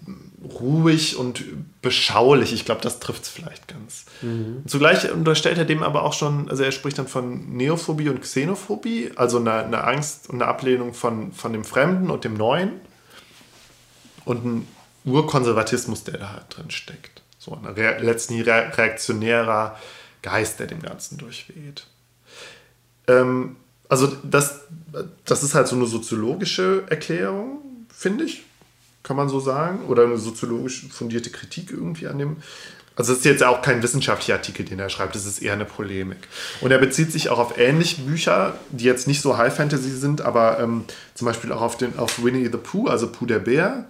[0.61, 1.45] ruhig und
[1.81, 2.53] beschaulich.
[2.53, 4.05] Ich glaube, das trifft es vielleicht ganz.
[4.21, 4.65] Mhm.
[4.67, 9.13] Zugleich unterstellt er dem aber auch schon, also er spricht dann von Neophobie und Xenophobie,
[9.17, 12.81] also eine, eine Angst und eine Ablehnung von, von dem Fremden und dem Neuen
[14.29, 14.69] und ein
[15.05, 17.23] Urkonservatismus, der da halt drin steckt.
[17.39, 19.79] So ein re letztlich reaktionärer
[20.23, 21.87] Geist, der dem Ganzen durchweht.
[23.07, 23.57] Ähm,
[23.89, 24.61] also das,
[25.25, 28.45] das ist halt so eine soziologische Erklärung, finde ich
[29.09, 32.37] kann man so sagen, oder eine soziologisch fundierte Kritik irgendwie an dem.
[32.99, 35.65] Also es ist jetzt auch kein wissenschaftlicher Artikel, den er schreibt, es ist eher eine
[35.65, 36.19] Polemik.
[36.61, 40.21] Und er bezieht sich auch auf ähnliche Bücher, die jetzt nicht so High Fantasy sind,
[40.21, 40.85] aber ähm,
[41.15, 43.85] zum Beispiel auch auf, den, auf Winnie the Pooh, also Pooh der Bär.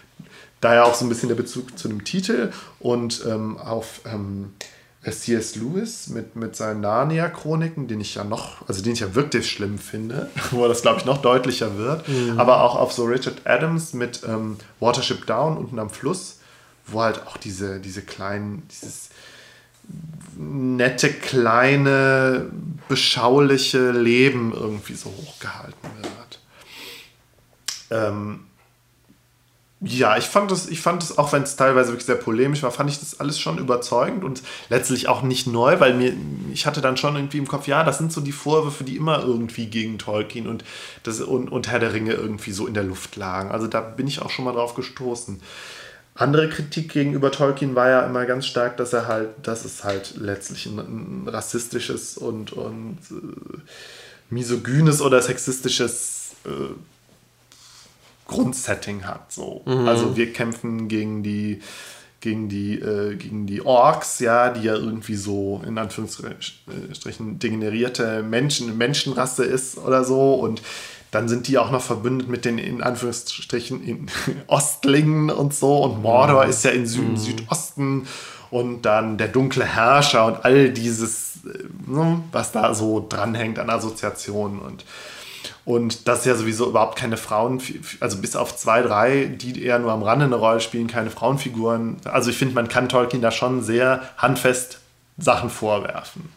[0.62, 2.50] Daher auch so ein bisschen der Bezug zu dem Titel
[2.80, 4.54] und ähm, auf ähm,
[5.02, 5.56] C.S.
[5.56, 9.78] Lewis mit, mit seinen Narnia-Chroniken, den ich ja noch, also den ich ja wirklich schlimm
[9.78, 12.08] finde, wo das, glaube ich, noch deutlicher wird.
[12.08, 12.40] Mhm.
[12.40, 16.35] Aber auch auf so Richard Adams mit ähm, Watership Down unten am Fluss,
[16.86, 19.10] wo halt auch diese, diese kleinen, dieses
[20.36, 22.50] nette, kleine,
[22.88, 26.40] beschauliche Leben irgendwie so hochgehalten wird.
[27.90, 28.40] Ähm,
[29.80, 32.70] ja, ich fand das, ich fand es, auch wenn es teilweise wirklich sehr polemisch war,
[32.70, 36.14] fand ich das alles schon überzeugend und letztlich auch nicht neu, weil mir,
[36.50, 39.22] ich hatte dann schon irgendwie im Kopf, ja, das sind so die Vorwürfe, die immer
[39.22, 40.64] irgendwie gegen Tolkien und,
[41.02, 43.50] das, und, und Herr der Ringe irgendwie so in der Luft lagen.
[43.50, 45.42] Also da bin ich auch schon mal drauf gestoßen.
[46.16, 50.16] Andere Kritik gegenüber Tolkien war ja immer ganz stark, dass er halt, dass es halt
[50.16, 53.58] letztlich ein, ein rassistisches und, und äh,
[54.30, 56.74] misogynes oder sexistisches äh,
[58.26, 59.30] Grundsetting hat.
[59.30, 59.62] So.
[59.66, 59.86] Mhm.
[59.86, 61.60] Also wir kämpfen gegen die
[62.20, 68.76] gegen die, äh, gegen die Orks, ja, die ja irgendwie so in Anführungsstrichen degenerierte Menschen,
[68.76, 70.34] Menschenrasse ist oder so.
[70.34, 70.60] Und
[71.16, 74.10] dann sind die auch noch verbündet mit den in Anführungsstrichen in
[74.48, 75.78] Ostlingen und so.
[75.78, 76.50] Und Mordor mhm.
[76.50, 77.16] ist ja in Süd mhm.
[77.16, 78.06] Südosten.
[78.50, 83.70] Und dann der dunkle Herrscher und all dieses, äh, ne, was da so dranhängt an
[83.70, 84.60] Assoziationen.
[84.60, 84.84] Und
[85.64, 87.60] und das ist ja sowieso überhaupt keine Frauen,
[87.98, 91.96] also bis auf zwei, drei, die eher nur am Rande eine Rolle spielen, keine Frauenfiguren.
[92.04, 94.78] Also ich finde, man kann Tolkien da schon sehr handfest
[95.18, 96.28] Sachen vorwerfen.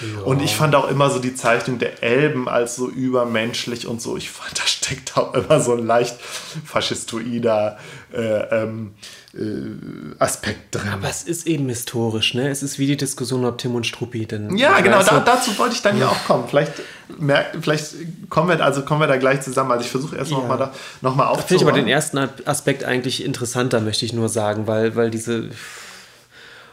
[0.00, 0.22] Ja.
[0.22, 4.16] Und ich fand auch immer so die Zeichnung der Elben als so übermenschlich und so.
[4.16, 7.78] Ich fand, da steckt auch immer so ein leicht faschistoider
[8.12, 8.94] äh, ähm,
[9.34, 10.88] äh, Aspekt drin.
[10.92, 12.48] Aber es ist eben historisch, ne?
[12.48, 14.56] Es ist wie die Diskussion, ob Tim und Struppi denn.
[14.56, 16.44] Ja, genau, da, dazu wollte ich dann ja auch kommen.
[16.48, 16.72] Vielleicht,
[17.18, 17.94] merkt, vielleicht
[18.30, 19.72] kommen, wir, also kommen wir da gleich zusammen.
[19.72, 20.38] Also ich versuche erst ja.
[20.38, 21.48] nochmal da noch mal aufzuräumen.
[21.48, 25.50] Finde ich aber den ersten Aspekt eigentlich interessanter, möchte ich nur sagen, weil, weil diese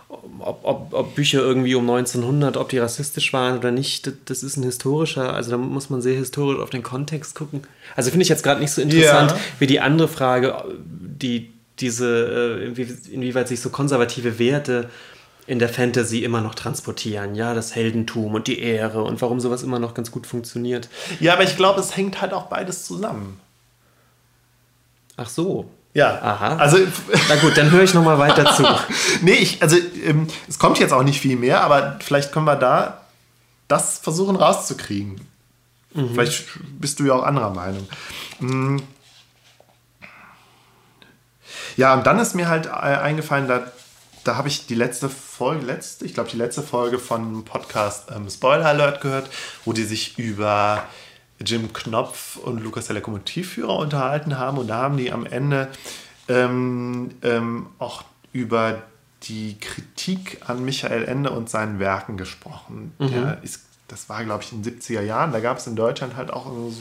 [0.10, 4.58] ob, ob, ob, Bücher irgendwie um 1900, ob die rassistisch waren oder nicht, das ist
[4.58, 7.64] ein historischer, also da muss man sehr historisch auf den Kontext gucken.
[7.96, 9.38] Also finde ich jetzt gerade nicht so interessant ja.
[9.60, 14.90] wie die andere Frage, die diese, äh, inwieweit sich so konservative Werte
[15.48, 17.36] in der Fantasy immer noch transportieren.
[17.36, 20.90] Ja, das Heldentum und die Ehre und warum sowas immer noch ganz gut funktioniert.
[21.20, 23.40] Ja, aber ich glaube, es hängt halt auch beides zusammen.
[25.18, 25.70] Ach so.
[25.96, 26.22] Ja.
[26.22, 26.58] Aha.
[26.58, 26.78] Also,
[27.30, 28.64] Na gut, dann höre ich nochmal weiter zu.
[29.22, 32.58] nee, ich, also ähm, es kommt jetzt auch nicht viel mehr, aber vielleicht können wir
[32.58, 33.02] da
[33.70, 35.22] das versuchen rauszukriegen.
[35.94, 36.10] Mhm.
[36.10, 36.48] Vielleicht
[36.82, 37.88] bist du ja auch anderer Meinung.
[38.40, 38.84] Mhm.
[41.78, 43.72] Ja, und dann ist mir halt äh, eingefallen, da,
[44.26, 48.30] da habe ich die letzte Folge, letzte, ich glaube die letzte Folge von Podcast ähm,
[48.30, 49.30] Spoiler Alert gehört,
[49.64, 50.84] wo die sich über
[51.44, 55.70] Jim Knopf und Lukas der Lokomotivführer unterhalten haben und da haben die am Ende
[56.28, 58.84] ähm, ähm, auch über
[59.24, 62.94] die Kritik an Michael Ende und seinen Werken gesprochen.
[63.00, 63.38] Mhm.
[63.42, 65.32] Ist, das war, glaube ich, in den 70er Jahren.
[65.32, 66.74] Da gab es in Deutschland halt auch so,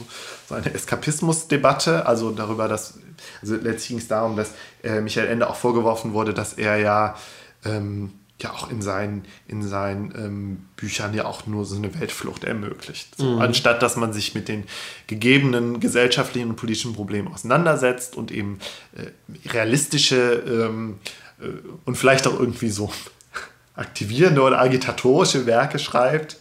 [0.47, 2.99] so eine Eskapismusdebatte, also darüber, dass,
[3.41, 4.53] also letztlich ging es darum, dass
[4.83, 7.15] äh, Michael Ende auch vorgeworfen wurde, dass er ja
[7.63, 8.11] ähm,
[8.41, 13.17] ja auch in seinen, in seinen ähm, Büchern ja auch nur so eine Weltflucht ermöglicht.
[13.17, 13.41] So, mhm.
[13.41, 14.65] Anstatt dass man sich mit den
[15.07, 18.59] gegebenen gesellschaftlichen und politischen Problemen auseinandersetzt und eben
[18.95, 20.99] äh, realistische ähm,
[21.39, 21.45] äh,
[21.85, 22.91] und vielleicht auch irgendwie so
[23.75, 26.37] aktivierende oder agitatorische Werke schreibt,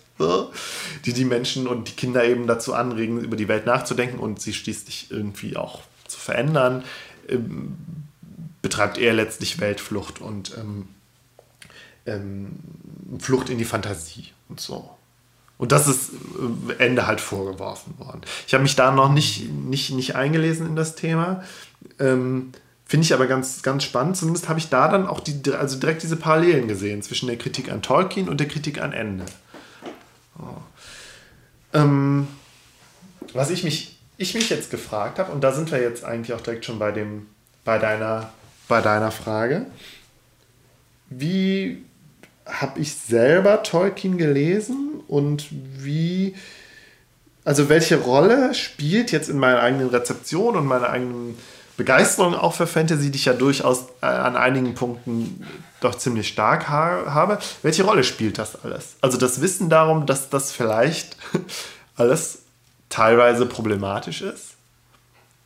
[1.04, 4.54] die die Menschen und die Kinder eben dazu anregen, über die Welt nachzudenken und sie
[4.54, 6.84] schließlich irgendwie auch zu verändern,
[7.28, 7.76] ähm,
[8.62, 10.88] betreibt er letztlich Weltflucht und ähm,
[12.06, 12.52] ähm,
[13.18, 14.90] Flucht in die Fantasie und so.
[15.56, 16.10] Und das ist
[16.78, 18.22] äh, Ende halt vorgeworfen worden.
[18.46, 21.44] Ich habe mich da noch nicht, nicht, nicht eingelesen in das Thema.
[21.98, 22.52] Ähm,
[22.86, 24.16] Finde ich aber ganz, ganz spannend.
[24.16, 27.72] Zumindest habe ich da dann auch die, also direkt diese Parallelen gesehen zwischen der Kritik
[27.72, 29.24] an Tolkien und der Kritik an Ende.
[30.38, 30.60] Oh.
[31.72, 32.28] Ähm,
[33.32, 36.42] was ich mich, ich mich jetzt gefragt habe, und da sind wir jetzt eigentlich auch
[36.42, 37.26] direkt schon bei, dem,
[37.64, 38.30] bei, deiner,
[38.68, 39.66] bei deiner Frage.
[41.08, 41.84] Wie
[42.46, 46.34] habe ich selber Tolkien gelesen und wie,
[47.44, 51.36] also welche Rolle spielt jetzt in meiner eigenen Rezeption und meiner eigenen
[51.76, 55.44] Begeisterung auch für Fantasy, die ich ja durchaus äh, an einigen Punkten
[55.80, 57.38] doch ziemlich stark ha habe.
[57.62, 58.96] Welche Rolle spielt das alles?
[59.00, 61.16] Also das Wissen darum, dass das vielleicht
[61.96, 62.42] alles
[62.90, 64.54] teilweise problematisch ist.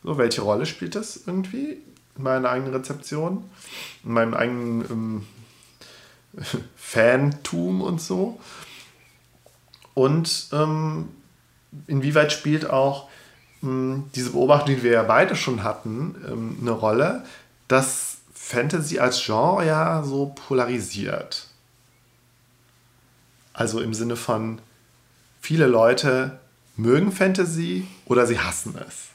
[0.03, 1.81] So, welche Rolle spielt das irgendwie
[2.15, 3.49] in meiner eigenen Rezeption,
[4.03, 5.27] in meinem eigenen ähm,
[6.75, 8.39] Fantum und so.
[9.93, 11.09] Und ähm,
[11.87, 13.09] inwieweit spielt auch
[13.63, 17.25] ähm, diese Beobachtung, die wir ja beide schon hatten, ähm, eine Rolle,
[17.67, 21.47] dass Fantasy als Genre ja so polarisiert.
[23.53, 24.59] Also im Sinne von,
[25.41, 26.39] viele Leute
[26.77, 29.08] mögen Fantasy oder sie hassen es.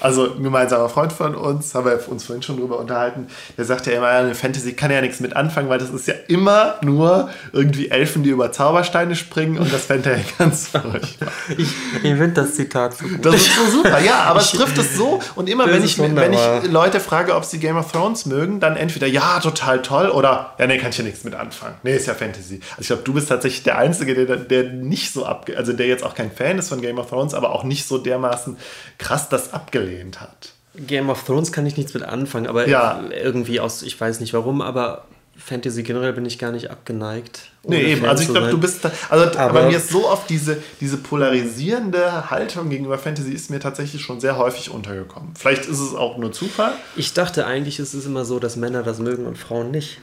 [0.00, 3.26] Also ein gemeinsamer Freund von uns, haben wir uns vorhin schon drüber unterhalten,
[3.56, 6.14] der sagt ja immer, eine Fantasy kann ja nichts mit anfangen, weil das ist ja
[6.28, 11.32] immer nur irgendwie Elfen, die über Zaubersteine springen und das fände er ganz furchtbar.
[11.56, 11.68] Ich,
[12.02, 13.24] ich finde das Zitat so gut.
[13.24, 16.32] Das ist so super, ja, aber es trifft es so und immer wenn ich, wenn
[16.32, 20.54] ich Leute frage, ob sie Game of Thrones mögen, dann entweder ja, total toll oder
[20.58, 21.74] ja, nee, kann ich ja nichts mit anfangen.
[21.82, 22.60] Nee, ist ja Fantasy.
[22.70, 25.56] Also ich glaube, du bist tatsächlich der Einzige, der, der nicht so abge...
[25.56, 27.98] also der jetzt auch kein Fan ist von Game of Thrones, aber auch nicht so
[27.98, 28.56] dermaßen
[28.98, 30.52] krass das abgelehnt abgelehnt hat.
[30.86, 33.02] Game of Thrones kann ich nichts mit anfangen, aber ja.
[33.10, 35.06] irgendwie aus, ich weiß nicht warum, aber
[35.36, 37.50] Fantasy generell bin ich gar nicht abgeneigt.
[37.64, 38.00] Nee, eben.
[38.02, 40.58] Fan also ich glaube, du bist da, also aber bei mir ist so oft diese,
[40.80, 45.30] diese polarisierende Haltung gegenüber Fantasy ist mir tatsächlich schon sehr häufig untergekommen.
[45.36, 46.72] Vielleicht ist es auch nur Zufall.
[46.96, 50.00] Ich dachte eigentlich, ist es immer so, dass Männer das mögen und Frauen nicht.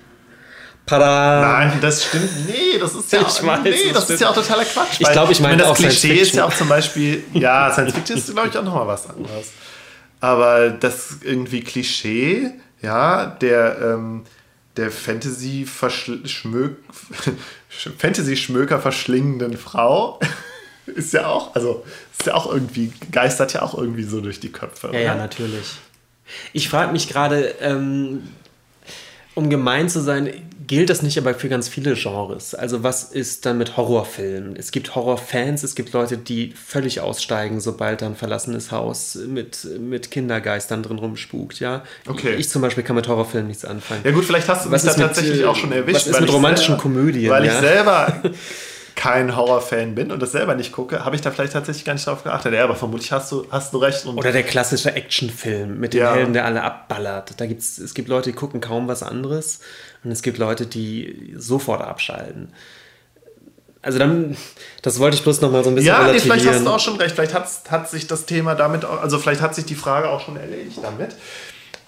[0.85, 1.41] Pada!
[1.41, 2.29] Nein, das stimmt.
[2.47, 4.99] Nee, das ist ja, ich weiß, nee, das, das ist ja auch totaler Quatsch.
[4.99, 8.31] Ich glaube, ich meine das Klischee ist ja auch zum Beispiel, ja, Science Fiction ist,
[8.31, 9.51] glaube ich, auch nochmal was anderes.
[10.19, 12.51] Aber das irgendwie Klischee,
[12.81, 14.23] ja, der, ähm,
[14.77, 14.91] der
[17.97, 20.19] Fantasy-Schmöker Fantasy verschlingenden Frau
[20.85, 21.85] ist ja auch, also
[22.17, 24.87] ist ja auch irgendwie, geistert ja auch irgendwie so durch die Köpfe.
[24.87, 25.01] Ja, oder?
[25.01, 25.77] ja, natürlich.
[26.53, 28.23] Ich frage mich gerade, ähm,
[29.35, 30.31] um gemein zu sein,
[30.67, 32.55] gilt das nicht aber für ganz viele Genres.
[32.55, 34.55] Also was ist dann mit Horrorfilmen?
[34.55, 40.11] Es gibt Horrorfans, es gibt Leute, die völlig aussteigen, sobald ein verlassenes Haus mit, mit
[40.11, 41.83] Kindergeistern drin rumspukt, ja.
[42.07, 42.35] Okay.
[42.35, 44.01] Ich zum Beispiel kann mit Horrorfilmen nichts anfangen.
[44.03, 45.95] Ja gut, vielleicht hast du was mich da tatsächlich mit, auch schon erwischt.
[45.95, 47.31] Was ist mit romantischen selber, Komödien?
[47.31, 47.53] Weil ja?
[47.53, 48.21] ich selber
[48.95, 52.07] kein Horrorfan bin und das selber nicht gucke, habe ich da vielleicht tatsächlich gar nicht
[52.07, 52.53] drauf geachtet.
[52.53, 54.05] Ja, aber vermutlich hast du, hast du recht.
[54.05, 56.13] Oder der klassische Actionfilm mit dem ja.
[56.13, 57.33] Helden, der alle abballert.
[57.37, 59.59] Da gibt's, es gibt Leute, die gucken kaum was anderes
[60.03, 62.53] und es gibt Leute, die sofort abschalten.
[63.81, 64.35] Also dann,
[64.81, 66.79] das wollte ich bloß noch mal so ein bisschen Ja, nee, vielleicht hast du auch
[66.79, 67.13] schon recht.
[67.13, 70.37] Vielleicht hat, hat sich das Thema damit, also vielleicht hat sich die Frage auch schon
[70.37, 71.15] erledigt damit.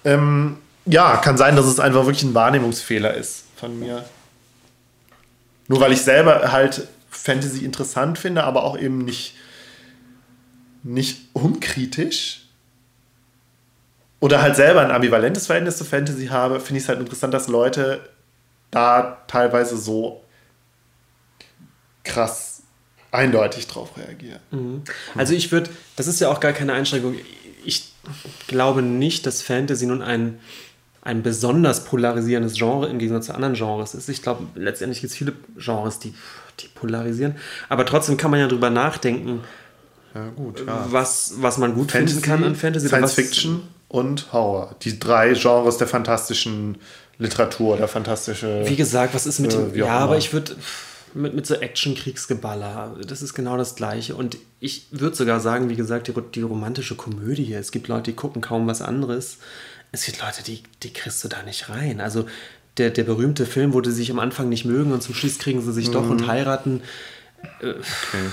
[0.06, 4.06] Ähm, ja, kann sein, dass es einfach wirklich ein Wahrnehmungsfehler ist von mir.
[5.68, 9.36] Nur weil ich selber halt Fantasy interessant finde, aber auch eben nicht,
[10.84, 12.44] nicht unkritisch.
[14.20, 17.48] Oder halt selber ein ambivalentes Verhältnis zu Fantasy habe, finde ich es halt interessant, dass
[17.48, 18.02] Leute
[18.72, 20.24] da teilweise so
[22.04, 22.64] krass
[23.12, 24.40] eindeutig drauf reagieren.
[24.52, 24.84] Mhm.
[25.16, 27.16] Also ich würde, das ist ja auch gar keine Einschränkung.
[27.64, 27.92] Ich
[28.48, 30.40] glaube nicht, dass Fantasy nun ein,
[31.02, 34.10] ein besonders polarisierendes Genre im Gegensatz zu anderen Genres ist.
[34.10, 36.14] Ich glaube, letztendlich gibt es viele Genres, die,
[36.60, 37.36] die polarisieren.
[37.70, 39.42] Aber trotzdem kann man ja drüber nachdenken,
[40.14, 40.88] ja, gut, ja.
[40.90, 42.88] Was, was man gut Fantasy, finden kann an Fantasy.
[42.88, 44.76] Science Fiction und Horror.
[44.82, 46.78] Die drei Genres der fantastischen
[47.20, 48.64] Literatur, der fantastische.
[48.66, 49.76] Wie gesagt, was ist mit äh, dem.
[49.76, 50.56] Ja, aber ich würde
[51.14, 52.98] mit, mit so Action-Kriegsgeballer.
[53.08, 54.16] Das ist genau das Gleiche.
[54.16, 57.54] Und ich würde sogar sagen, wie gesagt, die, die romantische Komödie.
[57.54, 59.38] Es gibt Leute, die gucken kaum was anderes.
[59.92, 62.02] Es gibt Leute, die, die kriegst du da nicht rein.
[62.02, 62.26] Also
[62.78, 65.62] der, der berühmte Film, wo die sich am Anfang nicht mögen und zum Schluss kriegen
[65.62, 65.94] sie sich mhm.
[65.94, 66.82] doch und heiraten.
[67.62, 68.30] Äh, okay.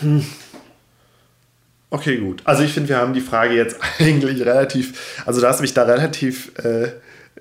[0.00, 0.24] Hm.
[1.90, 2.42] Okay, gut.
[2.44, 5.84] Also ich finde, wir haben die Frage jetzt eigentlich relativ, also du hast mich da
[5.84, 6.92] relativ äh,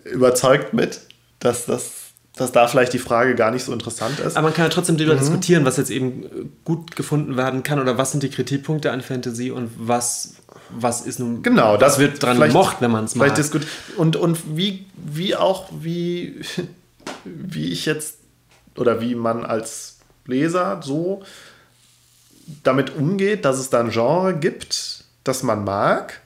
[0.06, 1.02] überzeugt mit,
[1.40, 2.03] dass das
[2.36, 4.36] dass da vielleicht die Frage gar nicht so interessant ist.
[4.36, 5.20] Aber man kann ja trotzdem darüber mhm.
[5.20, 9.52] diskutieren, was jetzt eben gut gefunden werden kann oder was sind die Kritikpunkte an Fantasy
[9.52, 10.36] und was,
[10.70, 11.44] was ist nun.
[11.44, 13.14] Genau, das wird dran gemocht, wenn man es.
[13.36, 16.42] Diskut und, und wie, wie auch, wie,
[17.24, 18.18] wie ich jetzt
[18.76, 21.24] oder wie man als Leser so
[22.64, 26.22] damit umgeht, dass es da ein Genre gibt, das man mag,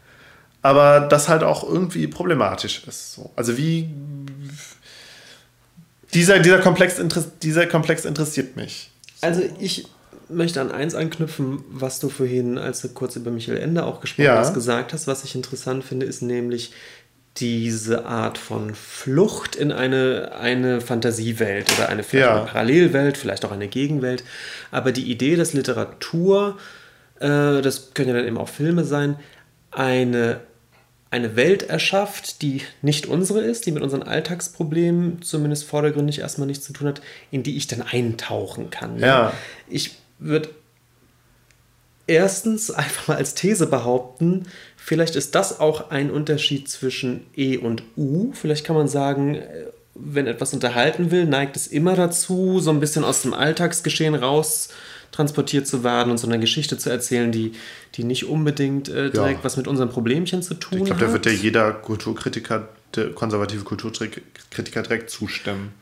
[0.61, 3.13] aber das halt auch irgendwie problematisch ist.
[3.13, 3.31] So.
[3.35, 3.89] Also wie
[6.13, 7.01] dieser, dieser, Komplex,
[7.41, 8.91] dieser Komplex interessiert mich.
[9.21, 9.87] Also ich
[10.29, 14.25] möchte an eins anknüpfen, was du vorhin, als du kurz über Michael Ende auch gesprochen
[14.25, 14.37] ja.
[14.37, 15.07] hast, gesagt hast.
[15.07, 16.73] Was ich interessant finde, ist nämlich
[17.37, 22.37] diese Art von Flucht in eine, eine Fantasiewelt oder eine, ja.
[22.37, 24.23] eine Parallelwelt, vielleicht auch eine Gegenwelt.
[24.71, 26.57] Aber die Idee, dass Literatur,
[27.19, 29.17] äh, das können ja dann eben auch Filme sein,
[29.71, 30.39] eine
[31.09, 36.65] eine Welt erschafft, die nicht unsere ist, die mit unseren Alltagsproblemen zumindest vordergründig erstmal nichts
[36.65, 37.01] zu tun hat,
[37.31, 38.99] in die ich dann eintauchen kann.
[38.99, 39.33] Ja.
[39.69, 40.49] Ich würde
[42.07, 44.43] erstens einfach mal als These behaupten,
[44.75, 48.31] vielleicht ist das auch ein Unterschied zwischen E und U.
[48.33, 52.79] Vielleicht kann man sagen, äh, wenn etwas unterhalten will, neigt es immer dazu, so ein
[52.79, 54.69] bisschen aus dem Alltagsgeschehen raus
[55.11, 57.53] transportiert zu werden und so eine Geschichte zu erzählen, die,
[57.95, 59.43] die nicht unbedingt äh, direkt ja.
[59.43, 60.79] was mit unseren Problemchen zu tun hat.
[60.79, 65.73] Ich glaube, da wird ja jeder Kulturkritiker, der konservative Kulturkritiker direkt zustimmen.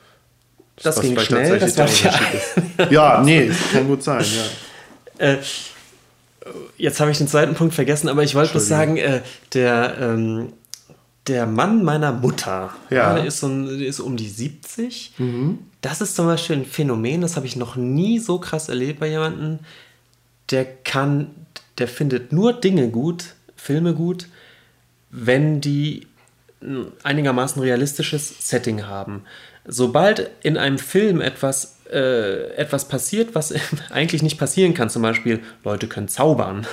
[0.78, 2.90] Das, das ging schnell, das war ja.
[2.90, 5.26] ja, nee, kann gut sein, ja.
[5.26, 5.38] Äh,
[6.78, 9.22] jetzt habe ich den zweiten Punkt vergessen, aber ich wollte bloß sagen, äh,
[9.54, 10.54] der, ähm,
[11.28, 13.16] der Mann meiner Mutter, ja.
[13.16, 15.14] der, ist so der ist um die 70.
[15.18, 15.60] Mhm.
[15.82, 19.08] Das ist zum Beispiel ein Phänomen, das habe ich noch nie so krass erlebt bei
[19.08, 19.60] jemandem.
[20.52, 21.32] Der kann,
[21.80, 24.28] der findet nur Dinge gut, Filme gut,
[25.10, 26.08] wenn die
[26.62, 29.24] ein einigermaßen realistisches Setting haben.
[29.66, 33.54] Sobald in einem Film etwas, äh, etwas passiert, was
[33.90, 36.68] eigentlich nicht passieren kann, zum Beispiel Leute können zaubern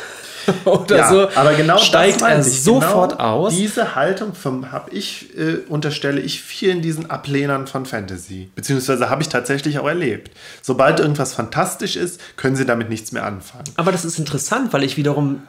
[0.65, 3.55] oder ja, so, aber genau steigt er sofort genau aus.
[3.55, 4.33] Diese Haltung
[4.71, 8.51] habe ich, äh, unterstelle ich vielen diesen Ablehnern von Fantasy.
[8.55, 10.31] Beziehungsweise habe ich tatsächlich auch erlebt.
[10.63, 13.65] Sobald irgendwas fantastisch ist, können sie damit nichts mehr anfangen.
[13.77, 15.43] Aber das ist interessant, weil ich wiederum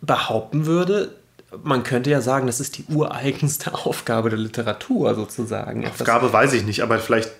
[0.00, 1.14] behaupten würde,
[1.62, 5.86] man könnte ja sagen, das ist die ureigenste Aufgabe der Literatur sozusagen.
[5.86, 7.30] Aufgabe Etwas weiß ich nicht, aber vielleicht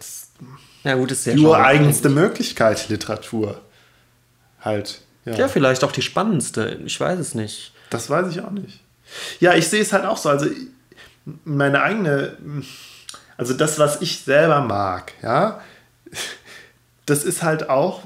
[0.85, 3.61] ja, gut, ist die ureigenste Möglichkeit Literatur.
[4.61, 5.03] Halt.
[5.25, 5.35] Ja.
[5.35, 6.81] ja, vielleicht auch die spannendste.
[6.85, 7.73] Ich weiß es nicht.
[7.91, 8.81] Das weiß ich auch nicht.
[9.41, 10.29] Ja, ich sehe es halt auch so.
[10.29, 10.47] Also
[11.45, 12.37] meine eigene,
[13.37, 15.61] also das, was ich selber mag, ja,
[17.07, 18.05] das ist halt auch,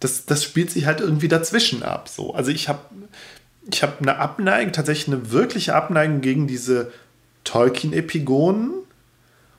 [0.00, 2.08] das, das spielt sich halt irgendwie dazwischen ab.
[2.08, 2.34] So.
[2.34, 2.80] Also ich habe
[3.70, 6.90] ich hab eine Abneigung, tatsächlich eine wirkliche Abneigung gegen diese
[7.44, 8.72] Tolkien-Epigonen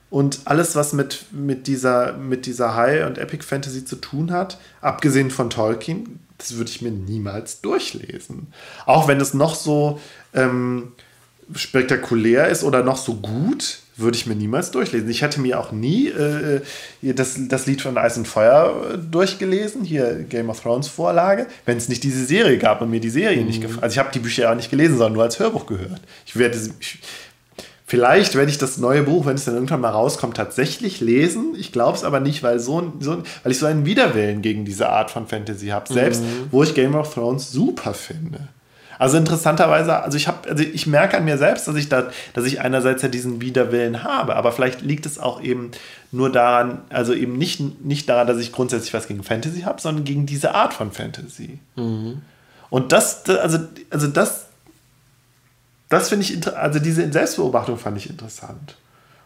[0.10, 4.60] und alles, was mit, mit, dieser, mit dieser High- und Epic Fantasy zu tun hat,
[4.82, 8.48] abgesehen von Tolkien, das würde ich mir niemals durchlesen.
[8.88, 10.00] Auch wenn es noch so,
[10.34, 10.94] ähm,
[11.56, 15.10] spektakulär ist oder noch so gut, würde ich mir niemals durchlesen.
[15.10, 16.62] Ich hätte mir auch nie äh,
[17.02, 21.78] das, das Lied von Eis und Feuer äh, durchgelesen, hier Game of Thrones Vorlage, wenn
[21.78, 23.48] es nicht diese Serie gab und mir die Serie mhm.
[23.48, 23.84] nicht gefallen.
[23.84, 26.02] Also ich habe die Bücher ja auch nicht gelesen, sondern nur als Hörbuch gehört.
[26.26, 27.00] Ich werde ich,
[27.90, 31.56] Vielleicht werde ich das neue Buch, wenn es dann irgendwann mal rauskommt, tatsächlich lesen.
[31.58, 34.90] Ich glaube es aber nicht, weil, so, so, weil ich so einen Widerwillen gegen diese
[34.90, 35.92] Art von Fantasy habe.
[35.92, 36.50] Selbst, mhm.
[36.52, 38.48] wo ich Game of Thrones super finde.
[39.00, 42.46] Also interessanterweise, also ich habe, also ich merke an mir selbst, dass ich da, dass
[42.46, 45.72] ich einerseits ja diesen Widerwillen habe, aber vielleicht liegt es auch eben
[46.12, 50.04] nur daran, also eben nicht, nicht daran, dass ich grundsätzlich was gegen Fantasy habe, sondern
[50.04, 51.58] gegen diese Art von Fantasy.
[51.76, 52.22] Mhm.
[52.70, 53.58] Und das, also,
[53.90, 54.49] also das,
[55.90, 58.78] das finde ich, also diese Selbstbeobachtung fand ich interessant.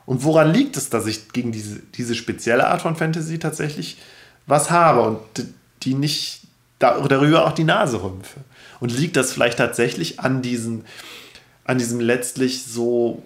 [0.06, 3.98] Und woran liegt es, dass ich gegen diese, diese spezielle Art von Fantasy tatsächlich
[4.48, 5.20] was habe und
[5.84, 6.42] die nicht
[6.80, 8.40] darüber auch die Nase rümpfe?
[8.80, 10.86] Und liegt das vielleicht tatsächlich an, diesen,
[11.64, 13.24] an diesem letztlich so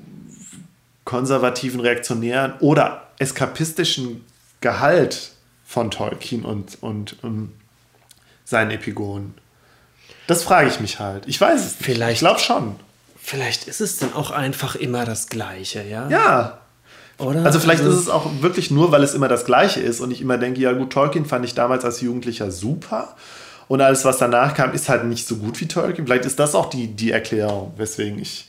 [1.04, 4.24] konservativen, reaktionären oder eskapistischen
[4.62, 5.32] Gehalt
[5.66, 7.54] von Tolkien und, und um, ähm,
[8.46, 9.34] seinen Epigonen?
[10.28, 11.28] Das frage ich mich halt.
[11.28, 12.76] Ich weiß es vielleicht, Ich glaube schon.
[13.30, 16.08] Vielleicht ist es dann auch einfach immer das Gleiche, ja?
[16.08, 16.60] Ja.
[17.18, 17.44] Oder?
[17.44, 20.12] Also vielleicht also, ist es auch wirklich nur, weil es immer das Gleiche ist und
[20.12, 23.18] ich immer denke, ja gut, Tolkien fand ich damals als Jugendlicher super
[23.68, 26.08] und alles, was danach kam, ist halt nicht so gut wie Tolkien.
[26.08, 28.48] Vielleicht ist das auch die, die Erklärung, weswegen ich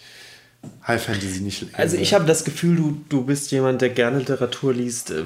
[0.87, 1.75] High Fantasy nicht lese.
[1.77, 5.25] Also ich habe das Gefühl, du, du bist jemand, der gerne Literatur liest, äh,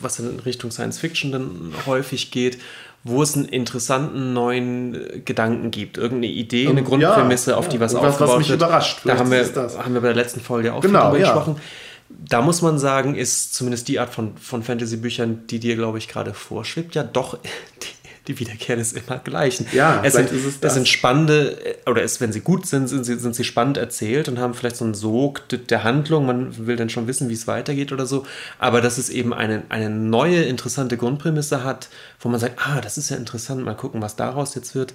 [0.00, 2.58] was in Richtung Science Fiction dann häufig geht,
[3.04, 5.98] wo es einen interessanten neuen äh, Gedanken gibt.
[5.98, 8.00] Irgendeine Idee, eine Grundprämisse, ja, auf die was ja.
[8.00, 8.60] aufgebaut was mich wird.
[8.60, 9.00] überrascht.
[9.04, 11.26] Da haben wir, haben wir bei der letzten Folge auch genau, drüber ja.
[11.26, 11.60] gesprochen.
[12.08, 16.08] Da muss man sagen, ist zumindest die Art von, von Fantasy-Büchern, die dir, glaube ich,
[16.08, 17.38] gerade vorschwebt, ja doch
[17.82, 17.93] die
[18.26, 19.66] die Wiederkehr des immer Gleichen.
[19.72, 20.74] Ja, es sind, ist es das.
[20.74, 24.38] sind spannende, oder es, wenn sie gut sind, sind sie, sind sie spannend erzählt und
[24.38, 26.26] haben vielleicht so einen Sog der Handlung.
[26.26, 28.24] Man will dann schon wissen, wie es weitergeht oder so.
[28.58, 31.88] Aber dass es eben eine, eine neue, interessante Grundprämisse hat,
[32.20, 34.94] wo man sagt, ah, das ist ja interessant, mal gucken, was daraus jetzt wird,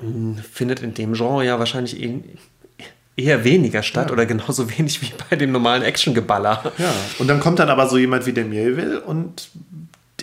[0.00, 2.20] hm, findet in dem Genre ja wahrscheinlich eh
[3.16, 4.12] eher weniger statt ja.
[4.12, 6.72] oder genauso wenig wie bei dem normalen Actiongeballer.
[6.78, 9.50] Ja, und dann kommt dann aber so jemand wie der Melville und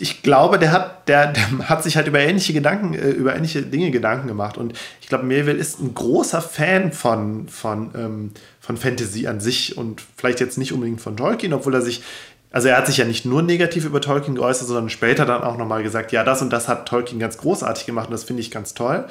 [0.02, 3.62] ich glaube, der hat, der, der hat sich halt über ähnliche Gedanken, äh, über ähnliche
[3.62, 4.58] Dinge Gedanken gemacht.
[4.58, 9.78] Und ich glaube, Melville ist ein großer Fan von, von, ähm, von Fantasy an sich
[9.78, 12.04] und vielleicht jetzt nicht unbedingt von Tolkien, obwohl er sich,
[12.52, 15.58] also er hat sich ja nicht nur negativ über Tolkien geäußert, sondern später dann auch
[15.58, 18.52] nochmal gesagt, ja, das und das hat Tolkien ganz großartig gemacht und das finde ich
[18.52, 19.06] ganz toll.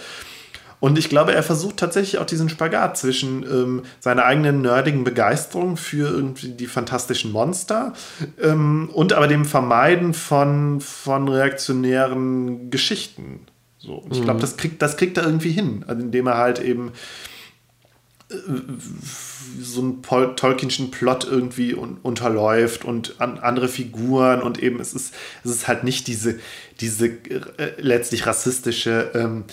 [0.81, 5.77] Und ich glaube, er versucht tatsächlich auch diesen Spagat zwischen ähm, seiner eigenen nerdigen Begeisterung
[5.77, 7.93] für irgendwie die fantastischen Monster
[8.43, 13.41] ähm, und aber dem Vermeiden von, von reaktionären Geschichten.
[13.79, 13.95] So.
[13.95, 14.43] Und ich glaube, mhm.
[14.43, 16.93] das kriegt, das kriegt er irgendwie hin, also indem er halt eben
[18.31, 18.37] äh,
[19.61, 20.03] so einen
[20.37, 25.69] Tolkienschen Plot irgendwie un unterläuft und an andere Figuren und eben es ist, es ist
[25.69, 26.39] halt nicht diese,
[26.81, 29.45] diese äh, letztlich rassistische ähm,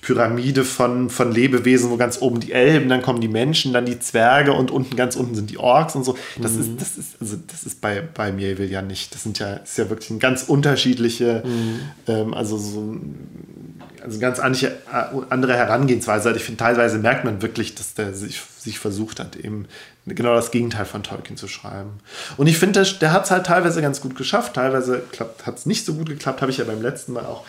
[0.00, 3.98] Pyramide von, von Lebewesen, wo ganz oben die Elben, dann kommen die Menschen, dann die
[3.98, 6.16] Zwerge und unten ganz unten sind die Orks und so.
[6.40, 6.60] Das mhm.
[6.60, 9.14] ist, das ist, also das ist bei, bei Mieville ja nicht.
[9.14, 11.80] Das sind ja, ist ja wirklich ein ganz unterschiedliche, mhm.
[12.08, 12.96] ähm, also so
[14.02, 16.28] also ganz andere Herangehensweise.
[16.28, 19.66] Also ich finde, teilweise merkt man wirklich, dass der sich, sich versucht hat, eben
[20.06, 22.00] genau das Gegenteil von Tolkien zu schreiben.
[22.36, 25.02] Und ich finde, der, der hat es halt teilweise ganz gut geschafft, teilweise
[25.44, 27.44] hat es nicht so gut geklappt, habe ich ja beim letzten Mal auch,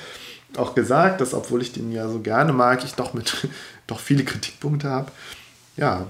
[0.57, 3.48] auch gesagt, dass obwohl ich den ja so gerne mag, ich doch mit
[3.88, 5.11] doch viele Kritikpunkte habe.
[5.76, 6.07] Ja.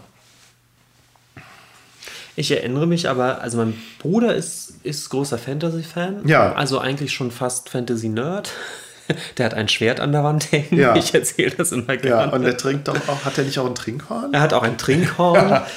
[2.36, 6.28] Ich erinnere mich aber, also mein Bruder ist, ist großer Fantasy-Fan.
[6.28, 6.54] Ja.
[6.54, 8.52] Also eigentlich schon fast Fantasy-Nerd.
[9.38, 10.80] Der hat ein Schwert an der Wand hängen.
[10.80, 10.96] Ja.
[10.96, 12.24] Ich erzähle das immer gerne.
[12.24, 14.34] Ja, und er trinkt doch auch, hat er nicht auch ein Trinkhorn?
[14.34, 15.50] Er hat auch ein Trinkhorn.
[15.50, 15.68] ja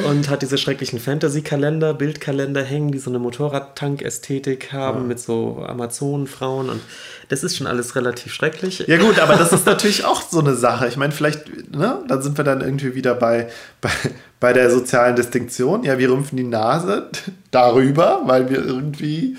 [0.00, 5.06] und hat diese schrecklichen Fantasy-Kalender, Bildkalender hängen, die so eine Motorradtank-Ästhetik haben ja.
[5.06, 6.80] mit so Amazonenfrauen und
[7.28, 8.84] das ist schon alles relativ schrecklich.
[8.86, 10.88] Ja gut, aber das ist natürlich auch so eine Sache.
[10.88, 13.48] Ich meine, vielleicht, ne, dann sind wir dann irgendwie wieder bei,
[13.80, 13.90] bei,
[14.40, 15.84] bei der sozialen Distinktion.
[15.84, 17.10] Ja, wir rümpfen die Nase
[17.50, 19.36] darüber, weil wir irgendwie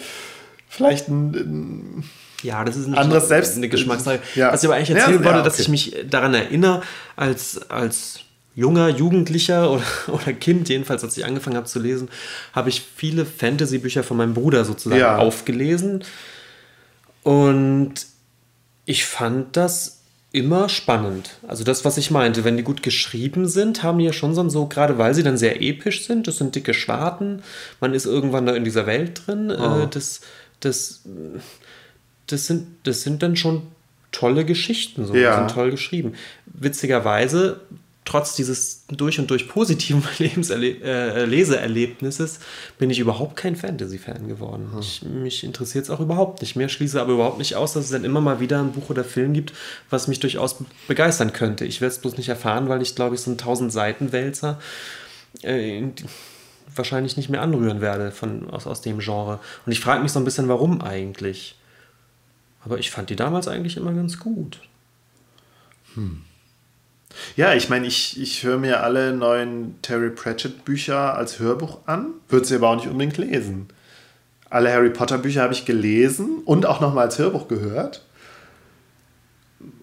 [0.67, 2.03] vielleicht ein, ein
[2.43, 4.19] ja, das ist ein anderes Selbst eine Geschmackssache.
[4.35, 4.51] Ja.
[4.51, 5.49] Was ich aber eigentlich erzählen ja, wollte, ja, okay.
[5.49, 6.81] dass ich mich daran erinnere,
[7.15, 8.19] als, als
[8.55, 12.09] junger Jugendlicher oder, oder Kind, jedenfalls als ich angefangen habe zu lesen,
[12.53, 15.17] habe ich viele Fantasy-Bücher von meinem Bruder sozusagen ja.
[15.17, 16.03] aufgelesen.
[17.23, 17.93] Und
[18.85, 20.01] ich fand das
[20.33, 21.29] immer spannend.
[21.47, 24.65] Also das, was ich meinte, wenn die gut geschrieben sind, haben die ja schon so,
[24.65, 27.43] gerade weil sie dann sehr episch sind, das sind dicke Schwarten,
[27.79, 29.85] man ist irgendwann da in dieser Welt drin, oh.
[29.85, 30.21] das,
[30.59, 31.03] das,
[32.25, 33.61] das, sind, das sind dann schon
[34.11, 35.37] tolle Geschichten, so, ja.
[35.37, 36.13] sind toll geschrieben.
[36.45, 37.61] Witzigerweise
[38.05, 42.39] trotz dieses durch und durch positiven äh, Leseerlebnisses
[42.77, 44.69] bin ich überhaupt kein Fantasy-Fan geworden.
[44.71, 44.79] Hm.
[44.79, 47.91] Ich, mich interessiert es auch überhaupt nicht mehr, schließe aber überhaupt nicht aus, dass es
[47.91, 49.53] dann immer mal wieder ein Buch oder Film gibt,
[49.89, 50.57] was mich durchaus
[50.87, 51.65] begeistern könnte.
[51.65, 54.59] Ich werde es bloß nicht erfahren, weil ich glaube ich so einen 1000 Seiten Wälzer
[55.41, 55.83] äh,
[56.75, 59.39] wahrscheinlich nicht mehr anrühren werde von, aus, aus dem Genre.
[59.65, 61.55] Und ich frage mich so ein bisschen, warum eigentlich.
[62.65, 64.59] Aber ich fand die damals eigentlich immer ganz gut.
[65.95, 66.23] Hm.
[67.35, 72.07] Ja, ich meine, ich, ich höre mir alle neuen Terry Pratchett Bücher als Hörbuch an,
[72.29, 73.67] würde sie aber auch nicht unbedingt lesen.
[74.49, 78.03] Alle Harry Potter Bücher habe ich gelesen und auch nochmal als Hörbuch gehört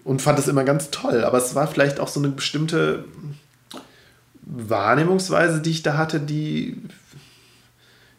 [0.03, 1.23] und fand es immer ganz toll.
[1.23, 3.05] Aber es war vielleicht auch so eine bestimmte
[4.43, 6.81] Wahrnehmungsweise, die ich da hatte, die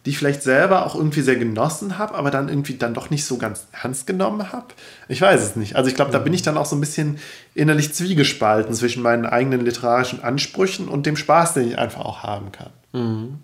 [0.05, 3.24] die ich vielleicht selber auch irgendwie sehr genossen habe, aber dann irgendwie dann doch nicht
[3.24, 4.66] so ganz ernst genommen habe.
[5.09, 5.77] Ich weiß es nicht.
[5.77, 7.19] Also ich glaube, da bin ich dann auch so ein bisschen
[7.55, 12.51] innerlich zwiegespalten zwischen meinen eigenen literarischen Ansprüchen und dem Spaß, den ich einfach auch haben
[12.51, 12.70] kann.
[12.93, 13.39] Mhm.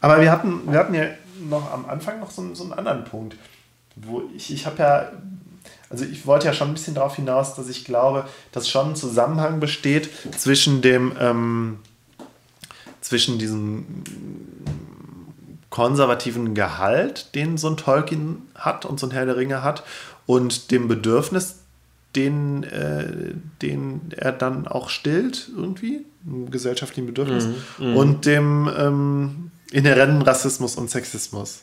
[0.00, 1.06] Aber wir hatten, wir hatten ja
[1.48, 3.36] noch am Anfang noch so, so einen anderen Punkt,
[3.96, 5.12] wo ich, ich habe ja,
[5.90, 8.96] also ich wollte ja schon ein bisschen darauf hinaus, dass ich glaube, dass schon ein
[8.96, 11.78] Zusammenhang besteht zwischen dem, ähm,
[13.00, 13.86] zwischen diesem
[15.70, 19.82] konservativen Gehalt, den so ein Tolkien hat und so ein Herr der Ringe hat,
[20.26, 21.60] und dem Bedürfnis,
[22.14, 27.46] den, äh, den er dann auch stillt, irgendwie, einem gesellschaftlichen Bedürfnis,
[27.78, 27.96] mm, mm.
[27.96, 31.60] und dem ähm, inhärenten Rassismus und Sexismus.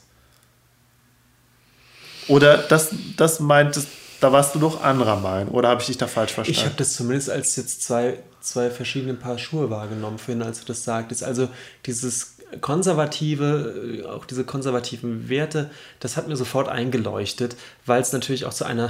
[2.28, 3.88] Oder das, das meintest,
[4.22, 6.60] da warst du doch anderer Meinung, oder habe ich dich da falsch verstanden?
[6.60, 10.66] Ich habe das zumindest als jetzt zwei, zwei verschiedene Paar Schuhe wahrgenommen, vorhin, als du
[10.66, 11.24] das sagtest.
[11.24, 11.50] Also
[11.86, 15.70] dieses konservative, äh, auch diese konservativen Werte,
[16.00, 17.56] das hat mir sofort eingeleuchtet,
[17.86, 18.90] weil es natürlich auch zu einer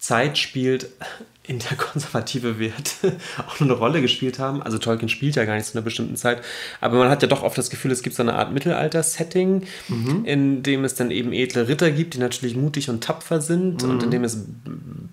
[0.00, 0.88] Zeit spielt,
[1.50, 3.16] in der konservative Werte
[3.48, 4.62] auch eine Rolle gespielt haben.
[4.62, 6.42] Also Tolkien spielt ja gar nicht zu einer bestimmten Zeit,
[6.80, 10.24] aber man hat ja doch oft das Gefühl, es gibt so eine Art Mittelalter-Setting, mhm.
[10.24, 13.90] in dem es dann eben edle Ritter gibt, die natürlich mutig und tapfer sind mhm.
[13.90, 14.46] und in dem es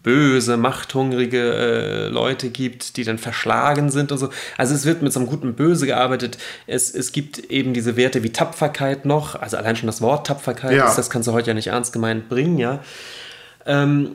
[0.03, 4.29] böse, machthungrige äh, Leute gibt, die dann verschlagen sind und so.
[4.57, 6.37] Also es wird mit so einem guten Böse gearbeitet.
[6.67, 10.73] Es, es gibt eben diese Werte wie Tapferkeit noch, also allein schon das Wort Tapferkeit,
[10.73, 10.87] ja.
[10.87, 12.83] ist, das kannst du heute ja nicht ernst gemeint bringen, ja.
[13.65, 14.11] Ähm,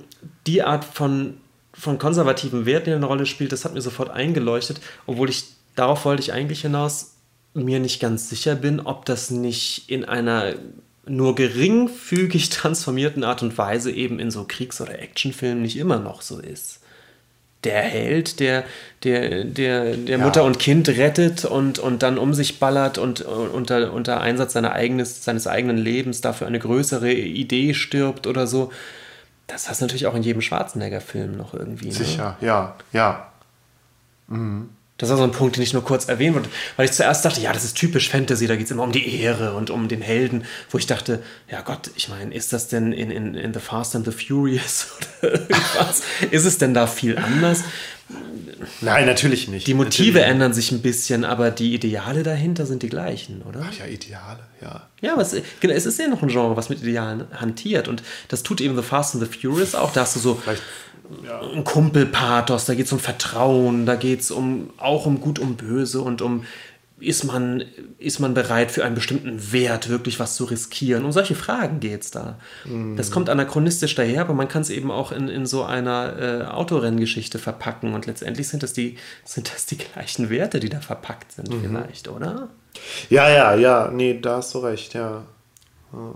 [0.46, 1.34] die Art von
[1.74, 5.44] von konservativen Werten eine Rolle spielt, das hat mir sofort eingeleuchtet, obwohl ich,
[5.74, 7.14] darauf wollte ich eigentlich hinaus,
[7.54, 10.54] mir nicht ganz sicher bin, ob das nicht in einer
[11.06, 16.22] nur geringfügig transformierten Art und Weise eben in so Kriegs- oder Actionfilmen nicht immer noch
[16.22, 16.80] so ist.
[17.64, 18.64] Der Held, der,
[19.04, 20.24] der, der, der ja.
[20.24, 24.72] Mutter und Kind rettet und, und dann um sich ballert und unter, unter Einsatz seiner
[24.72, 28.72] eigenes, seines eigenen Lebens dafür eine größere Idee stirbt oder so
[29.46, 31.88] das hast du natürlich auch in jedem Schwarzenegger-Film noch irgendwie.
[31.88, 31.94] Ne?
[31.94, 33.28] Sicher, ja, ja.
[34.28, 34.70] Mhm.
[35.02, 37.40] Das war so ein Punkt, den ich nur kurz erwähnen wollte, weil ich zuerst dachte,
[37.40, 40.00] ja, das ist typisch Fantasy, da geht es immer um die Ehre und um den
[40.00, 41.20] Helden, wo ich dachte,
[41.50, 44.92] ja Gott, ich meine, ist das denn in, in, in The Fast and the Furious
[45.22, 46.02] oder irgendwas?
[46.30, 47.64] ist es denn da viel anders?
[48.80, 49.66] Nein, natürlich nicht.
[49.66, 50.26] Die Motive natürlich.
[50.26, 53.64] ändern sich ein bisschen, aber die Ideale dahinter sind die gleichen, oder?
[53.68, 54.88] Ach ja, Ideale, ja.
[55.00, 57.88] Ja, aber es, genau, es ist ja noch ein Genre, was mit Idealen hantiert.
[57.88, 59.92] Und das tut eben The Fast and the Furious auch.
[59.92, 60.62] Da hast du so Vielleicht,
[61.24, 61.40] ja.
[61.40, 65.56] ein Kumpelpathos, da geht es um Vertrauen, da geht es um, auch um Gut, um
[65.56, 66.44] Böse und um
[67.02, 67.64] ist man,
[67.98, 71.04] ist man bereit für einen bestimmten Wert wirklich was zu riskieren?
[71.04, 72.38] Um solche Fragen geht es da.
[72.64, 72.96] Mhm.
[72.96, 76.44] Das kommt anachronistisch daher, aber man kann es eben auch in, in so einer äh,
[76.44, 81.32] Autorenngeschichte verpacken und letztendlich sind das, die, sind das die gleichen Werte, die da verpackt
[81.32, 81.62] sind, mhm.
[81.62, 82.48] vielleicht, oder?
[83.10, 85.24] Ja, ja, ja, nee, da hast du recht, ja.
[85.92, 86.14] ja.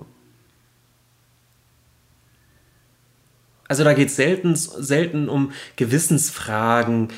[3.69, 7.09] Also da geht es selten, selten um Gewissensfragen,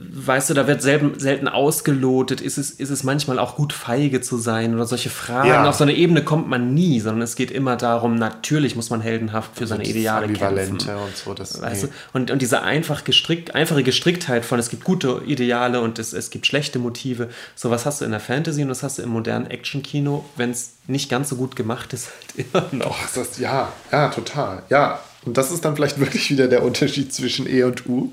[0.00, 4.20] weißt du, da wird selten, selten ausgelotet, ist es, ist es manchmal auch gut feige
[4.20, 5.48] zu sein oder solche Fragen.
[5.48, 5.68] Ja.
[5.68, 9.00] Auf so eine Ebene kommt man nie, sondern es geht immer darum, natürlich muss man
[9.00, 11.04] heldenhaft für seine Ideale Ambivalente kämpfen.
[11.04, 11.88] Und, so, das, weißt nee.
[11.88, 12.18] du?
[12.18, 16.30] und, und diese einfach gestrick, einfache Gestricktheit von, es gibt gute Ideale und es, es
[16.30, 19.46] gibt schlechte Motive, sowas hast du in der Fantasy und das hast du im modernen
[19.50, 22.90] Action-Kino, wenn es nicht ganz so gut gemacht ist, halt immer noch.
[22.90, 24.62] Oh, das, ja, ja, total.
[24.70, 28.12] Ja, und das ist dann vielleicht wirklich wieder der Unterschied zwischen E und U.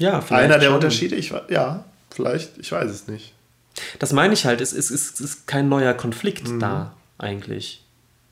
[0.00, 0.44] Ja, vielleicht.
[0.44, 0.74] Einer der schon.
[0.76, 3.34] Unterschiede, ich, ja, vielleicht, ich weiß es nicht.
[3.98, 6.60] Das meine ich halt, es ist, es ist kein neuer Konflikt mhm.
[6.60, 7.82] da, eigentlich.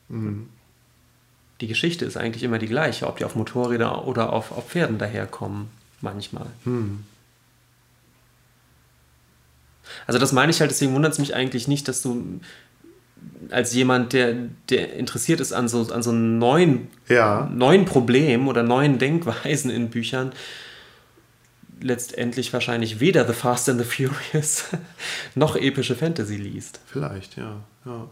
[0.09, 0.49] Mhm.
[1.61, 4.99] Die Geschichte ist eigentlich immer die gleiche, ob die auf Motorräder oder auf, auf Pferden
[4.99, 5.71] daherkommen,
[6.01, 6.47] manchmal.
[6.65, 7.05] Mhm.
[10.07, 12.41] Also das meine ich halt, deswegen wundert es mich eigentlich nicht, dass du
[13.51, 14.35] als jemand, der,
[14.69, 17.49] der interessiert ist an so, an so neuen, Ja.
[17.53, 20.33] neuen Problemen oder neuen Denkweisen in Büchern,
[21.81, 24.65] letztendlich wahrscheinlich weder The Fast and the Furious
[25.35, 26.81] noch epische Fantasy liest.
[26.87, 27.63] Vielleicht, ja.
[27.85, 28.09] Ja,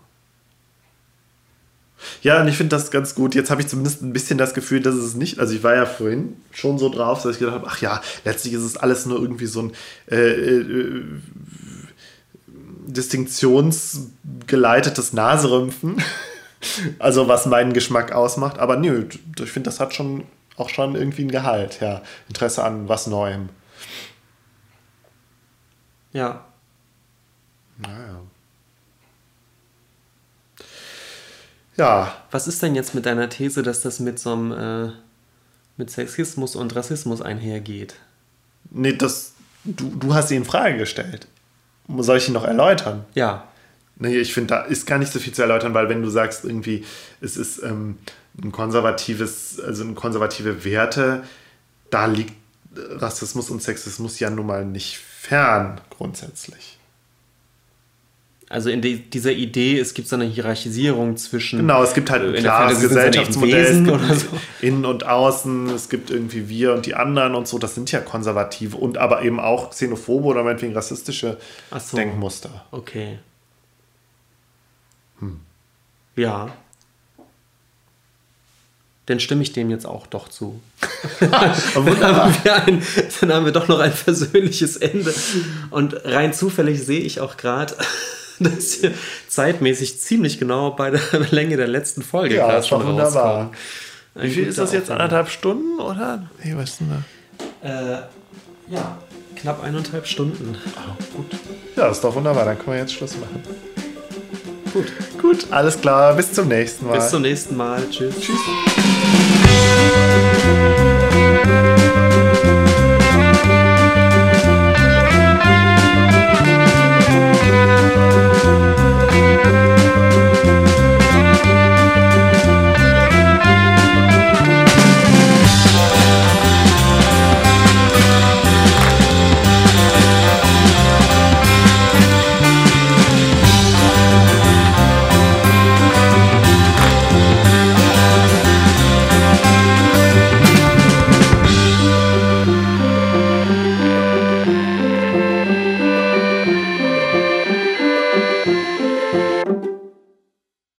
[2.22, 3.34] ja und ich finde das ganz gut.
[3.34, 5.38] Jetzt habe ich zumindest ein bisschen das Gefühl, dass es nicht.
[5.38, 8.54] Also, ich war ja vorhin schon so drauf, dass ich gedacht habe: ach ja, letztlich
[8.54, 9.72] ist es alles nur irgendwie so ein.
[10.10, 11.04] Äh, äh,
[12.86, 16.02] distinktionsgeleitetes Naserümpfen.
[16.98, 18.58] Also was meinen Geschmack ausmacht.
[18.58, 19.04] Aber nö,
[19.38, 20.24] ich finde, das hat schon
[20.56, 22.02] auch schon irgendwie ein Gehalt, ja.
[22.28, 23.48] Interesse an was Neuem.
[26.12, 26.44] Ja,
[27.78, 28.20] Naja.
[31.76, 34.92] Ja, Was ist denn jetzt mit deiner These, dass das mit so einem äh,
[35.76, 37.96] mit Sexismus und Rassismus einhergeht?
[38.70, 41.26] nee, das, du, du hast sie in Frage gestellt.
[41.98, 43.04] Soll ich ihn noch erläutern?
[43.14, 43.48] Ja,
[43.96, 46.44] Nee, ich finde, da ist gar nicht so viel zu erläutern, weil wenn du sagst,
[46.44, 46.84] irgendwie,
[47.20, 47.98] es ist ähm,
[48.42, 51.22] ein konservatives, also konservative Werte,
[51.90, 52.34] da liegt
[52.76, 56.78] Rassismus und Sexismus ja nun mal nicht fern, grundsätzlich.
[58.48, 62.22] also in die, dieser Idee, es gibt so eine Hierarchisierung zwischen Genau, es gibt halt
[62.22, 63.84] äh, ein in der klares Gesellschaftsmodell,
[64.16, 64.28] so.
[64.60, 68.00] Innen und Außen, es gibt irgendwie wir und die anderen und so, das sind ja
[68.00, 71.38] konservative und aber eben auch xenophobe oder meinetwegen rassistische
[71.78, 71.96] so.
[71.96, 72.64] Denkmuster.
[72.70, 73.18] Okay.
[75.20, 75.40] Hm.
[76.16, 76.52] Ja.
[79.06, 80.60] Dann stimme ich dem jetzt auch doch zu.
[81.74, 82.82] Aber Dann haben, wir ein,
[83.20, 85.12] dann haben wir doch noch ein versöhnliches Ende.
[85.70, 87.74] Und rein zufällig sehe ich auch gerade,
[88.38, 88.92] dass wir
[89.28, 91.00] zeitmäßig ziemlich genau bei der
[91.30, 93.24] Länge der letzten Folge Ja, doch schon wunderbar.
[93.24, 93.50] rauskommen.
[94.14, 94.84] Wie viel ist das jetzt?
[94.84, 95.00] Aufwand.
[95.02, 96.22] Anderthalb Stunden oder?
[96.42, 96.88] Nee, was denn
[97.62, 97.68] da?
[97.68, 98.02] Äh,
[98.72, 98.98] ja,
[99.36, 100.56] knapp eineinhalb Stunden.
[101.14, 101.26] Gut.
[101.76, 102.44] Ja, ist doch wunderbar.
[102.44, 103.42] Dann können wir jetzt Schluss machen.
[104.74, 104.92] Gut.
[105.22, 106.14] Gut, alles klar.
[106.14, 106.98] Bis zum nächsten Mal.
[106.98, 107.80] Bis zum nächsten Mal.
[107.90, 108.14] Tschüss.
[108.20, 108.40] Tschüss.